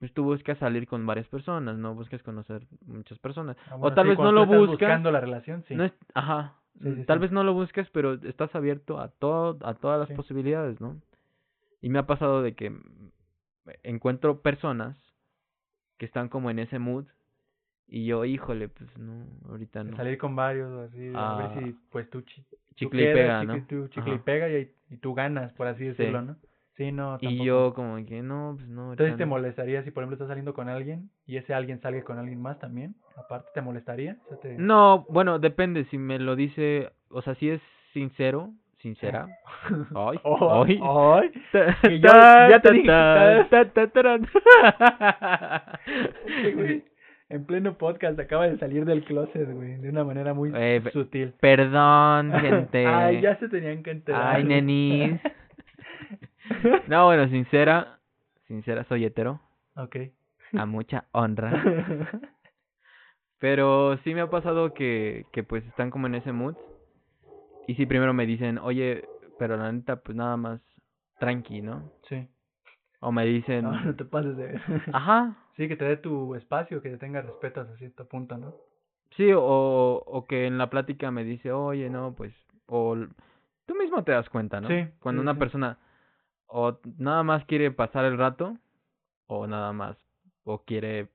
[0.00, 3.56] pues tú buscas salir con varias personas, no buscas conocer muchas personas.
[3.70, 4.70] Ah, o tal sí, vez no lo buscas.
[4.70, 5.76] buscando la relación, sí.
[5.76, 6.56] No es, ajá.
[6.82, 10.10] Sí, sí, tal vez no lo buscas, pero estás abierto a todo, a todas las
[10.16, 10.96] posibilidades, ¿no?
[11.80, 13.10] Y me ha pasado de que mm,
[13.84, 14.96] encuentro personas
[16.02, 17.04] que están como en ese mood
[17.86, 19.96] y yo, híjole, pues no, ahorita no.
[19.96, 23.40] Salir con varios así, a Ah, ver si pues tú, chi- tú Chicle y pega,
[23.40, 23.66] chicle- ¿no?
[23.68, 26.26] tú chicle y pega y, y tú ganas, por así decirlo, Sí.
[26.26, 26.36] ¿no?
[26.76, 27.44] Sí, no, Y tampoco.
[27.44, 28.90] yo como que no, pues no.
[28.90, 29.30] Entonces te no.
[29.30, 32.58] molestaría si por ejemplo estás saliendo con alguien y ese alguien sale con alguien más
[32.58, 37.22] también, aparte te molestaría, O sea, te- No, bueno, depende, si me lo dice, o
[37.22, 37.60] sea, si es
[37.92, 38.50] sincero,
[38.82, 39.26] sincera.
[41.82, 42.86] Que yo- ta- ya te dije,
[46.54, 46.84] güey.
[47.28, 51.32] En pleno podcast acaba de salir del closet, güey, de una manera muy Eh, sutil.
[51.40, 52.86] Perdón, gente.
[52.86, 54.36] Ay, ya se tenían que enterar.
[54.36, 55.18] Ay, nenis.
[56.88, 57.98] No, bueno, sincera,
[58.46, 59.40] sincera, soy hetero,
[59.76, 59.96] ok.
[60.58, 61.64] a mucha honra.
[63.38, 66.54] Pero sí me ha pasado que, que pues están como en ese mood.
[67.66, 69.04] Y sí, primero me dicen, oye,
[69.38, 70.60] pero la neta, pues nada más
[71.18, 71.90] tranqui, ¿no?
[72.08, 72.28] Sí.
[73.00, 74.60] O me dicen, No, no te pases de...
[74.92, 78.54] ajá, Sí, que te dé tu espacio, que te tenga respeto hasta cierto punto, ¿no?
[79.16, 82.34] sí, o, o que en la plática me dice, oye, no, pues,
[82.66, 82.96] o
[83.66, 84.68] tú mismo te das cuenta, ¿no?
[84.68, 85.38] Sí, Cuando sí, una sí.
[85.38, 85.78] persona
[86.46, 88.56] o nada más quiere pasar el rato,
[89.26, 89.96] o nada más,
[90.44, 91.08] o quiere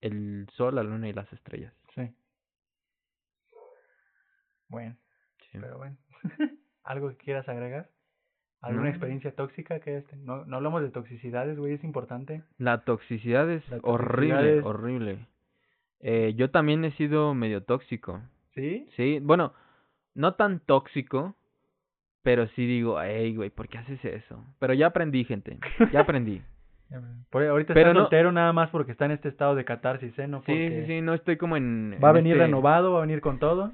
[0.00, 1.72] el sol, la luna y las estrellas.
[1.94, 2.14] Sí.
[4.68, 4.96] Bueno,
[5.52, 5.58] Sí.
[5.60, 5.96] pero bueno.
[6.84, 7.88] ¿Algo que quieras agregar?
[8.60, 8.90] ¿Alguna No.
[8.90, 10.16] experiencia tóxica que este?
[10.16, 12.42] No, no hablamos de toxicidades, güey, es importante.
[12.58, 15.26] La toxicidad es La horrible, es- horrible.
[16.00, 18.20] Eh, yo también he sido medio tóxico.
[18.54, 18.86] ¿Sí?
[18.96, 19.52] Sí, bueno,
[20.14, 21.34] no tan tóxico,
[22.22, 24.44] pero sí digo, hey, güey, ¿por qué haces eso?
[24.58, 25.58] Pero ya aprendí, gente,
[25.92, 26.42] ya aprendí.
[27.30, 30.16] Por, ahorita Pero está no- soltero nada más porque está en este estado de catarsis,
[30.18, 30.28] ¿eh?
[30.28, 31.98] No Sí, porque sí, sí, no estoy como en...
[32.02, 33.72] Va a en venir este- renovado, va a venir con todo.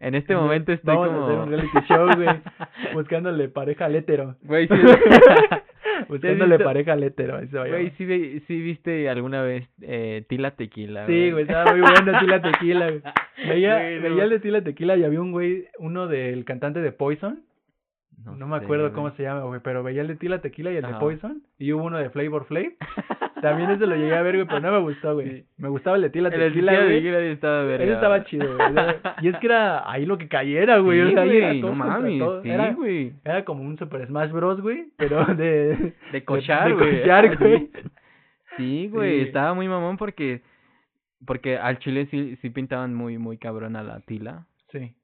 [0.00, 1.20] En este momento estoy Vamos como...
[1.20, 2.40] a hacer un reality show, güey.
[2.94, 4.36] Buscándole pareja al hétero.
[4.42, 4.74] Güey, sí,
[6.08, 7.40] Buscándole pareja al hétero.
[7.50, 12.42] güey, sí, sí viste alguna vez eh, Tila Tequila, Sí, güey, estaba muy bueno Tila
[12.42, 13.02] Tequila, güey.
[13.48, 17.42] Veía, veía el de Tila Tequila y había un güey, uno del cantante de Poison.
[18.24, 18.94] No, No, me sé, acuerdo güey.
[18.94, 20.94] cómo se llama, güey, pero veía el de Tila Tequila y el de.
[20.94, 21.42] Poison.
[21.58, 22.72] Y hubo uno de Flavor Flav.
[23.42, 25.28] También ese lo llegué a ver, güey, pero no me gustó, güey.
[25.40, 25.46] Sí.
[25.56, 26.86] Me gustaba el de Tila El de Tequila, Tila.
[26.86, 27.84] Tequila estaba verga.
[27.84, 28.68] Ese estaba chido, güey.
[29.22, 31.00] Y es que era ahí lo que cayera, güey.
[31.00, 33.12] o Sí, sea, era güey, no mames, sí, Era, güey.
[33.24, 35.94] era como un Super Smash Bros, güey, pero de...
[36.12, 37.00] De cochar, de güey.
[37.00, 37.70] cochar, güey.
[38.56, 39.26] Sí, güey, Sí.
[39.28, 40.42] estaba muy mamón porque
[41.26, 44.94] porque al chile sí, sí pintaban muy muy cabrón a la Tila Sí.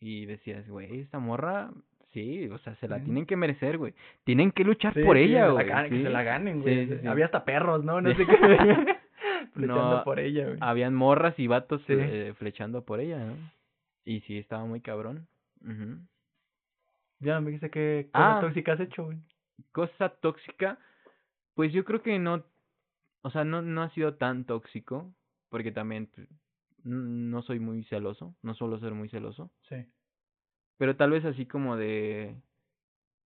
[0.00, 1.70] y decías, güey, esta morra
[2.12, 3.94] sí, o sea, se la tienen que merecer, güey.
[4.24, 5.66] Tienen que luchar Sí, por sí, ella, güey.
[5.66, 6.02] que sí.
[6.02, 7.06] se la ganen, güey.
[7.06, 8.00] Había hasta perros, ¿no?
[8.00, 8.32] No sé qué.
[8.36, 8.96] Luchando
[9.98, 10.58] No, por ella, güey.
[10.60, 11.94] Habían morras y vatos Sí.
[11.96, 13.34] eh, flechando por ella, ¿no?
[14.04, 15.26] Y sí, estaba muy cabrón.
[15.64, 15.98] Ujú.
[17.20, 18.40] Ya me dijiste que cosa Ah.
[18.40, 19.18] tóxica has hecho, güey.
[19.70, 20.78] Cosa tóxica,
[21.54, 22.42] pues yo creo que no,
[23.22, 25.12] o sea, no, no ha sido tan tóxico,
[25.50, 26.26] porque también pues,
[26.84, 29.76] no soy muy celoso, no suelo ser muy celoso, Sí.
[30.82, 32.34] Pero tal vez así como de,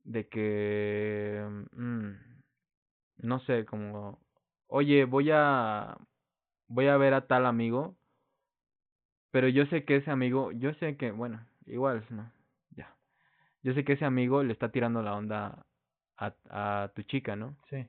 [0.06, 2.12] de que, mm,
[3.18, 4.20] no sé, como,
[4.68, 5.98] oye, voy a,
[6.68, 7.96] voy a ver a tal amigo,
[9.32, 12.32] pero yo sé que ese amigo, yo sé que, bueno, igual, no,
[12.72, 12.96] ya,
[13.64, 15.66] yo sé que ese amigo le está tirando la onda
[16.18, 17.56] a, a tu chica, ¿no?
[17.70, 17.88] Sí.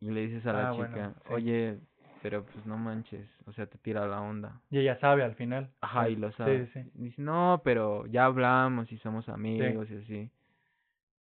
[0.00, 1.34] Y le dices a la Ah, bueno, chica, sí.
[1.34, 1.80] oye,
[2.22, 4.60] pero pues no manches, o sea, te tira la onda.
[4.70, 5.70] Y ella sabe al final.
[5.80, 6.66] Ajá, y lo Sí, sabe.
[6.72, 6.80] sí.
[6.94, 10.30] Y Dice, no, pero ya hablamos y somos amigos y así.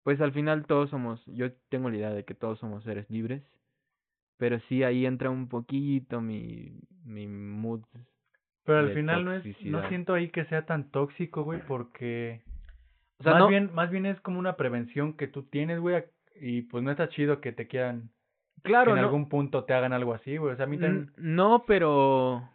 [0.04, 3.44] Pues al final todos somos, yo tengo la idea de que todos somos seres libres,
[4.38, 7.82] pero sí ahí entra un poquito mi, mi mood.
[8.64, 12.42] Pero al final no es, no siento ahí que sea tan tóxico, güey, porque...
[13.20, 16.04] O sea, más no, bien, más bien es como una prevención que tú tienes, güey,
[16.40, 18.10] y pues no está chido que te quieran,
[18.62, 20.54] claro, que en no, algún punto te hagan algo así, güey.
[20.54, 22.48] O sea, a mí también, no, pero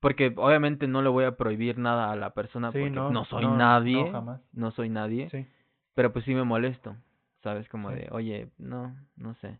[0.00, 3.24] porque obviamente no le voy a prohibir nada a la persona Sí, porque no, no,
[3.24, 4.40] soy no, nadie, no, jamás.
[4.52, 5.46] no soy nadie, sí.
[5.94, 6.96] pero pues sí me molesto,
[7.42, 7.68] ¿sabes?
[7.68, 7.96] Como Sí.
[7.96, 9.58] de, oye, no, no sé.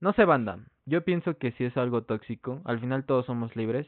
[0.00, 0.58] No sé, banda.
[0.86, 3.86] Yo pienso que si es algo tóxico, al final todos somos libres.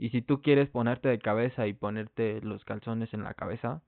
[0.00, 3.82] Y si tú quieres ponerte de cabeza y ponerte los calzones en la cabeza,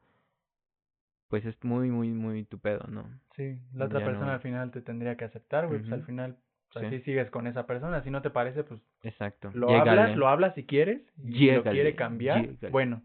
[1.31, 3.05] pues es muy, muy, muy tu pedo, ¿no?
[3.37, 4.33] Sí, la otra Ya persona no.
[4.35, 6.37] al final te tendría que aceptar, güey, pues al final,
[6.73, 6.87] pues, Sí.
[6.87, 9.51] así sigues con esa persona, si no te parece, pues Exacto.
[9.55, 13.03] lo hablas, lo hablas si quieres, y si lo quiere cambiar, bueno,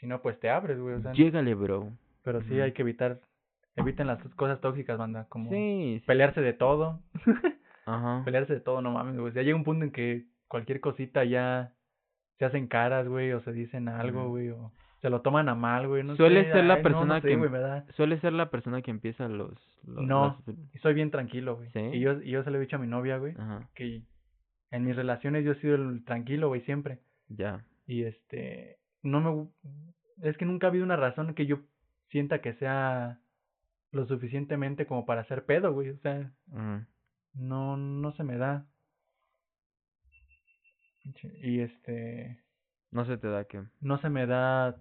[0.00, 1.92] si no, pues te abres, güey, o sea, Llégale, bro.
[2.22, 3.20] pero sí hay que evitar,
[3.76, 6.04] eviten las cosas tóxicas, banda, como Sí, sí.
[6.06, 7.00] pelearse de todo,
[7.86, 8.22] Ajá.
[8.24, 11.72] pelearse de todo, no mames, güey, ya llega un punto en que cualquier cosita ya
[12.38, 15.86] se hacen caras, güey, o se dicen algo, güey, o se lo toman a mal,
[15.88, 18.18] güey, no Suele sé, ser la ay, no, no persona sé, que- güey, da- Suele
[18.20, 19.52] ser la persona que empieza los...
[19.84, 20.42] los No.
[20.74, 21.80] y soy bien tranquilo, güey, ¿Sí?
[21.80, 23.68] y yo, y yo se lo he dicho a mi novia, güey, Ajá.
[23.74, 24.02] que
[24.70, 26.98] en mis relaciones yo he sido el tranquilo, güey, siempre.
[27.28, 27.64] Ya.
[27.86, 29.48] Y este, no me,
[30.28, 31.58] es que nunca ha habido una razón que yo
[32.08, 33.20] sienta que sea
[33.92, 35.90] lo suficientemente como para hacer pedo, güey.
[35.90, 36.84] O sea, Ujú.
[37.34, 38.66] no, no se me da.
[41.42, 42.40] Y este,
[42.90, 43.62] No se te da que...
[43.80, 44.76] no se me da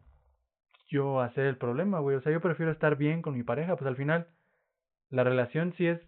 [0.87, 2.15] yo hacer el problema, güey.
[2.17, 4.27] O sea, yo prefiero estar bien con mi pareja, pues al final
[5.09, 6.01] la relación sí es,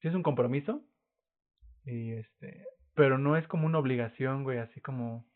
[0.00, 0.82] sí es un compromiso.
[1.84, 5.26] Y este, pero no es como una obligación, güey, así como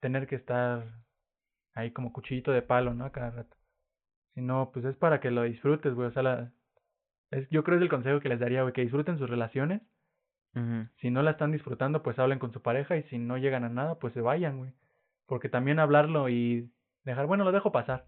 [0.00, 0.84] tener que estar
[1.74, 3.10] ahí como cuchillito de palo, ¿no?
[3.12, 3.56] Cada rato.
[4.34, 6.08] Sino, pues es para que lo disfrutes, güey.
[6.08, 6.52] O sea, la,
[7.30, 9.82] es, yo creo que es el consejo que les daría, güey, que disfruten sus relaciones.
[11.00, 13.70] Si no la están disfrutando, pues hablen con su pareja y si no llegan a
[13.70, 14.74] nada, pues se vayan, güey.
[15.24, 16.70] Porque también hablarlo y
[17.04, 18.06] dejar, bueno, lo dejo pasar.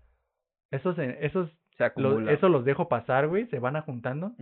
[0.71, 4.33] Esos, se- esos, Se los dejo pasar, güey, se van juntando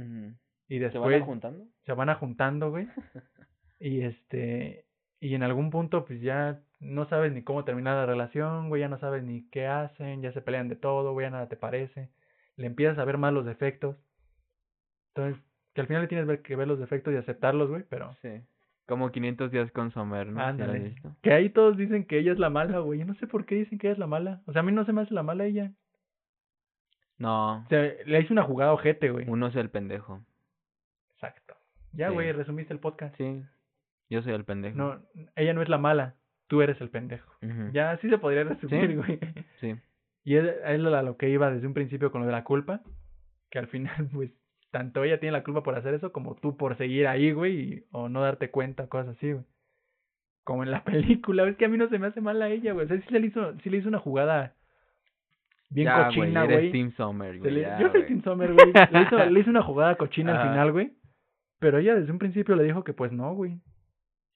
[0.69, 1.65] y ¿Se después van juntando?
[1.85, 2.87] se van juntando, güey.
[3.81, 4.87] y este,
[5.21, 8.89] y en algún punto, pues ya no sabes ni cómo terminar la relación, güey, ya
[8.89, 12.11] no sabes ni qué hacen, ya se pelean de todo, güey, ya nada te parece.
[12.57, 13.97] Le empiezas a ver más los defectos.
[15.15, 15.43] Entonces,
[15.75, 18.29] que al final le tienes que ver los defectos y aceptarlos, güey, pero Sí.
[18.87, 20.33] Como 500 días con Somer, ¿no?
[20.33, 20.95] ¿Sí lo Ándale.
[21.23, 22.99] Que ahí todos dicen que ella es la mala, güey.
[22.99, 24.43] Yo no sé por qué dicen que ella es la mala.
[24.47, 25.73] O sea, a mí no se me hace la mala ella.
[27.19, 27.59] No.
[27.65, 29.27] O sea, le hice una jugada ojete, güey.
[29.29, 30.21] Uno es el pendejo.
[31.15, 31.55] Exacto.
[31.93, 32.15] Ya, Sí.
[32.15, 33.15] güey, resumiste el podcast.
[33.17, 33.43] Sí.
[34.11, 34.77] Yo soy el pendejo.
[34.77, 35.01] No,
[35.37, 36.17] ella no es la mala.
[36.49, 37.33] Tú eres el pendejo.
[37.73, 38.95] Ya, así se podría resumir, Sí.
[38.97, 39.21] güey.
[39.61, 39.75] Sí.
[40.25, 42.83] Y es, es a lo que iba desde un principio con lo de la culpa.
[43.51, 44.33] Que al final, pues,
[44.73, 47.61] tanto ella tiene la culpa por hacer eso como tú por seguir ahí, güey.
[47.61, 49.45] y- o no darte cuenta, cosas así, güey.
[50.43, 50.83] Como en la
[51.23, 51.49] película.
[51.49, 52.87] Es que a mí no se me hace mal a ella, güey.
[52.87, 54.55] O sea, sí le hizo, sí le hizo una jugada
[55.71, 56.73] bien ya, cochina, güey.
[56.73, 57.51] Team Summer, güey.
[57.53, 58.07] le- yo soy güey.
[58.07, 58.73] Tim Sommer, güey.
[58.93, 60.93] Le hizo, le hizo una jugada cochina al final, güey.
[61.61, 63.61] Pero ella desde un principio le dijo que pues no, güey.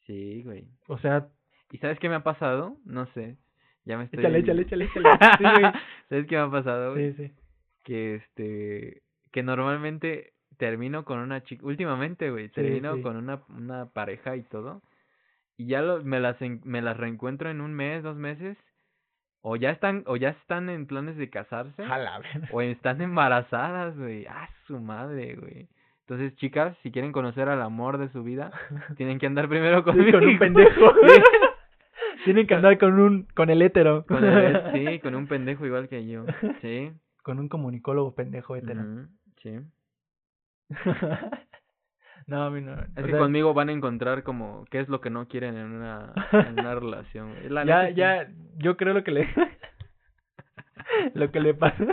[0.06, 0.68] Sí, güey.
[0.86, 1.26] O sea,
[1.72, 2.76] ¿Y sabes qué me ha pasado?
[2.84, 3.36] No sé.
[3.84, 4.20] Ya me estoy...
[4.20, 5.08] échale, échale, échale, échale.
[5.38, 5.72] Sí, güey.
[6.08, 7.12] ¿Sabes qué me ha pasado, güey?
[7.14, 7.32] Sí, sí.
[7.82, 9.02] Que este...
[9.36, 11.66] Que normalmente termino con una chica...
[11.66, 12.46] Últimamente, güey.
[12.48, 13.02] Sí, Termino sí.
[13.02, 14.80] con una, una pareja y todo.
[15.58, 18.56] Y ya lo, me, las me las reencuentro en un mes, dos meses.
[19.42, 21.82] O ya están, o ya están en planes de casarse.
[22.50, 24.24] O están embarazadas, güey.
[24.24, 25.68] Ah, su madre, güey.
[26.08, 28.52] Entonces, chicas, si quieren conocer al amor de su vida,
[28.96, 30.18] tienen que andar primero Sí, conmigo.
[30.18, 30.92] con un pendejo.
[31.02, 31.20] Sí.
[32.24, 34.06] Tienen que andar con un, con el hétero.
[34.06, 36.24] Con el- sí, con un pendejo igual que yo.
[36.62, 36.90] Sí.
[37.22, 38.82] Con un comunicólogo pendejo hétero.
[39.42, 39.60] Sí.
[42.26, 42.74] no, a mí no.
[42.74, 45.56] Es o que sea, conmigo van a encontrar como qué es lo que no quieren
[45.56, 47.34] en una, en una relación.
[47.48, 48.28] La ya, ya,
[48.58, 49.28] yo creo lo que le,
[51.14, 51.84] lo que le pasa,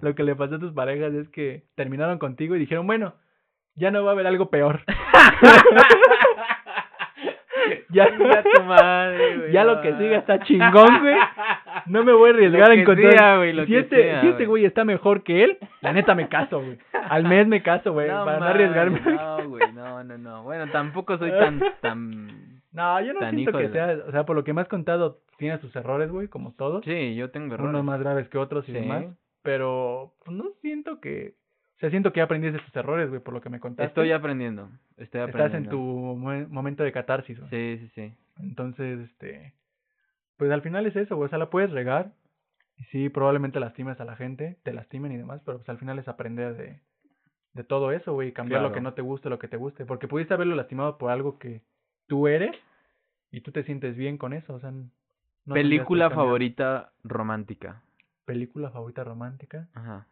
[0.00, 3.14] lo que le pasó a tus parejas es que terminaron contigo y dijeron, bueno,
[3.74, 4.82] ya no va a haber algo peor.
[7.90, 11.16] ya, Chinga tu madre, güey, ya lo que siga está chingón, güey.
[11.86, 13.12] No me voy a arriesgar a encontrar.
[13.12, 14.64] sea, güey, lo si que este, sea, si este güey.
[14.64, 16.78] está mejor que él, la neta me caso, güey.
[16.92, 19.00] Al mes me caso, güey, No para no arriesgarme.
[19.00, 20.42] No, güey, no, no, no.
[20.44, 22.28] Bueno, tampoco soy tan, tan...
[22.72, 24.68] No, yo no Tan siento que la- sea, o sea, por lo que me has
[24.68, 26.82] contado, tiene sus errores, güey, como todos.
[26.86, 27.68] Sí, yo tengo errores.
[27.68, 28.78] unos más graves que otros y Sí.
[28.78, 29.04] demás.
[29.42, 31.34] Pero pues, no siento que.
[31.76, 33.88] O sea, siento que ya aprendiste tus errores, güey, por lo que me contaste.
[33.88, 35.46] Estoy aprendiendo, estoy aprendiendo.
[35.58, 35.78] Estás en tu
[36.16, 37.50] mo- momento de catarsis, güey.
[37.50, 38.14] Sí, sí, sí.
[38.40, 39.52] Entonces, este.
[40.42, 41.26] Pues al final es eso, güey.
[41.26, 42.14] O sea, la puedes regar.
[42.76, 46.00] Y sí, probablemente lastimes a la gente, te lastimen y demás, pero pues al final
[46.00, 46.80] es aprender de,
[47.52, 48.32] de todo eso, güey.
[48.32, 49.86] Cambiar lo que no te guste, lo que te guste.
[49.86, 51.62] Porque pudiste haberlo lastimado por algo que
[52.08, 52.56] tú eres
[53.30, 54.54] y tú te sientes bien con eso.
[54.54, 57.80] O sea, no Película favorita romántica.
[58.24, 59.68] Película favorita romántica.
[59.74, 60.08] Ajá.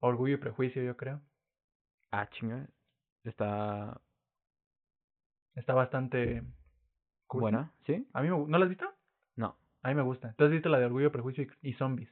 [0.00, 1.20] Orgullo y Prejuicio, yo creo.
[2.10, 2.66] Ah, chinga.
[3.22, 4.00] Está
[5.54, 6.42] Está bastante
[7.40, 8.06] buena, ¿sí?
[8.12, 8.86] A mí me, ¿No la has visto?
[9.36, 9.56] No.
[9.82, 10.34] A mí me gusta.
[10.36, 12.08] ¿Tú has visto la de Orgullo, Prejuicio y, y Zombies?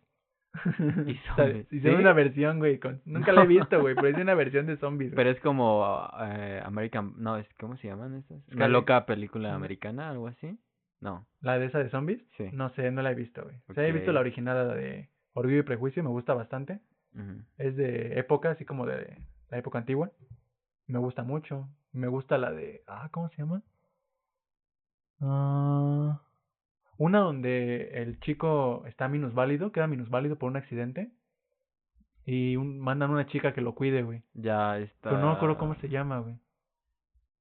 [1.07, 2.03] Y zombies, Hicieron ¿sí?
[2.03, 2.79] una versión, güey.
[2.79, 5.11] con- Nunca la he visto, güey, pero es una versión de zombies.
[5.11, 5.17] güey.
[5.17, 5.83] Pero es como
[6.21, 8.47] eh, American, no, es ¿cómo se llaman estas?
[8.55, 10.59] Una loca película americana, algo así.
[11.01, 11.27] No.
[11.41, 12.23] ¿La de esa de zombies?
[12.37, 12.49] Sí.
[12.53, 13.57] No sé, no la he visto, güey.
[13.69, 16.81] O sea, he visto la original, la de Orgullo y Prejuicio, me gusta bastante.
[17.59, 19.17] Es de época, así como de
[19.51, 20.11] la época antigua.
[20.87, 21.69] Me gusta mucho.
[21.93, 22.83] Me gusta la de...
[22.87, 23.63] Ah, ¿cómo se llama?
[25.23, 26.21] Ah,
[26.99, 31.11] una donde el chico está minusválido, queda minusválido por un accidente.
[32.25, 34.23] Y un- mandan una chica que lo cuide, güey.
[34.35, 35.11] Ya está.
[35.11, 36.39] Pero no me acuerdo cómo se llama, güey.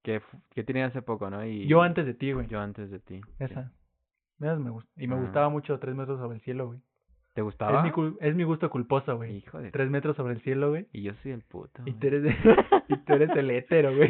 [0.02, 1.44] Que, fu- que tiene hace poco, ¿no?
[1.46, 2.48] Y Yo antes de ti, güey.
[2.48, 3.20] Yo antes de ti.
[3.20, 3.44] sí.
[3.44, 3.72] Esa.
[4.40, 4.90] Esas me gusta.
[5.00, 5.20] Y me Ah.
[5.20, 6.80] gustaba mucho Tres metros sobre el cielo, güey.
[7.34, 7.82] ¿Te Es gustaba?
[7.82, 9.36] mi, cul- es mi gusto culposo, güey.
[9.38, 9.70] Hijo de...
[9.70, 10.86] Tres metros sobre el cielo, güey.
[10.92, 11.82] Y yo soy el puto.
[11.86, 12.36] Y tú eres, de-
[12.88, 14.08] y tú eres el hétero, güey.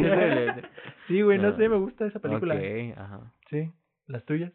[1.07, 1.57] Sí, güey, no No.
[1.57, 2.55] sé, me gusta esa película.
[2.57, 3.33] Ok, ajá.
[3.49, 3.71] Sí.
[4.07, 4.53] ¿Las tuyas?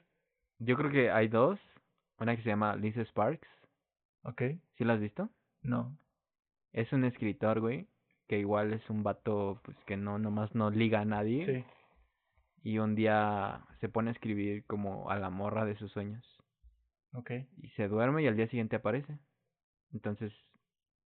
[0.59, 1.59] Yo creo que hay dos.
[2.19, 3.47] Una que se llama Lisa Sparks.
[4.23, 4.41] Ok.
[4.77, 5.29] ¿Sí la has visto?
[5.61, 5.95] No.
[6.73, 7.87] Es un escritor, güey,
[8.27, 11.45] que igual es un vato, pues, que no, nomás no liga a nadie.
[11.45, 11.65] Sí.
[12.63, 16.25] Y un día se pone a escribir como a la morra de sus sueños.
[17.13, 17.31] Ok.
[17.61, 19.17] Y se duerme y al día siguiente aparece.
[19.93, 20.33] Entonces,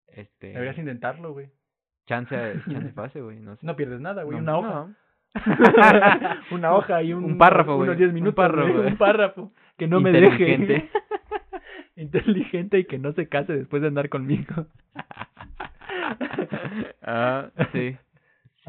[0.08, 0.48] este...
[0.48, 1.50] Deberías intentarlo, güey.
[2.08, 3.66] Chance, chance pase, güey, no sé.
[3.66, 4.40] No pierdes nada, güey.
[4.40, 4.88] No, una hoja.
[4.88, 4.96] no.
[6.56, 7.98] una hoja y un, Un párrafo, unos güey.
[7.98, 8.36] 10 Un minutos.
[8.36, 8.92] párrafo, güey, güey.
[8.92, 9.52] Un párrafo.
[9.78, 10.54] Que no me deje.
[10.54, 10.90] Inteligente.
[11.96, 14.68] Inteligente y que no se case después de andar conmigo.
[17.02, 17.98] ah, sí.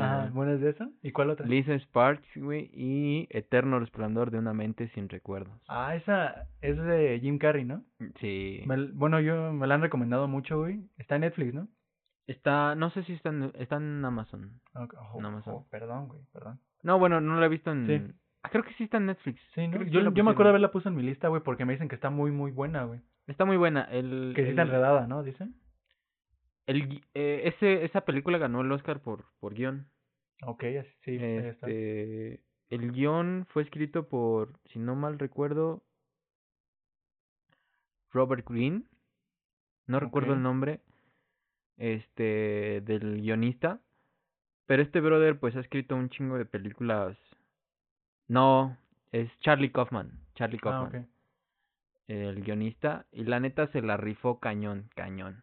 [0.03, 0.31] Ah.
[0.33, 0.91] ¿bueno es de eso?
[1.03, 1.47] ¿Y cuál otra?
[1.47, 5.61] Lisa Sparks, güey, y Eterno Resplandor de una mente sin recuerdos.
[5.69, 7.85] Ah, esa es de Jim Carrey, ¿no?
[8.21, 8.63] Sí.
[8.67, 10.81] Me bueno, yo me la han recomendado mucho, güey.
[10.99, 11.69] Está en Netflix, ¿no?
[12.27, 14.61] Está, no sé si está en, está en Amazon.
[14.75, 15.65] Ok, ojo, En Amazon.
[15.71, 16.61] perdón, güey, perdón.
[16.83, 17.87] No, bueno, no la he visto en...
[17.87, 18.15] Sí.
[18.43, 19.41] Ah, creo que sí está en Netflix.
[19.55, 19.83] Sí, ¿no?
[19.85, 22.11] Yo, yo me acuerdo haberla puesto en mi lista, güey, porque me dicen que está
[22.11, 23.01] muy, muy buena, güey.
[23.27, 23.83] Está muy buena.
[23.85, 25.23] El, Que sí está el- enredada, ¿no?
[25.23, 25.55] Dicen.
[26.69, 29.89] El eh, ese, esa película ganó el Oscar por, por guion.
[30.43, 30.64] Ok,
[31.05, 31.66] sí, está.
[31.66, 32.41] Este,
[32.71, 35.83] el guion fue escrito por, si no mal recuerdo,
[38.12, 38.83] Robert Greene.
[39.87, 40.81] No recuerdo el nombre
[41.79, 43.81] este del guionista,
[44.66, 47.16] pero este brother pues ha escrito un chingo de películas.
[48.27, 48.77] No,
[49.12, 51.09] es Charlie Kaufman, Charlie Ah, Kaufman,
[52.09, 55.43] el guionista y la neta se la rifó cañón, cañón.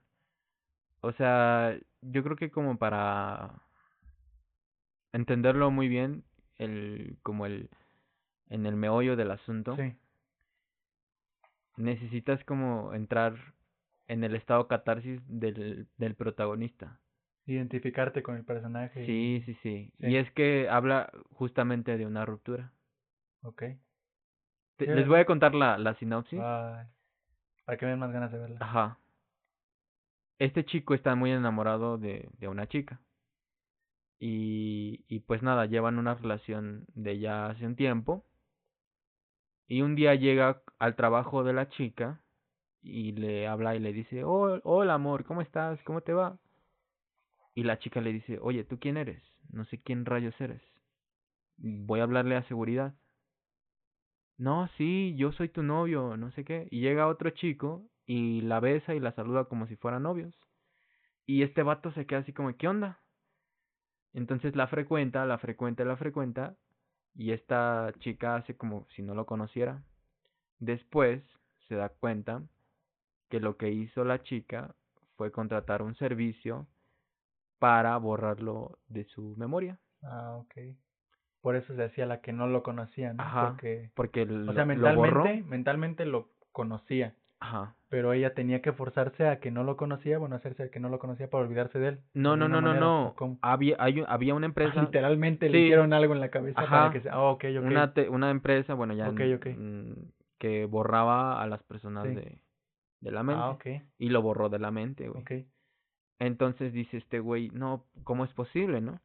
[1.05, 3.61] O sea, yo creo que como para
[5.13, 6.23] entenderlo muy bien,
[6.57, 7.69] el como el
[8.49, 9.95] en el meollo del asunto, Sí,
[11.77, 13.35] necesitas como entrar
[14.07, 16.99] en el estado catarsis del, del protagonista.
[17.47, 19.05] identificarte con el personaje.
[19.05, 19.91] Sí, sí, sí.
[19.99, 20.07] Sí.
[20.07, 22.71] Y es que habla justamente de una ruptura.
[23.43, 23.63] Ok.
[24.77, 26.39] Te- les voy a contar la, la sinopsis.
[26.41, 26.87] Ay,
[27.65, 28.57] para que me den más ganas de verla.
[28.59, 28.97] Ajá.
[30.39, 33.01] Este chico está muy enamorado de, de una chica.
[34.19, 38.25] Y, y pues nada, llevan una relación de ya hace un tiempo.
[39.67, 42.21] Y un día llega al trabajo de la chica
[42.81, 45.81] y le habla y le dice, oh, hola amor, ¿cómo estás?
[45.83, 46.37] ¿Cómo te va?
[47.55, 49.23] Y la chica le dice, oye, ¿tú quién eres?
[49.49, 50.61] No sé quién rayos eres.
[51.57, 52.93] Voy a hablarle a seguridad.
[54.37, 56.67] No, sí, yo soy tu novio, no sé qué.
[56.71, 60.35] Y llega otro chico y la besa y la saluda como si fueran novios.
[61.25, 62.99] Y este vato se queda así como, ¿qué onda?
[64.13, 66.55] Entonces la frecuenta, la frecuenta, la frecuenta.
[67.15, 69.81] Y esta chica hace como si no lo conociera.
[70.59, 71.23] Después
[71.67, 72.43] se da cuenta
[73.29, 74.75] que lo que hizo la chica
[75.15, 76.67] fue contratar un servicio
[77.59, 79.79] para borrarlo de su memoria.
[80.03, 80.75] Ah, ok.
[81.41, 83.23] Por eso se hacía la que no lo conocía, ¿no?
[83.23, 83.49] Ajá.
[83.51, 85.23] Porque, Porque lo, o sea, lo borró.
[85.23, 87.75] mentalmente, mentalmente lo conocía, Ajá.
[87.89, 90.89] pero ella tenía que forzarse a que no lo conocía, bueno, hacerse a que no
[90.89, 91.99] lo conocía para olvidarse de él.
[92.13, 93.15] No, no, no, no, no.
[93.41, 94.81] Había, hay, había una Ah, empresa.
[94.81, 97.09] Literalmente le hicieron algo en la cabeza para que se...
[97.09, 97.45] Ah, ok.
[97.61, 102.15] Una, te- una empresa, bueno, ya en- que borraba a las personas Sí.
[102.15, 102.39] de,
[103.01, 103.65] de la mente Ah, ok,
[103.99, 105.21] y lo borró de la mente, güey.
[105.21, 105.47] ok.
[106.19, 108.99] Entonces dice este güey, no, ¿cómo es posible, no?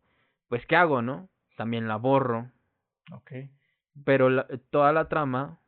[0.48, 1.28] Pues, ¿qué hago, no?
[1.56, 2.50] También la borro,
[3.12, 3.32] Ok.
[4.04, 5.58] pero la- toda la trama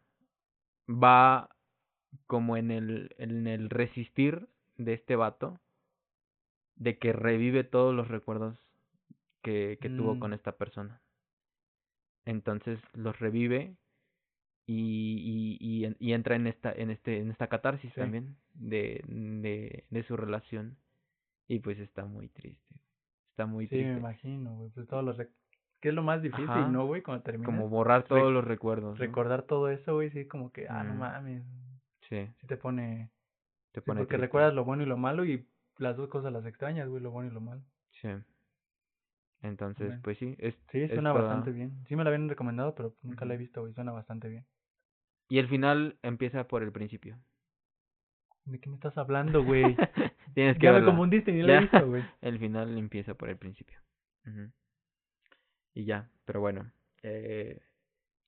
[0.88, 1.48] va
[2.26, 5.60] como en el, en el resistir de este vato,
[6.76, 8.56] de que revive todos los recuerdos
[9.42, 10.18] que, que tuvo Mm.
[10.18, 11.00] con esta persona.
[12.24, 13.74] Entonces los revive
[14.66, 18.00] y, y, y, en- y entra en esta, en este, en esta catarsis Sí.
[18.00, 20.76] también de, de, de su relación.
[21.48, 22.74] Y pues está muy triste.
[23.30, 23.98] Está muy Sí, me triste.
[24.00, 24.70] imagino, güey.
[24.70, 25.16] Pues todos los...
[25.80, 26.68] ¿Qué es lo más difícil, Ajá.
[26.68, 27.02] no, güey?
[27.02, 27.46] Cuando terminas.
[27.46, 28.94] Como borrar todos los recuerdos.
[28.94, 29.04] ¿no?
[29.04, 30.98] Recordar todo eso, güey, sí, como que, ah, no Mm.
[30.98, 31.42] mames.
[32.12, 33.10] Sí, Sí te pone...
[33.72, 34.26] te sí, pone porque triste.
[34.26, 35.46] recuerdas lo bueno y lo malo y
[35.78, 37.62] las dos cosas las extrañas, güey, lo bueno y lo malo.
[37.90, 38.08] Sí.
[39.40, 40.02] Entonces, Bueno.
[40.04, 40.36] pues sí.
[40.38, 41.84] Es, Sí, es suena toda- bastante bien.
[41.88, 43.72] Sí me la habían recomendado, pero nunca la he visto, güey.
[43.72, 44.44] Suena bastante bien.
[45.28, 47.18] Y el final empieza por el principio.
[48.44, 49.62] ¿De qué me estás hablando, güey?
[50.34, 50.86] Tienes que ya me verla.
[50.90, 52.02] confundiste, ni la he visto, güey.
[52.20, 53.78] El final empieza por el principio.
[55.74, 56.70] Y ya, pero bueno.
[57.02, 57.60] Eh,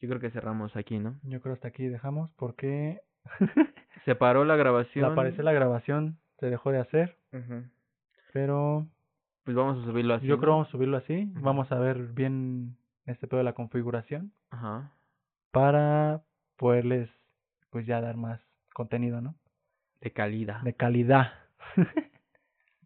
[0.01, 1.19] yo creo que cerramos aquí, ¿no?
[1.23, 3.03] Yo creo hasta aquí dejamos porque
[4.05, 5.05] Se paró la grabación.
[5.07, 7.17] al parecer la grabación se dejó de hacer,
[8.33, 8.87] pero
[9.45, 10.27] Pues vamos a subirlo así.
[10.27, 10.41] yo ¿no?
[10.41, 11.31] creo vamos a subirlo así.
[11.37, 12.77] Vamos a ver bien
[13.07, 14.91] este pedo de la configuración Ajá.
[15.53, 16.23] para
[16.57, 17.09] poderles
[17.71, 18.41] pues ya dar más
[18.75, 19.35] contenido, ¿no?
[20.01, 20.61] De calidad.
[20.63, 21.33] De calidad.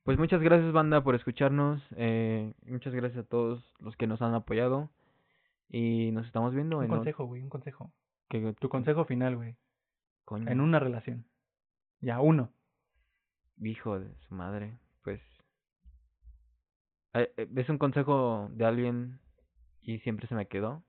[0.05, 1.83] Pues muchas gracias, banda, por escucharnos.
[1.97, 4.89] Eh, muchas gracias a todos los que nos han apoyado.
[5.69, 6.89] Y nos estamos viendo un en.
[6.89, 7.91] consejo, güey, un consejo.
[8.31, 9.55] que- Tu consejo final, güey,
[10.29, 11.25] coño, en una relación.
[12.01, 12.53] Ya, uno.
[13.61, 14.79] Hijo de su madre.
[15.03, 15.21] Pues.
[17.15, 19.21] eh, eh, Es un consejo de alguien
[19.81, 20.85] y siempre se me quedó.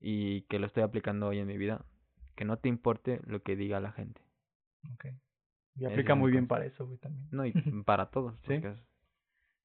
[0.00, 1.84] Y que lo estoy aplicando hoy en mi vida.
[2.34, 4.20] Que no te importe lo que diga la gente.
[4.92, 5.06] Ok.
[5.76, 7.28] Y aplica es muy bien para eso, güey, también.
[7.30, 7.52] No, y
[7.86, 8.34] para todos.
[8.46, 8.60] Sí.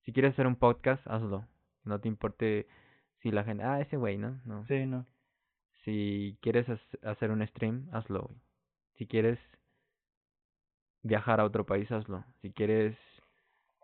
[0.05, 1.45] Si quieres hacer un podcast, hazlo.
[1.83, 2.67] No te importe
[3.21, 3.63] si la gente.
[3.63, 4.39] Ah, ese güey, ¿no?
[4.45, 4.65] No.
[4.67, 5.05] Sí, no.
[5.83, 8.23] Si quieres hac- hacer un stream, hazlo.
[8.23, 8.39] güey.
[8.99, 9.39] Si quieres
[11.01, 12.23] viajar a otro país, hazlo.
[12.41, 12.95] Si quieres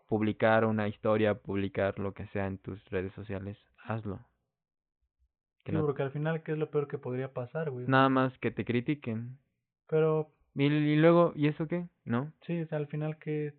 [0.06, 4.20] publicar una historia, publicar lo que sea en tus redes sociales, hazlo.
[5.64, 7.86] Que Sí, no- porque al final, ¿qué es lo peor que podría pasar, güey?
[7.88, 9.38] nada más que te critiquen.
[9.88, 11.88] Pero, Y, y luego, ¿y eso qué?
[12.04, 12.32] ¿No?
[12.42, 13.54] sí, o sea, al final que...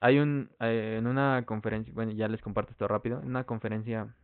[0.00, 4.14] Hay un, eh, en una conferencia, bueno, ya les comparto esto rápido, en una conferencia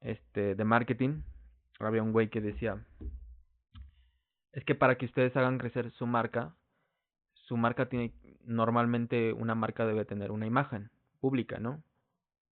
[0.00, 1.22] este, de marketing,
[1.80, 2.78] había un güey que decía,
[4.52, 6.54] es que para que ustedes hagan crecer su marca,
[7.34, 8.12] su marca tiene,
[8.44, 10.90] normalmente una marca debe tener una imagen
[11.20, 11.82] pública, ¿no?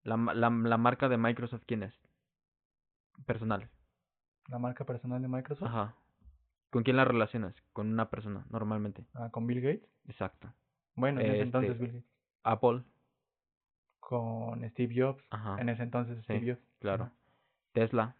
[0.03, 1.93] La, la, la marca de Microsoft, ¿quién es?
[3.25, 3.69] Personal.
[4.47, 5.67] La marca personal de Microsoft.
[5.67, 5.95] Ajá.
[6.69, 7.55] ¿Con quién la relacionas?
[7.71, 9.05] Con una persona, normalmente.
[9.13, 9.87] Ah, con Bill Gates.
[10.07, 10.53] Exacto.
[10.95, 12.05] Bueno, en ese Este, entonces Bill Gates.
[12.43, 12.83] Apple.
[13.99, 15.23] Con Steve Jobs.
[15.29, 15.61] Ajá.
[15.61, 16.67] En ese entonces Sí, Steve Jobs.
[16.79, 17.03] Claro.
[17.05, 17.13] Ajá.
[17.73, 18.15] Tesla.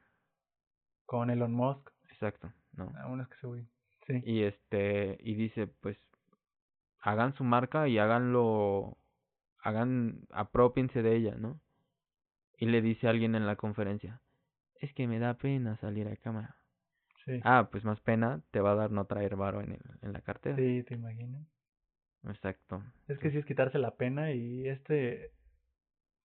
[1.06, 1.90] Con Elon Musk.
[2.10, 2.52] Exacto.
[2.74, 3.22] No.
[3.22, 3.68] Es que se.
[4.08, 4.22] Sí.
[4.26, 5.98] Y este, y dice, pues,
[7.00, 8.98] hagan su marca y háganlo,
[9.60, 11.60] hagan, apropiense de ella, ¿no?
[12.58, 14.22] Y le dice a alguien en la conferencia,
[14.80, 16.58] es que me da pena salir a cámara.
[17.26, 17.40] Sí.
[17.44, 20.22] Ah, pues más pena te va a dar no traer varo en, el, en la
[20.22, 20.58] cartera.
[20.58, 21.48] Sí, te imaginas.
[22.26, 22.84] Exacto.
[23.08, 25.32] Es que sí es quitarse la pena y este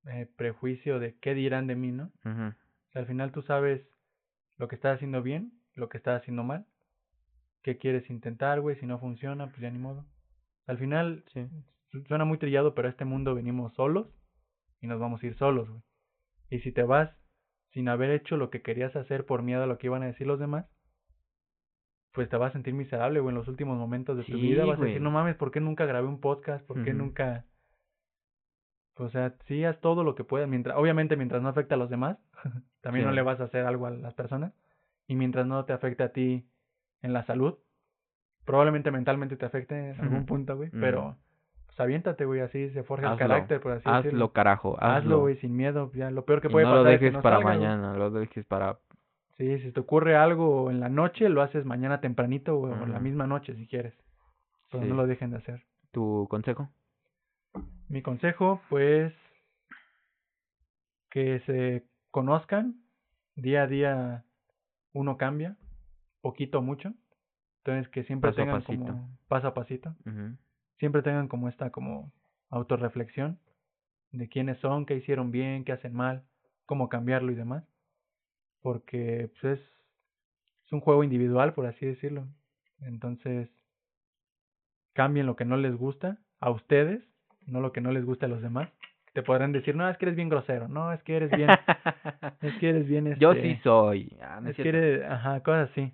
[0.06, 2.12] eh, prejuicio de qué dirán de mí, ¿no?
[2.24, 2.48] Ujú.
[2.48, 3.88] O sea, al final tú sabes
[4.56, 6.66] lo que estás haciendo bien, lo que estás haciendo mal,
[7.62, 10.06] qué quieres intentar, güey, si no funciona, pues ya ni modo.
[10.66, 11.46] Al final, Sí.
[11.90, 14.06] su- suena muy trillado, pero a este mundo venimos solos
[14.80, 15.82] y nos vamos a ir solos, güey.
[16.50, 17.10] Y si te vas
[17.72, 20.26] sin haber hecho lo que querías hacer por miedo a lo que iban a decir
[20.26, 20.66] los demás,
[22.12, 24.64] pues te vas a sentir miserable, güey, en los últimos momentos de tu vida.
[24.64, 26.64] Vas a decir, no mames, ¿por qué nunca grabé un podcast?
[26.66, 27.44] ¿Por qué nunca...?
[28.96, 31.88] O sea, sí haz todo lo que puedas, mientras, obviamente mientras no afecte a los
[31.90, 32.18] demás,
[32.80, 34.52] también no le vas a hacer algo a las personas,
[35.08, 36.46] y mientras no te afecte a ti
[37.02, 37.58] en la salud,
[38.44, 41.16] probablemente mentalmente te afecte en algún punto, güey, pero
[41.66, 44.10] pues aviéntate, güey, así se forja el carácter, por así decirlo.
[44.10, 45.20] Hazlo, carajo, hazlo.
[45.20, 47.22] Güey, sin miedo, ya, lo peor que puede no lo pasar es que dejes no
[47.22, 48.78] para salga, mañana, lo dejes para...
[49.36, 52.92] Sí, si te ocurre algo en la noche, lo haces mañana tempranito güey, o en
[52.92, 53.94] la misma noche si quieres,
[54.70, 54.88] pero Sí.
[54.90, 55.62] no lo dejen de hacer.
[55.92, 56.68] ¿Tu consejo?
[57.88, 59.14] Mi consejo, pues,
[61.10, 62.82] que se conozcan,
[63.36, 64.24] día a día
[64.98, 65.56] uno cambia,
[66.20, 66.92] poquito o mucho,
[67.58, 68.84] entonces que siempre Paso tengan pasito.
[68.84, 69.94] como paso a pasito,
[70.78, 72.12] siempre tengan como esta como
[72.50, 73.38] autorreflexión
[74.10, 76.24] de quiénes son, qué hicieron bien, qué hacen mal,
[76.66, 77.64] cómo cambiarlo y demás,
[78.60, 79.66] porque pues es,
[80.66, 82.26] es un juego individual, por así decirlo,
[82.80, 83.48] entonces
[84.94, 87.02] cambien lo que no les gusta a ustedes,
[87.46, 88.68] no lo que no les gusta a los demás.
[89.12, 91.48] Te podrán decir, no, es que eres bien grosero, no, es que eres bien,
[92.42, 94.16] es que eres bien, Yo este, sí soy.
[94.20, 95.92] Ah, no es es que eres, ajá, cosas así.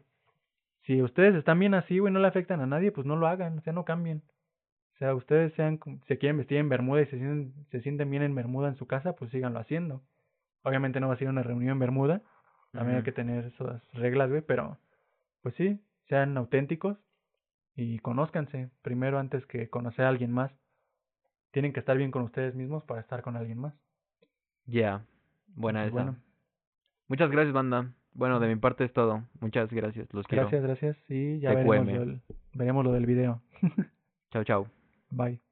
[0.83, 3.59] Si ustedes están bien así, güey, no le afectan a nadie, pues no lo hagan,
[3.59, 4.23] o sea, no cambien.
[4.95, 8.23] O sea, ustedes sean, se quieren vestir en bermuda y se sienten, se sienten bien
[8.23, 10.03] en bermuda en su casa, pues síganlo haciendo.
[10.63, 12.23] Obviamente no va a ser una reunión en bermuda,
[12.73, 14.79] también hay que tener esas reglas, güey, pero
[15.43, 16.99] pues sí, sean auténticos
[17.77, 20.53] y conózcanse primero antes que conocer a alguien más.
[21.55, 23.75] Tienen que estar bien con ustedes mismos para estar con alguien más.
[24.67, 25.05] Ya,
[25.55, 26.11] buena Entonces, esa.
[26.13, 26.25] bueno,
[27.09, 27.93] Muchas gracias, banda.
[28.13, 29.23] Bueno, de mi parte es todo.
[29.41, 30.43] Muchas gracias, los quiero.
[30.43, 31.11] gracias, gracias.
[31.11, 32.23] Y ya veremos lo, del-
[32.55, 33.41] veremos lo del video.
[34.33, 34.67] Chao, chao.
[35.11, 35.44] Bye.